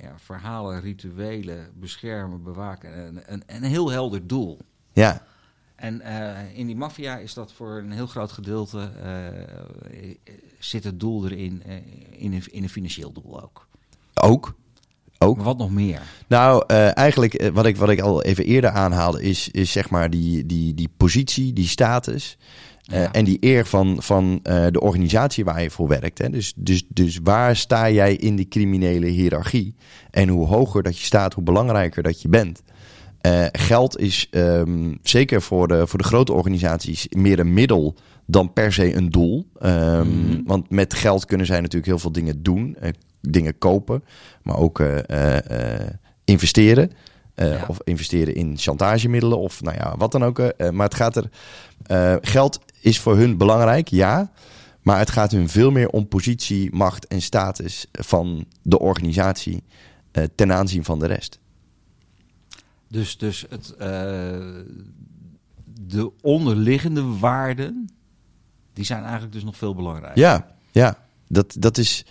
ja, 0.00 0.12
verhalen, 0.16 0.80
rituelen, 0.80 1.68
beschermen, 1.74 2.42
bewaken. 2.42 2.94
En, 2.94 3.26
en, 3.26 3.42
en 3.46 3.64
een 3.64 3.70
heel 3.70 3.90
helder 3.90 4.26
doel. 4.26 4.58
Ja, 4.92 5.22
En 5.80 6.00
eh, 6.00 6.58
in 6.58 6.66
die 6.66 6.76
maffia 6.76 7.16
is 7.16 7.34
dat 7.34 7.52
voor 7.52 7.78
een 7.78 7.90
heel 7.90 8.06
groot 8.06 8.32
gedeelte... 8.32 8.90
eh, 9.02 10.10
zit 10.58 10.84
het 10.84 11.00
doel 11.00 11.24
erin, 11.24 11.62
eh, 11.66 11.74
in, 12.10 12.32
een, 12.32 12.42
in 12.50 12.62
een 12.62 12.68
financieel 12.68 13.12
doel 13.12 13.42
ook. 13.42 13.68
ook. 14.14 14.58
Ook. 15.18 15.36
Maar 15.36 15.44
wat 15.44 15.58
nog 15.58 15.70
meer? 15.70 16.02
Nou, 16.28 16.66
eigenlijk 16.94 17.50
wat 17.52 17.66
ik, 17.66 17.76
wat 17.76 17.88
ik 17.88 18.00
al 18.00 18.22
even 18.22 18.44
eerder 18.44 18.70
aanhaalde, 18.70 19.22
is, 19.22 19.48
is 19.48 19.72
zeg 19.72 19.90
maar 19.90 20.10
die, 20.10 20.46
die, 20.46 20.74
die 20.74 20.88
positie, 20.96 21.52
die 21.52 21.68
status. 21.68 22.36
Uh, 22.92 23.06
en 23.12 23.24
die 23.24 23.36
eer 23.40 23.66
van, 23.66 24.02
van 24.02 24.40
uh, 24.42 24.66
de 24.70 24.80
organisatie 24.80 25.44
waar 25.44 25.62
je 25.62 25.70
voor 25.70 25.88
werkt. 25.88 26.18
Hè? 26.18 26.30
Dus, 26.30 26.52
dus, 26.56 26.84
dus 26.88 27.18
waar 27.22 27.56
sta 27.56 27.90
jij 27.90 28.16
in 28.16 28.36
die 28.36 28.48
criminele 28.48 29.06
hiërarchie? 29.06 29.74
En 30.10 30.28
hoe 30.28 30.46
hoger 30.46 30.82
dat 30.82 30.98
je 30.98 31.04
staat, 31.04 31.34
hoe 31.34 31.44
belangrijker 31.44 32.02
dat 32.02 32.22
je 32.22 32.28
bent. 32.28 32.62
Uh, 33.26 33.46
geld 33.52 33.98
is 33.98 34.28
um, 34.30 34.98
zeker 35.02 35.42
voor 35.42 35.68
de, 35.68 35.86
voor 35.86 35.98
de 35.98 36.04
grote 36.04 36.32
organisaties 36.32 37.06
meer 37.08 37.38
een 37.38 37.52
middel 37.52 37.94
dan 38.26 38.52
per 38.52 38.72
se 38.72 38.94
een 38.94 39.10
doel. 39.10 39.46
Um, 39.62 40.08
mm. 40.08 40.42
Want 40.46 40.70
met 40.70 40.94
geld 40.94 41.24
kunnen 41.24 41.46
zij 41.46 41.56
natuurlijk 41.56 41.86
heel 41.86 41.98
veel 41.98 42.12
dingen 42.12 42.42
doen, 42.42 42.76
dingen 43.20 43.58
kopen, 43.58 44.04
maar 44.42 44.56
ook 44.56 44.82
investeren. 46.24 46.90
Ja. 47.34 47.64
Of 47.68 47.78
investeren 47.84 48.34
in 48.34 48.58
chantagemiddelen 48.58 49.38
of 49.38 49.62
nou 49.62 49.76
ja, 49.76 49.94
wat 49.96 50.12
dan 50.12 50.24
ook. 50.24 50.38
maar 50.72 50.86
het 50.86 50.94
gaat 50.94 51.16
er. 51.16 51.30
geld 52.20 52.60
is 52.80 53.00
voor 53.00 53.16
hun 53.16 53.36
belangrijk, 53.36 53.88
ja. 53.88 54.30
Maar 54.82 54.98
het 54.98 55.10
gaat 55.10 55.30
hun 55.30 55.48
veel 55.48 55.70
meer 55.70 55.88
om 55.88 56.08
positie, 56.08 56.74
macht 56.74 57.06
en 57.06 57.22
status 57.22 57.86
van 57.92 58.44
de 58.62 58.78
organisatie 58.78 59.62
ten 60.34 60.52
aanzien 60.52 60.84
van 60.84 60.98
de 60.98 61.06
rest. 61.06 61.38
Dus, 62.90 63.18
dus 63.18 63.46
het, 63.48 63.74
uh, 63.80 63.86
de 65.80 66.10
onderliggende 66.20 67.02
waarden, 67.18 67.88
die 68.72 68.84
zijn 68.84 69.02
eigenlijk 69.02 69.32
dus 69.32 69.44
nog 69.44 69.56
veel 69.56 69.74
belangrijker. 69.74 70.18
Ja, 70.20 70.46
ja. 70.70 70.98
Dat, 71.28 71.56
dat 71.58 71.78
is. 71.78 72.04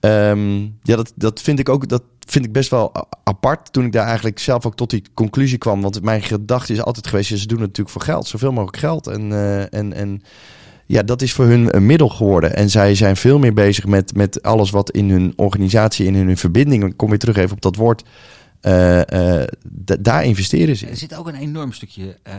Um, 0.00 0.78
ja, 0.82 0.96
dat, 0.96 1.12
dat 1.14 1.40
vind 1.40 1.58
ik 1.58 1.68
ook. 1.68 1.88
Dat 1.88 2.02
vind 2.18 2.44
ik 2.44 2.52
best 2.52 2.70
wel 2.70 2.92
apart. 3.24 3.72
Toen 3.72 3.84
ik 3.84 3.92
daar 3.92 4.06
eigenlijk 4.06 4.38
zelf 4.38 4.66
ook 4.66 4.76
tot 4.76 4.90
die 4.90 5.02
conclusie 5.14 5.58
kwam. 5.58 5.80
Want 5.80 6.02
mijn 6.02 6.22
gedachte 6.22 6.72
is 6.72 6.82
altijd 6.82 7.06
geweest: 7.06 7.28
ze 7.28 7.46
doen 7.46 7.58
het 7.58 7.66
natuurlijk 7.66 7.96
voor 7.96 8.02
geld. 8.02 8.26
Zoveel 8.26 8.52
mogelijk 8.52 8.76
geld. 8.76 9.06
En, 9.06 9.30
uh, 9.30 9.74
en, 9.74 9.92
en 9.92 10.22
ja, 10.86 11.02
dat 11.02 11.22
is 11.22 11.32
voor 11.32 11.44
hun 11.44 11.76
een 11.76 11.86
middel 11.86 12.08
geworden. 12.08 12.56
En 12.56 12.70
zij 12.70 12.94
zijn 12.94 13.16
veel 13.16 13.38
meer 13.38 13.54
bezig 13.54 13.86
met, 13.86 14.14
met 14.16 14.42
alles 14.42 14.70
wat 14.70 14.90
in 14.90 15.10
hun 15.10 15.32
organisatie, 15.36 16.06
in 16.06 16.14
hun 16.14 16.36
verbinding. 16.36 16.84
Ik 16.84 16.96
kom 16.96 17.08
weer 17.08 17.18
terug 17.18 17.36
even 17.36 17.56
op 17.56 17.62
dat 17.62 17.76
woord. 17.76 18.02
Uh, 18.62 19.00
uh, 19.00 19.42
daar 20.00 20.24
investeren 20.24 20.76
ze. 20.76 20.86
Er 20.86 20.96
zit 20.96 21.14
ook 21.14 21.28
een 21.28 21.34
enorm 21.34 21.72
stukje 21.72 22.18
uh, 22.28 22.34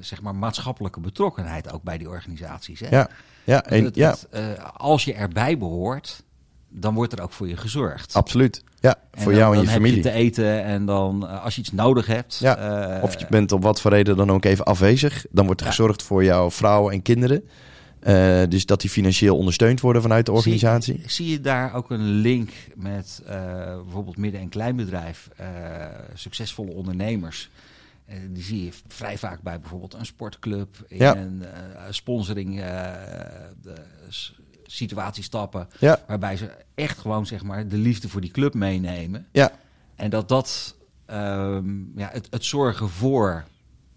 zeg 0.00 0.22
maar 0.22 0.34
maatschappelijke 0.34 1.00
betrokkenheid 1.00 1.72
ook 1.72 1.82
bij 1.82 1.98
die 1.98 2.08
organisaties. 2.08 2.80
Hè? 2.80 2.88
Ja, 2.88 3.08
ja, 3.44 3.64
en, 3.64 3.84
het, 3.84 3.94
ja. 3.94 4.10
Het, 4.30 4.58
als 4.76 5.04
je 5.04 5.14
erbij 5.14 5.58
behoort, 5.58 6.22
dan 6.68 6.94
wordt 6.94 7.12
er 7.12 7.22
ook 7.22 7.32
voor 7.32 7.48
je 7.48 7.56
gezorgd. 7.56 8.14
Absoluut. 8.14 8.64
Ja, 8.80 8.94
en 9.10 9.22
voor 9.22 9.32
dan, 9.32 9.40
jou 9.40 9.54
en 9.54 9.60
je 9.60 9.64
dan 9.64 9.74
familie. 9.74 10.02
Heb 10.02 10.04
je 10.04 10.10
te 10.10 10.16
eten 10.16 10.64
en 10.64 10.86
dan 10.86 11.24
uh, 11.24 11.44
als 11.44 11.54
je 11.54 11.60
iets 11.60 11.72
nodig 11.72 12.06
hebt. 12.06 12.38
Ja. 12.38 12.96
Uh, 12.96 13.02
of 13.02 13.18
je 13.20 13.26
bent 13.28 13.52
op 13.52 13.62
wat 13.62 13.80
voor 13.80 13.90
reden 13.90 14.16
dan 14.16 14.30
ook 14.30 14.44
even 14.44 14.64
afwezig. 14.64 15.24
Dan 15.30 15.46
wordt 15.46 15.60
er 15.60 15.66
ja. 15.66 15.72
gezorgd 15.72 16.02
voor 16.02 16.24
jouw 16.24 16.50
vrouw 16.50 16.90
en 16.90 17.02
kinderen. 17.02 17.48
Uh, 18.06 18.42
dus 18.48 18.66
dat 18.66 18.80
die 18.80 18.90
financieel 18.90 19.36
ondersteund 19.36 19.80
worden 19.80 20.02
vanuit 20.02 20.26
de 20.26 20.32
organisatie. 20.32 20.94
Zie, 20.98 21.10
zie 21.10 21.28
je 21.28 21.40
daar 21.40 21.74
ook 21.74 21.90
een 21.90 22.10
link 22.10 22.50
met 22.74 23.22
bijvoorbeeld 23.84 24.16
midden- 24.16 24.40
en 24.40 24.48
kleinbedrijf, 24.48 25.28
succesvolle 26.14 26.72
ondernemers? 26.72 27.50
die 28.28 28.42
zie 28.42 28.64
je 28.64 28.70
vrij 28.88 29.18
vaak 29.18 29.42
bij 29.42 29.60
bijvoorbeeld 29.60 29.94
een 29.94 30.06
sportclub, 30.06 30.84
in 30.88 30.96
ja. 30.96 31.16
een 31.16 31.44
sponsoring 31.90 32.56
de, 33.62 33.74
situatie 34.66 35.22
stappen. 35.22 35.68
Ja. 35.78 36.00
Waarbij 36.06 36.36
ze 36.36 36.50
echt 36.74 36.98
gewoon 36.98 37.26
zeg 37.26 37.42
maar 37.42 37.68
de 37.68 37.76
liefde 37.76 38.08
voor 38.08 38.20
die 38.20 38.30
club 38.30 38.54
meenemen. 38.54 39.26
Ja. 39.32 39.52
En 39.96 40.10
dat 40.10 40.28
dat 40.28 40.74
um, 41.06 41.92
ja, 41.96 42.08
het, 42.12 42.26
het 42.30 42.44
zorgen 42.44 42.88
voor. 42.88 43.44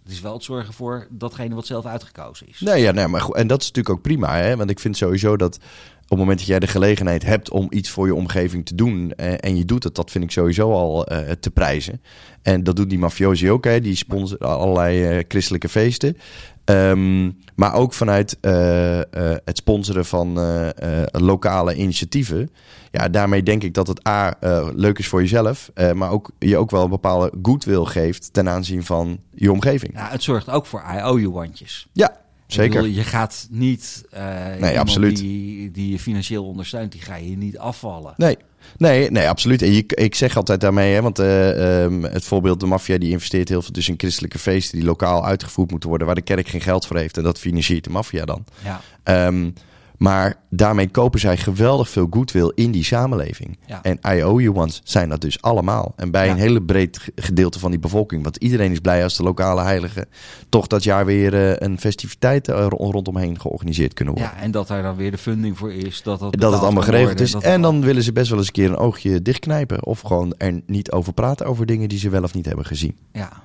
Het 0.06 0.14
is 0.14 0.22
wel 0.22 0.34
het 0.34 0.44
zorgen 0.44 0.74
voor 0.74 1.08
datgene 1.10 1.56
wat 1.56 1.66
zelf 1.66 1.86
uitgekozen 1.86 2.48
is. 2.48 2.60
Nee, 2.60 2.82
ja, 2.82 2.92
nee, 2.92 3.08
maar 3.08 3.22
goed, 3.22 3.36
en 3.36 3.48
dat 3.48 3.62
is 3.62 3.68
natuurlijk 3.68 3.96
ook 3.96 4.02
prima. 4.02 4.38
Hè? 4.38 4.56
Want 4.56 4.70
ik 4.70 4.80
vind 4.80 4.98
sowieso 4.98 5.38
dat 5.38 5.56
op 6.04 6.10
het 6.10 6.20
moment 6.20 6.38
dat 6.38 6.48
jij 6.48 6.60
de 6.60 6.68
gelegenheid 6.68 7.24
hebt 7.24 7.50
om 7.50 7.68
iets 7.70 7.90
voor 7.90 8.06
je 8.06 8.16
omgeving 8.16 8.66
te 8.66 8.76
doen 8.76 9.12
eh, 9.12 9.34
en 9.40 9.58
je 9.58 9.66
doet 9.66 9.84
het, 9.84 9.96
dat 9.96 10.12
vind 10.12 10.24
ik 10.24 10.32
sowieso 10.32 10.72
al 10.72 11.12
uh, 11.12 11.20
te 11.32 11.52
prijzen. 11.52 12.02
En 12.42 12.64
dat 12.64 12.76
doen 12.76 12.88
die 12.88 13.00
mafiosi 13.00 13.52
ook, 13.52 13.64
hè? 13.64 13.82
die 13.82 13.96
sponsoren 13.96 14.48
allerlei 14.48 15.18
uh, 15.18 15.24
christelijke 15.28 15.70
feesten. 15.70 16.18
Um, 16.66 17.38
maar 17.56 17.74
ook 17.74 17.94
vanuit 17.94 18.38
uh, 18.42 18.98
uh, 18.98 19.04
het 19.46 19.58
sponsoren 19.58 20.06
van 20.06 20.40
uh, 20.40 20.70
lokale 21.12 21.76
initiatieven. 21.76 22.50
Ja, 22.92 23.10
daarmee 23.10 23.44
denk 23.44 23.64
ik 23.64 23.74
dat 23.74 23.88
het 23.88 24.08
A, 24.08 24.34
leuk 24.76 25.00
is 25.00 25.08
voor 25.08 25.22
jezelf, 25.22 25.72
maar 25.94 26.12
ook 26.12 26.32
je 26.40 26.58
ook 26.58 26.72
wel 26.72 26.84
een 26.84 26.90
bepaalde 26.90 27.32
goodwill 27.42 27.86
geeft 27.86 28.34
ten 28.34 28.50
aanzien 28.50 28.84
van 28.84 29.20
je 29.34 29.52
omgeving. 29.52 29.94
Ja, 29.94 30.10
het 30.10 30.24
zorgt 30.24 30.50
ook 30.50 30.66
voor 30.66 30.84
IOU-wandjes. 30.96 31.88
Ja, 31.94 32.18
Zeker. 32.48 32.82
Bedoel, 32.82 32.96
je 32.96 33.04
gaat 33.04 33.48
niet 33.50 34.04
uh, 34.14 34.56
nee, 34.60 34.80
absoluut. 34.80 35.18
Die, 35.18 35.72
die 35.72 35.92
je 35.92 36.00
financieel 36.00 36.46
ondersteunt, 36.46 36.92
die 36.92 37.02
ga 37.02 37.16
je 37.16 37.38
niet 37.38 37.58
afvallen. 37.58 38.14
Nee, 38.18 38.38
nee, 38.78 39.12
nee 39.12 39.30
absoluut. 39.30 39.62
En 39.62 39.72
je, 39.72 39.84
ik 39.88 40.16
zeg 40.16 40.38
altijd 40.38 40.62
daarmee, 40.62 40.94
hè, 40.94 41.02
want 41.02 41.20
uh, 41.20 41.82
um, 41.84 42.04
het 42.04 42.24
voorbeeld 42.24 42.60
de 42.60 42.66
maffia 42.66 42.98
die 42.98 43.12
investeert 43.12 43.50
heel 43.50 43.62
veel 43.62 43.72
dus 43.72 43.90
in 43.90 43.96
christelijke 43.98 44.40
feesten 44.40 44.78
die 44.78 44.88
lokaal 44.88 45.26
uitgevoerd 45.26 45.72
moeten 45.72 45.90
worden, 45.90 46.08
waar 46.08 46.16
de 46.16 46.22
kerk 46.22 46.48
geen 46.48 46.62
geld 46.62 46.86
voor 46.86 46.98
heeft 46.98 47.18
en 47.18 47.24
dat 47.24 47.40
financiert 47.40 47.84
de 47.84 47.90
maffia 47.90 48.26
dan. 48.26 48.46
Ja. 48.64 49.28
Um, 49.28 49.54
maar 49.98 50.36
daarmee 50.50 50.88
kopen 50.90 51.20
zij 51.20 51.38
geweldig 51.38 51.90
veel 51.90 52.08
goodwill 52.10 52.52
in 52.56 52.72
die 52.72 52.84
samenleving. 52.84 53.58
Ja. 53.66 53.84
En 53.84 54.00
IOU-ones 54.18 54.82
zijn 54.84 55.10
dat 55.10 55.22
dus 55.22 55.42
allemaal. 55.42 55.94
En 55.96 56.12
bij 56.12 56.26
Ja. 56.26 56.32
een 56.32 56.38
hele 56.38 56.62
breed 56.62 57.00
gedeelte 57.16 57.60
van 57.60 57.72
die 57.72 57.80
bevolking. 57.80 58.24
Want 58.24 58.36
iedereen 58.38 58.72
is 58.72 58.80
blij 58.80 59.04
als 59.04 59.18
de 59.18 59.24
lokale 59.24 59.62
heiligen 59.62 60.08
toch 60.50 60.68
dat 60.68 60.84
jaar 60.84 61.06
weer 61.06 61.34
uh, 61.34 61.54
een 61.56 61.80
festiviteit 61.80 62.48
uh, 62.48 62.66
rondomheen 62.70 63.40
georganiseerd 63.40 63.94
kunnen 63.94 64.14
worden. 64.14 64.32
Ja, 64.36 64.42
en 64.42 64.52
dat 64.52 64.68
daar 64.68 64.84
dan 64.84 64.96
weer 64.96 65.12
de 65.12 65.18
funding 65.18 65.58
voor 65.58 65.74
is. 65.74 66.02
Dat, 66.04 66.20
dat, 66.20 66.38
dat 66.40 66.52
het 66.54 66.62
allemaal 66.62 66.84
geregeld 66.84 67.20
is. 67.20 67.32
Dat 67.32 67.44
En 67.44 67.62
dan 67.62 67.82
willen 67.82 68.04
ze 68.04 68.12
best 68.14 68.30
wel 68.30 68.38
eens 68.38 68.48
een 68.48 68.54
keer 68.54 68.70
een 68.70 68.78
oogje 68.78 69.22
dichtknijpen. 69.22 69.86
Of 69.86 70.00
gewoon 70.02 70.34
er 70.38 70.62
niet 70.66 70.92
over 70.92 71.14
praten 71.14 71.46
over 71.46 71.66
dingen 71.66 71.90
die 71.90 72.00
ze 72.00 72.10
wel 72.10 72.24
of 72.24 72.34
niet 72.34 72.46
hebben 72.46 72.66
gezien. 72.66 72.98
Ja, 73.12 73.44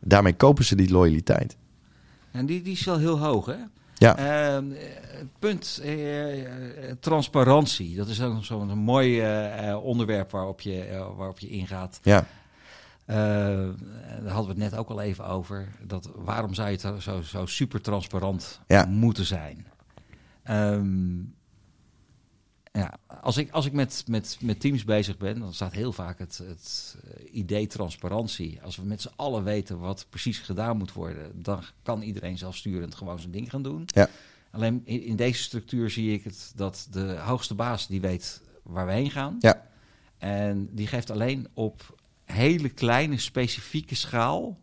Daarmee 0.00 0.32
kopen 0.32 0.64
ze 0.64 0.76
die 0.76 0.90
loyaliteit. 0.90 1.56
en 2.32 2.46
die, 2.46 2.62
die 2.62 2.72
is 2.72 2.84
wel 2.84 2.98
heel 2.98 3.18
hoog, 3.20 3.46
hè? 3.46 3.54
Ja. 3.98 4.58
Uh, 4.60 4.74
punt 5.38 5.80
eh, 5.82 6.50
transparantie. 7.00 7.96
Dat 7.96 8.08
is 8.08 8.22
ook 8.22 8.44
zo'n 8.44 8.78
mooi 8.78 9.22
uh, 9.68 9.84
onderwerp 9.84 10.30
waarop 10.30 10.60
je, 10.60 11.04
waarop 11.16 11.38
je 11.38 11.48
ingaat. 11.48 12.00
Ja. 12.02 12.24
daar 13.06 14.32
hadden 14.32 14.54
we 14.56 14.62
het 14.62 14.70
net 14.70 14.76
ook 14.76 14.88
al 14.88 15.00
even 15.00 15.26
over. 15.26 15.68
Dat, 15.82 16.10
waarom 16.14 16.54
zou 16.54 16.70
je 16.70 16.78
het 16.86 17.02
zo, 17.02 17.20
zo 17.22 17.46
super 17.46 17.80
transparant 17.80 18.60
Ja. 18.66 18.84
moeten 18.84 19.24
zijn? 19.24 19.66
Um, 20.50 21.34
ja, 22.76 22.98
als 23.20 23.36
ik, 23.36 23.50
als 23.50 23.66
ik 23.66 23.72
met, 23.72 24.04
met, 24.06 24.36
met 24.40 24.60
teams 24.60 24.84
bezig 24.84 25.16
ben, 25.16 25.38
dan 25.38 25.54
staat 25.54 25.72
heel 25.72 25.92
vaak 25.92 26.18
het, 26.18 26.38
het 26.46 26.96
idee 27.30 27.66
transparantie. 27.66 28.62
Als 28.62 28.76
we 28.76 28.84
met 28.84 29.00
z'n 29.00 29.12
allen 29.16 29.44
weten 29.44 29.78
wat 29.78 30.06
precies 30.10 30.38
gedaan 30.38 30.76
moet 30.76 30.92
worden, 30.92 31.42
dan 31.42 31.62
kan 31.82 32.02
iedereen 32.02 32.38
zelfsturend 32.38 32.94
gewoon 32.94 33.18
zijn 33.18 33.32
ding 33.32 33.50
gaan 33.50 33.62
doen. 33.62 33.82
Ja. 33.86 34.08
Alleen 34.50 34.82
in, 34.84 35.02
in 35.02 35.16
deze 35.16 35.42
structuur 35.42 35.90
zie 35.90 36.12
ik 36.12 36.24
het 36.24 36.52
dat 36.56 36.88
de 36.90 37.16
hoogste 37.18 37.54
baas 37.54 37.86
die 37.86 38.00
weet 38.00 38.42
waar 38.62 38.86
we 38.86 38.92
heen 38.92 39.10
gaan. 39.10 39.36
Ja. 39.40 39.62
En 40.18 40.68
die 40.72 40.86
geeft 40.86 41.10
alleen 41.10 41.48
op 41.54 41.98
hele 42.24 42.68
kleine 42.68 43.18
specifieke 43.18 43.94
schaal 43.94 44.58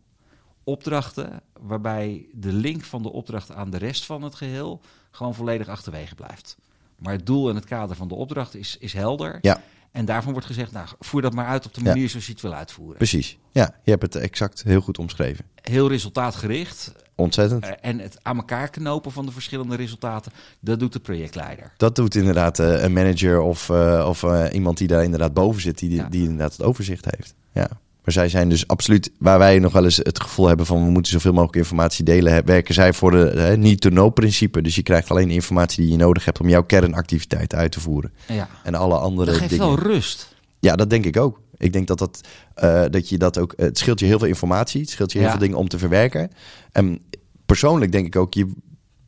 opdrachten 0.64 1.40
waarbij 1.60 2.26
de 2.32 2.52
link 2.52 2.84
van 2.84 3.02
de 3.02 3.12
opdracht 3.12 3.50
aan 3.50 3.70
de 3.70 3.76
rest 3.76 4.04
van 4.04 4.22
het 4.22 4.34
geheel 4.34 4.80
gewoon 5.10 5.34
volledig 5.34 5.68
achterwege 5.68 6.14
blijft. 6.14 6.56
Maar 6.98 7.12
het 7.12 7.26
doel 7.26 7.48
en 7.48 7.54
het 7.54 7.64
kader 7.64 7.96
van 7.96 8.08
de 8.08 8.14
opdracht 8.14 8.54
is, 8.54 8.76
is 8.80 8.92
helder. 8.92 9.38
Ja. 9.40 9.60
En 9.90 10.04
daarvan 10.04 10.32
wordt 10.32 10.46
gezegd, 10.46 10.72
nou, 10.72 10.88
voer 11.00 11.22
dat 11.22 11.34
maar 11.34 11.46
uit 11.46 11.66
op 11.66 11.74
de 11.74 11.80
Ja. 11.82 11.86
manier 11.88 12.08
zoals 12.08 12.26
je 12.26 12.32
het 12.32 12.40
wil 12.40 12.54
uitvoeren. 12.54 12.96
Precies. 12.96 13.38
Ja, 13.52 13.74
je 13.82 13.90
hebt 13.90 14.02
het 14.02 14.16
exact 14.16 14.62
heel 14.62 14.80
goed 14.80 14.98
omschreven. 14.98 15.44
Heel 15.62 15.88
resultaatgericht. 15.88 16.92
Ontzettend. 17.14 17.64
eh, 17.64 17.72
en 17.80 17.98
het 17.98 18.18
aan 18.22 18.36
elkaar 18.36 18.68
knopen 18.70 19.12
van 19.12 19.26
de 19.26 19.32
verschillende 19.32 19.76
resultaten, 19.76 20.32
dat 20.60 20.78
doet 20.78 20.92
de 20.92 21.00
projectleider. 21.00 21.72
Dat 21.76 21.96
doet 21.96 22.14
inderdaad 22.14 22.58
eh, 22.58 22.82
een 22.82 22.92
manager 22.92 23.40
of, 23.40 23.70
eh, 23.70 24.06
of 24.08 24.50
iemand 24.52 24.78
die 24.78 24.88
daar 24.88 25.04
inderdaad 25.04 25.34
boven 25.34 25.60
zit, 25.62 25.78
die, 25.78 25.90
Ja. 25.94 26.08
die 26.08 26.22
inderdaad 26.22 26.52
het 26.52 26.62
overzicht 26.62 27.04
heeft. 27.16 27.34
Ja. 27.52 27.68
Maar 28.04 28.14
zij 28.14 28.28
zijn 28.28 28.48
dus 28.48 28.66
absoluut, 28.68 29.10
waar 29.18 29.38
wij 29.38 29.58
nog 29.58 29.72
wel 29.72 29.84
eens 29.84 29.96
het 29.96 30.20
gevoel 30.20 30.46
hebben 30.46 30.66
van 30.66 30.84
we 30.84 30.90
moeten 30.90 31.12
zoveel 31.12 31.32
mogelijk 31.32 31.56
informatie 31.56 32.04
delen, 32.04 32.44
werken 32.46 32.74
zij 32.74 32.92
voor 32.92 33.10
de 33.10 33.32
hè, 33.36 33.56
need-to-know-principe. 33.56 34.62
Dus 34.62 34.74
je 34.74 34.82
krijgt 34.82 35.10
alleen 35.10 35.30
informatie 35.30 35.82
die 35.82 35.90
je 35.92 35.98
nodig 35.98 36.24
hebt 36.24 36.40
om 36.40 36.48
jouw 36.48 36.62
kernactiviteiten 36.62 37.58
uit 37.58 37.72
te 37.72 37.80
voeren. 37.80 38.12
Ja. 38.28 38.48
En 38.62 38.74
alle 38.74 38.96
andere 38.98 39.30
Dat 39.30 39.38
geeft 39.40 39.50
dingen. 39.50 39.66
wel 39.66 39.78
rust. 39.78 40.34
Ja, 40.60 40.76
dat 40.76 40.90
denk 40.90 41.04
ik 41.04 41.16
ook. 41.16 41.40
Ik 41.56 41.72
denk 41.72 41.86
dat, 41.86 41.98
dat, 41.98 42.20
eh, 42.54 42.82
dat 42.90 43.08
je 43.08 43.18
dat 43.18 43.38
ook. 43.38 43.52
Het 43.56 43.78
scheelt 43.78 44.00
je 44.00 44.06
heel 44.06 44.18
veel 44.18 44.28
informatie. 44.28 44.80
Het 44.80 44.90
scheelt 44.90 45.12
je 45.12 45.18
heel 45.18 45.26
Ja. 45.26 45.32
veel 45.32 45.42
dingen 45.42 45.58
om 45.58 45.68
te 45.68 45.78
verwerken. 45.78 46.30
En 46.72 47.00
persoonlijk 47.46 47.92
denk 47.92 48.06
ik 48.06 48.16
ook, 48.16 48.34
je 48.34 48.52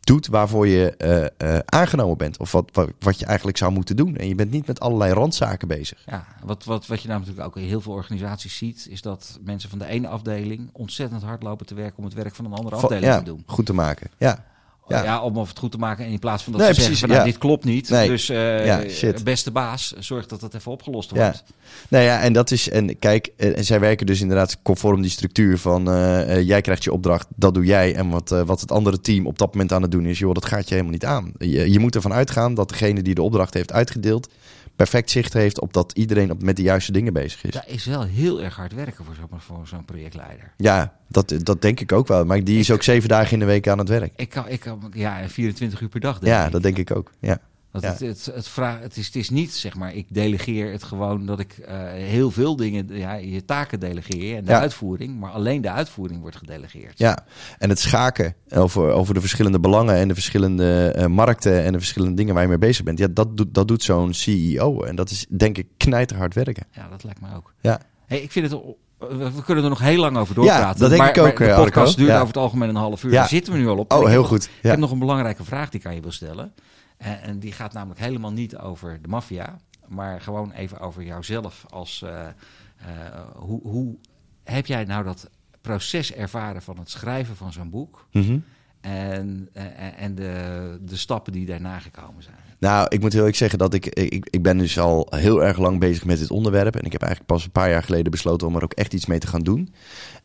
doet 0.07 0.27
waarvoor 0.27 0.67
je 0.67 0.97
eh, 0.97 1.55
eh, 1.57 1.61
aangenomen 1.65 2.17
bent. 2.17 2.39
Of 2.39 2.53
wat, 2.53 2.71
wat, 2.73 2.91
wat 2.99 3.19
je 3.19 3.27
eigenlijk 3.27 3.57
zou 3.57 3.73
moeten 3.73 3.97
doen. 3.97 4.17
En 4.17 4.29
je 4.29 4.35
bent 4.35 4.51
niet 4.51 4.67
met 4.67 4.81
allerlei 4.81 5.13
randzaken 5.13 5.69
bezig. 5.69 6.03
Ja, 6.07 6.27
wat, 6.45 6.65
wat, 6.65 6.87
wat 6.87 7.03
je 7.03 7.09
nou 7.09 7.21
natuurlijk 7.21 7.47
ook 7.47 7.57
in 7.57 7.63
heel 7.69 7.81
veel 7.81 7.93
organisaties 7.93 8.57
ziet, 8.57 8.87
is 8.91 9.03
dat 9.03 9.39
mensen 9.43 9.71
van 9.71 9.79
de 9.79 9.87
ene 9.87 10.09
afdeling 10.09 10.69
ontzettend 10.73 11.23
hard 11.23 11.43
lopen 11.43 11.67
te 11.67 11.75
werken 11.75 11.99
om 11.99 12.05
het 12.05 12.15
werk 12.15 12.35
van 12.35 12.45
een 12.45 12.53
andere 12.53 12.75
Van- 12.75 12.85
afdeling 12.85 13.13
ja, 13.13 13.19
te 13.19 13.25
doen. 13.25 13.43
goed 13.47 13.67
te 13.67 13.73
maken. 13.75 14.11
Ja, 14.19 14.45
Ja. 14.89 15.23
om 15.23 15.37
of 15.37 15.49
het 15.49 15.59
goed 15.59 15.71
te 15.71 15.79
maken. 15.79 16.05
En 16.05 16.11
in 16.11 16.19
plaats 16.19 16.43
van 16.43 16.53
dat 16.53 16.61
nee, 16.61 16.71
ze 16.71 16.75
precies, 16.75 16.99
zeggen 16.99 17.17
van, 17.17 17.25
nou, 17.25 17.31
dit 17.31 17.41
klopt 17.41 17.65
niet. 17.65 17.89
Nee. 17.89 18.09
Dus 18.09 18.31
uh, 18.31 19.23
beste 19.25 19.51
baas, 19.51 19.95
zorg 19.99 20.27
dat 20.27 20.41
dat 20.41 20.55
even 20.55 20.73
opgelost 20.73 21.11
wordt. 21.11 21.45
Nou 21.89 22.05
ja, 22.05 22.21
en 22.21 22.33
dat 22.33 22.51
is... 22.51 22.69
En 22.69 22.99
kijk, 22.99 23.33
en 23.37 23.65
zij 23.65 23.81
werken 23.81 24.07
dus 24.07 24.21
inderdaad 24.21 24.63
conform 24.63 25.03
die 25.03 25.11
structuur 25.11 25.59
van... 25.59 25.89
Uh, 25.89 26.41
jij 26.43 26.61
krijgt 26.61 26.85
je 26.85 26.93
opdracht, 26.93 27.27
dat 27.37 27.55
doe 27.55 27.65
jij. 27.65 27.95
En 27.95 28.09
wat, 28.09 28.33
uh, 28.33 28.43
wat 28.43 28.61
het 28.61 28.73
andere 28.73 29.01
team 29.01 29.27
op 29.27 29.39
dat 29.39 29.53
moment 29.53 29.73
aan 29.73 29.83
het 29.83 29.91
doen 29.91 30.07
is... 30.07 30.19
joh, 30.19 30.35
dat 30.35 30.45
gaat 30.45 30.69
je 30.69 30.75
helemaal 30.75 30.93
niet 30.93 31.05
aan. 31.05 31.33
Je, 31.39 31.73
je 31.73 31.79
moet 31.79 31.95
ervan 31.95 32.13
uitgaan 32.13 32.55
dat 32.55 32.69
degene 32.69 33.03
die 33.03 33.15
de 33.15 33.23
opdracht 33.23 33.55
heeft 33.55 33.73
uitgedeeld 33.73 34.29
perfect 34.77 35.11
zicht 35.11 35.33
heeft 35.33 35.61
op 35.61 35.73
dat 35.73 35.93
iedereen 35.93 36.31
op, 36.31 36.43
met 36.43 36.57
de 36.57 36.63
juiste 36.63 36.93
dingen 36.93 37.13
bezig 37.13 37.45
is. 37.45 37.51
Dat 37.51 37.67
is 37.67 37.85
wel 37.85 38.03
heel 38.03 38.43
erg 38.43 38.57
hard 38.57 38.73
werken 38.73 39.05
voor 39.05 39.15
zo'n 39.15 39.41
voor 39.41 39.67
zo'n 39.67 39.85
projectleider. 39.85 40.53
Ja, 40.57 40.97
dat, 41.09 41.35
dat 41.43 41.63
denk 41.63 41.81
ik 41.81 41.93
ook 41.93 42.07
wel. 42.07 42.25
Maar 42.25 42.45
die 42.45 42.59
is 42.59 42.71
ook 42.71 42.83
zeven 42.83 43.09
dagen 43.09 43.33
in 43.33 43.39
de 43.39 43.45
week 43.45 43.69
aan 43.69 43.79
het 43.79 43.89
werk. 43.89 44.13
Ik 44.17 44.29
kan, 44.29 44.49
ik 44.49 44.61
kan 44.61 44.93
ja, 44.95 45.29
24 45.29 45.81
uur 45.81 45.89
per 45.89 46.01
dag. 46.01 46.19
Denk 46.19 46.35
ja, 46.35 46.49
dat 46.49 46.63
denk 46.63 46.79
ik 46.79 46.97
ook. 46.97 47.11
Ja. 47.21 47.39
Want 47.81 47.99
het, 47.99 48.09
het, 48.09 48.35
het, 48.35 48.49
vraag, 48.49 48.81
het, 48.81 48.97
is, 48.97 49.07
het 49.07 49.17
is 49.17 49.31
niet, 49.31 49.55
zeg 49.55 49.75
maar, 49.75 49.95
ik 49.95 50.07
delegeer 50.09 50.73
het 50.73 50.83
gewoon 50.83 51.27
dat 51.27 51.39
ik 51.39 51.59
uh, 51.59 51.67
heel 51.93 52.31
veel 52.31 52.57
dingen, 52.57 52.87
ja, 52.89 53.15
je 53.15 53.45
taken 53.45 53.81
delegeer 53.81 54.37
en 54.37 54.45
de 54.45 54.53
uitvoering, 54.53 55.19
maar 55.19 55.31
alleen 55.31 55.61
de 55.61 55.71
uitvoering 55.71 56.21
wordt 56.21 56.37
gedelegeerd. 56.37 56.99
Ja, 56.99 57.19
en 57.59 57.69
het 57.69 57.79
schaken 57.79 58.35
over, 58.55 58.91
over 58.91 59.15
de 59.15 59.21
verschillende 59.21 59.61
belangen 59.61 59.95
en 59.97 60.09
de 60.09 60.15
verschillende 60.15 60.95
uh, 60.99 61.07
markten 61.07 61.65
en 61.65 61.73
de 61.73 61.79
verschillende 61.79 62.17
dingen 62.17 62.35
waar 62.35 62.43
je 62.43 62.49
mee 62.49 62.59
bezig 62.59 62.85
bent, 62.85 62.99
ja, 62.99 63.09
dat, 63.11 63.37
doet 63.37 63.55
dat 63.55 63.69
doet 63.69 63.83
zo'n 63.83 64.15
CEO. 64.15 64.83
En 64.83 64.97
dat 64.97 65.11
is 65.11 65.27
denk 65.29 65.59
ik 65.59 65.67
knijterhard 65.77 66.35
werken. 66.35 66.67
Ja, 66.71 66.89
dat 66.89 67.05
lijkt 67.05 67.21
me 67.21 67.27
ook. 67.37 67.55
Ja. 67.61 67.81
Hey, 68.07 68.21
ik 68.21 68.33
vind 68.33 68.51
het 68.51 68.61
we 68.99 69.43
kunnen 69.45 69.65
er 69.65 69.71
nog 69.71 69.81
heel 69.81 70.01
lang 70.01 70.17
over 70.17 70.35
doorpraten. 70.35 70.67
Ja, 70.67 70.75
dat 70.75 70.89
denk 70.89 71.01
maar, 71.01 71.11
ik 71.11 71.19
ook. 71.19 71.39
Maar 71.39 71.49
de 71.49 71.53
eh, 71.53 71.63
podcast 71.63 71.97
duurt 71.97 72.13
over 72.13 72.27
het 72.27 72.37
algemeen 72.37 72.69
een 72.69 72.77
half 72.77 73.03
uur. 73.03 73.11
Ja. 73.11 73.19
Daar 73.19 73.29
zitten 73.29 73.53
we 73.53 73.59
nu 73.59 73.69
al 73.69 73.77
op. 73.77 73.93
Oh, 73.93 74.07
heel 74.07 74.25
goed. 74.25 74.45
Ik 74.45 74.51
heb 74.71 74.79
nog 74.79 74.91
een 74.91 74.99
belangrijke 74.99 75.45
vraag 75.45 75.71
die 75.71 75.81
ik 75.81 75.87
aan 75.87 75.95
je 75.95 76.01
wil 76.01 76.13
stellen. 76.13 76.53
En, 76.97 77.21
en 77.21 77.39
die 77.39 77.53
gaat 77.53 77.73
namelijk 77.73 78.01
helemaal 78.01 78.33
niet 78.33 78.57
over 78.57 79.03
de 79.03 79.09
maffia, 79.09 79.59
maar 79.87 80.21
gewoon 80.21 80.53
even 80.53 80.81
over 80.81 81.05
jouzelf. 81.05 81.65
Als, 81.69 82.03
uh, 82.05 82.11
uh, 82.11 83.21
hoe, 83.35 83.61
hoe 83.63 83.97
heb 84.45 84.67
jij 84.67 84.85
nou 84.85 85.05
dat 85.05 85.31
proces 85.61 86.13
ervaren 86.13 86.63
van 86.63 86.79
het 86.79 86.91
schrijven 86.91 87.37
van 87.37 87.53
zo'n 87.53 87.71
boek? 87.71 88.07
Mm 88.13 88.23
-hmm. 88.23 88.45
En, 88.81 89.49
en, 89.97 90.15
de, 90.15 90.79
de 90.81 90.97
stappen 90.97 91.33
die 91.33 91.47
daarna 91.47 91.79
gekomen 91.79 92.23
zijn? 92.23 92.37
Nou, 92.59 92.87
ik 92.89 93.01
moet 93.01 93.13
heel 93.13 93.27
erg 93.27 93.37
zeggen 93.37 93.59
dat 93.59 93.75
ik, 93.75 93.87
ik, 93.87 94.29
ik 94.31 94.43
ben 94.43 94.59
dus 94.59 94.79
al 94.79 95.07
heel 95.11 95.45
erg 95.45 95.59
lang 95.59 95.81
bezig 95.81 96.05
met 96.05 96.19
dit 96.19 96.31
onderwerp. 96.31 96.77
En 96.77 96.85
ik 96.85 96.93
heb 96.93 97.03
eigenlijk 97.03 97.33
pas 97.33 97.45
een 97.45 97.51
paar 97.51 97.71
jaar 97.71 97.83
geleden 97.83 98.11
besloten 98.11 98.47
om 98.47 98.57
er 98.57 98.63
ook 98.63 98.73
echt 98.73 98.95
iets 98.95 99.07
mee 99.07 99.19
te 99.19 99.27
gaan 99.27 99.43
doen. 99.43 99.75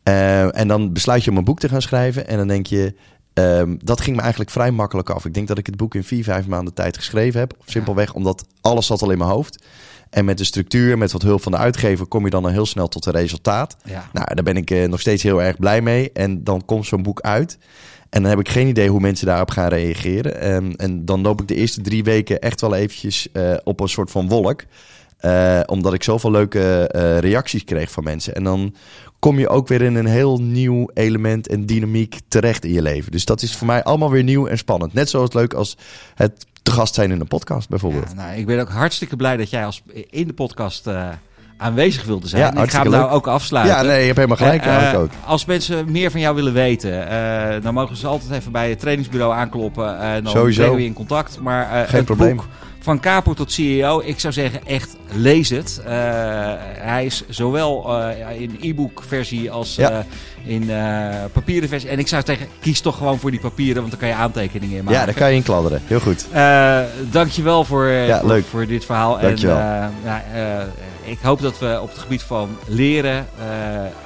Uh, 0.08 0.58
en 0.58 0.68
dan 0.68 0.92
besluit 0.92 1.24
je 1.24 1.30
om 1.30 1.36
een 1.36 1.44
boek 1.44 1.60
te 1.60 1.68
gaan 1.68 1.82
schrijven. 1.82 2.26
En 2.26 2.36
dan 2.36 2.48
denk 2.48 2.66
je, 2.66 2.94
Um, 3.34 3.78
dat 3.84 4.00
ging 4.00 4.16
me 4.16 4.22
eigenlijk 4.22 4.50
vrij 4.50 4.70
makkelijk 4.70 5.10
af. 5.10 5.24
Ik 5.24 5.34
denk 5.34 5.48
dat 5.48 5.58
ik 5.58 5.66
het 5.66 5.76
boek 5.76 5.94
in 5.94 6.04
vier, 6.04 6.24
vijf 6.24 6.46
maanden 6.46 6.74
tijd 6.74 6.96
geschreven 6.96 7.40
heb. 7.40 7.56
Simpelweg 7.64 8.14
omdat 8.14 8.44
alles 8.60 8.86
zat 8.86 9.02
al 9.02 9.10
in 9.10 9.18
mijn 9.18 9.30
hoofd. 9.30 9.64
En 10.10 10.24
met 10.24 10.38
de 10.38 10.44
structuur, 10.44 10.98
met 10.98 11.12
wat 11.12 11.22
hulp 11.22 11.42
van 11.42 11.52
de 11.52 11.58
uitgever, 11.58 12.06
kom 12.06 12.24
je 12.24 12.30
dan 12.30 12.44
al 12.44 12.50
heel 12.50 12.66
snel 12.66 12.88
tot 12.88 13.06
een 13.06 13.12
resultaat. 13.12 13.76
Ja. 13.84 14.08
Nou, 14.12 14.34
daar 14.34 14.44
ben 14.44 14.56
ik 14.56 14.70
uh, 14.70 14.88
nog 14.88 15.00
steeds 15.00 15.22
heel 15.22 15.42
erg 15.42 15.56
blij 15.56 15.80
mee. 15.80 16.12
En 16.12 16.44
dan 16.44 16.64
komt 16.64 16.86
zo'n 16.86 17.02
boek 17.02 17.20
uit. 17.20 17.58
En 18.10 18.22
dan 18.22 18.30
heb 18.30 18.40
ik 18.40 18.48
geen 18.48 18.68
idee 18.68 18.88
hoe 18.88 19.00
mensen 19.00 19.26
daarop 19.26 19.50
gaan 19.50 19.68
reageren. 19.68 20.54
Um, 20.54 20.72
en 20.72 21.04
dan 21.04 21.20
loop 21.20 21.40
ik 21.40 21.48
de 21.48 21.54
eerste 21.54 21.80
drie 21.80 22.04
weken 22.04 22.40
echt 22.40 22.60
wel 22.60 22.74
eventjes 22.74 23.28
uh, 23.32 23.56
op 23.64 23.80
een 23.80 23.88
soort 23.88 24.10
van 24.10 24.28
wolk. 24.28 24.62
Uh, 25.24 25.60
omdat 25.66 25.94
ik 25.94 26.02
zoveel 26.02 26.30
leuke 26.30 26.90
uh, 26.96 27.18
reacties 27.18 27.64
kreeg 27.64 27.90
van 27.90 28.04
mensen. 28.04 28.34
En 28.34 28.44
dan 28.44 28.74
kom 29.18 29.38
je 29.38 29.48
ook 29.48 29.68
weer 29.68 29.82
in 29.82 29.94
een 29.94 30.06
heel 30.06 30.38
nieuw 30.38 30.90
element 30.94 31.48
en 31.48 31.66
dynamiek 31.66 32.18
terecht 32.28 32.64
in 32.64 32.72
je 32.72 32.82
leven. 32.82 33.12
Dus 33.12 33.24
dat 33.24 33.42
is 33.42 33.56
voor 33.56 33.66
mij 33.66 33.82
allemaal 33.82 34.10
weer 34.10 34.22
nieuw 34.22 34.46
en 34.46 34.58
spannend. 34.58 34.92
Net 34.92 35.10
zoals 35.10 35.32
leuk 35.32 35.54
als 35.54 35.76
het 36.14 36.46
te 36.62 36.70
gast 36.70 36.94
zijn 36.94 37.10
in 37.10 37.20
een 37.20 37.28
podcast 37.28 37.68
bijvoorbeeld. 37.68 38.08
Ja, 38.08 38.14
nou, 38.14 38.38
ik 38.38 38.46
ben 38.46 38.60
ook 38.60 38.70
hartstikke 38.70 39.16
blij 39.16 39.36
dat 39.36 39.50
jij 39.50 39.64
als 39.64 39.82
in 40.10 40.26
de 40.26 40.32
podcast 40.32 40.86
uh, 40.86 41.08
aanwezig 41.56 42.04
wilde 42.04 42.28
zijn. 42.28 42.42
Ja, 42.42 42.62
ik 42.62 42.70
ga 42.70 42.82
hem 42.82 42.90
nou 42.90 43.10
ook 43.10 43.26
afsluiten. 43.26 43.76
Ja, 43.76 43.82
nee, 43.82 43.98
je 43.98 44.04
hebt 44.04 44.16
helemaal 44.16 44.36
gelijk. 44.36 44.66
Uh, 44.66 45.00
ook. 45.00 45.10
Als 45.24 45.44
mensen 45.44 45.90
meer 45.90 46.10
van 46.10 46.20
jou 46.20 46.34
willen 46.34 46.52
weten, 46.52 46.92
uh, 46.92 47.62
dan 47.62 47.74
mogen 47.74 47.96
ze 47.96 48.06
altijd 48.06 48.30
even 48.30 48.52
bij 48.52 48.70
het 48.70 48.78
trainingsbureau 48.78 49.32
aankloppen. 49.34 49.98
en 49.98 50.24
dan 50.24 50.32
Sowieso. 50.32 50.74
we 50.74 50.84
in 50.84 50.92
contact. 50.92 51.38
Maar 51.40 51.86
Geen 51.86 51.96
het 51.96 52.04
probleem. 52.04 52.36
Boek, 52.36 52.46
van 52.82 53.00
capo 53.00 53.34
tot 53.34 53.52
CEO. 53.52 54.02
Ik 54.04 54.20
zou 54.20 54.32
zeggen, 54.32 54.66
echt 54.66 54.96
lees 55.12 55.48
het. 55.48 55.80
Uh, 55.80 55.88
hij 56.78 57.04
is 57.04 57.22
zowel 57.28 58.00
uh, 58.00 58.40
in 58.40 58.58
e-book 58.60 59.02
versie 59.06 59.50
als 59.50 59.74
ja. 59.74 59.90
uh, 60.44 60.52
in 60.54 60.70
papieren 61.32 61.68
versie. 61.68 61.88
En 61.88 61.98
ik 61.98 62.08
zou 62.08 62.22
zeggen, 62.26 62.46
kies 62.60 62.80
toch 62.80 62.96
gewoon 62.96 63.18
voor 63.18 63.30
die 63.30 63.40
papieren, 63.40 63.76
want 63.76 63.90
dan 63.90 64.00
kan 64.00 64.08
je 64.08 64.14
aantekeningen 64.14 64.76
in 64.76 64.84
maken. 64.84 65.00
Ja, 65.00 65.06
daar 65.06 65.14
kan 65.14 65.30
je 65.30 65.36
in 65.36 65.42
kladderen. 65.42 65.82
Heel 65.84 66.00
goed. 66.00 66.26
dankjewel 67.10 67.64
voor, 67.64 67.86
ja, 67.88 68.18
voor, 68.18 68.28
leuk. 68.28 68.44
voor 68.44 68.66
dit 68.66 68.84
verhaal. 68.84 69.20
Dankjewel. 69.20 69.56
En 69.56 69.92
nou, 70.04 70.20
ik 71.02 71.18
hoop 71.22 71.40
dat 71.40 71.58
we 71.58 71.78
op 71.82 71.88
het 71.88 71.98
gebied 71.98 72.22
van 72.22 72.56
leren 72.66 73.26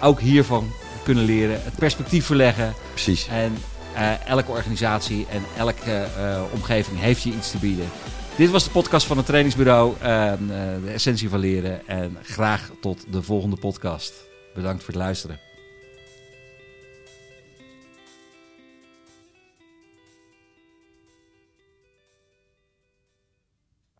ook 0.00 0.20
hiervan 0.20 0.70
kunnen 1.04 1.24
leren. 1.24 1.60
Het 1.64 1.76
perspectief 1.78 2.26
verleggen. 2.26 2.74
Precies. 2.90 3.28
En 3.28 3.56
elke 4.26 4.50
organisatie 4.50 5.26
en 5.30 5.42
elke 5.56 6.04
omgeving 6.52 7.00
heeft 7.00 7.22
je 7.22 7.30
iets 7.30 7.50
te 7.50 7.58
bieden. 7.58 7.88
Dit 8.36 8.50
was 8.50 8.64
de 8.64 8.70
podcast 8.70 9.06
van 9.06 9.16
het 9.16 9.26
trainingsbureau. 9.26 9.92
Uh, 9.92 10.32
de 10.84 10.90
essentie 10.92 11.28
van 11.28 11.38
leren. 11.38 11.86
En 11.86 12.16
graag 12.22 12.70
tot 12.80 13.12
de 13.12 13.22
volgende 13.22 13.56
podcast. 13.56 14.14
Bedankt 14.54 14.84
voor 14.84 14.94
het 14.94 15.02
luisteren. 15.02 15.45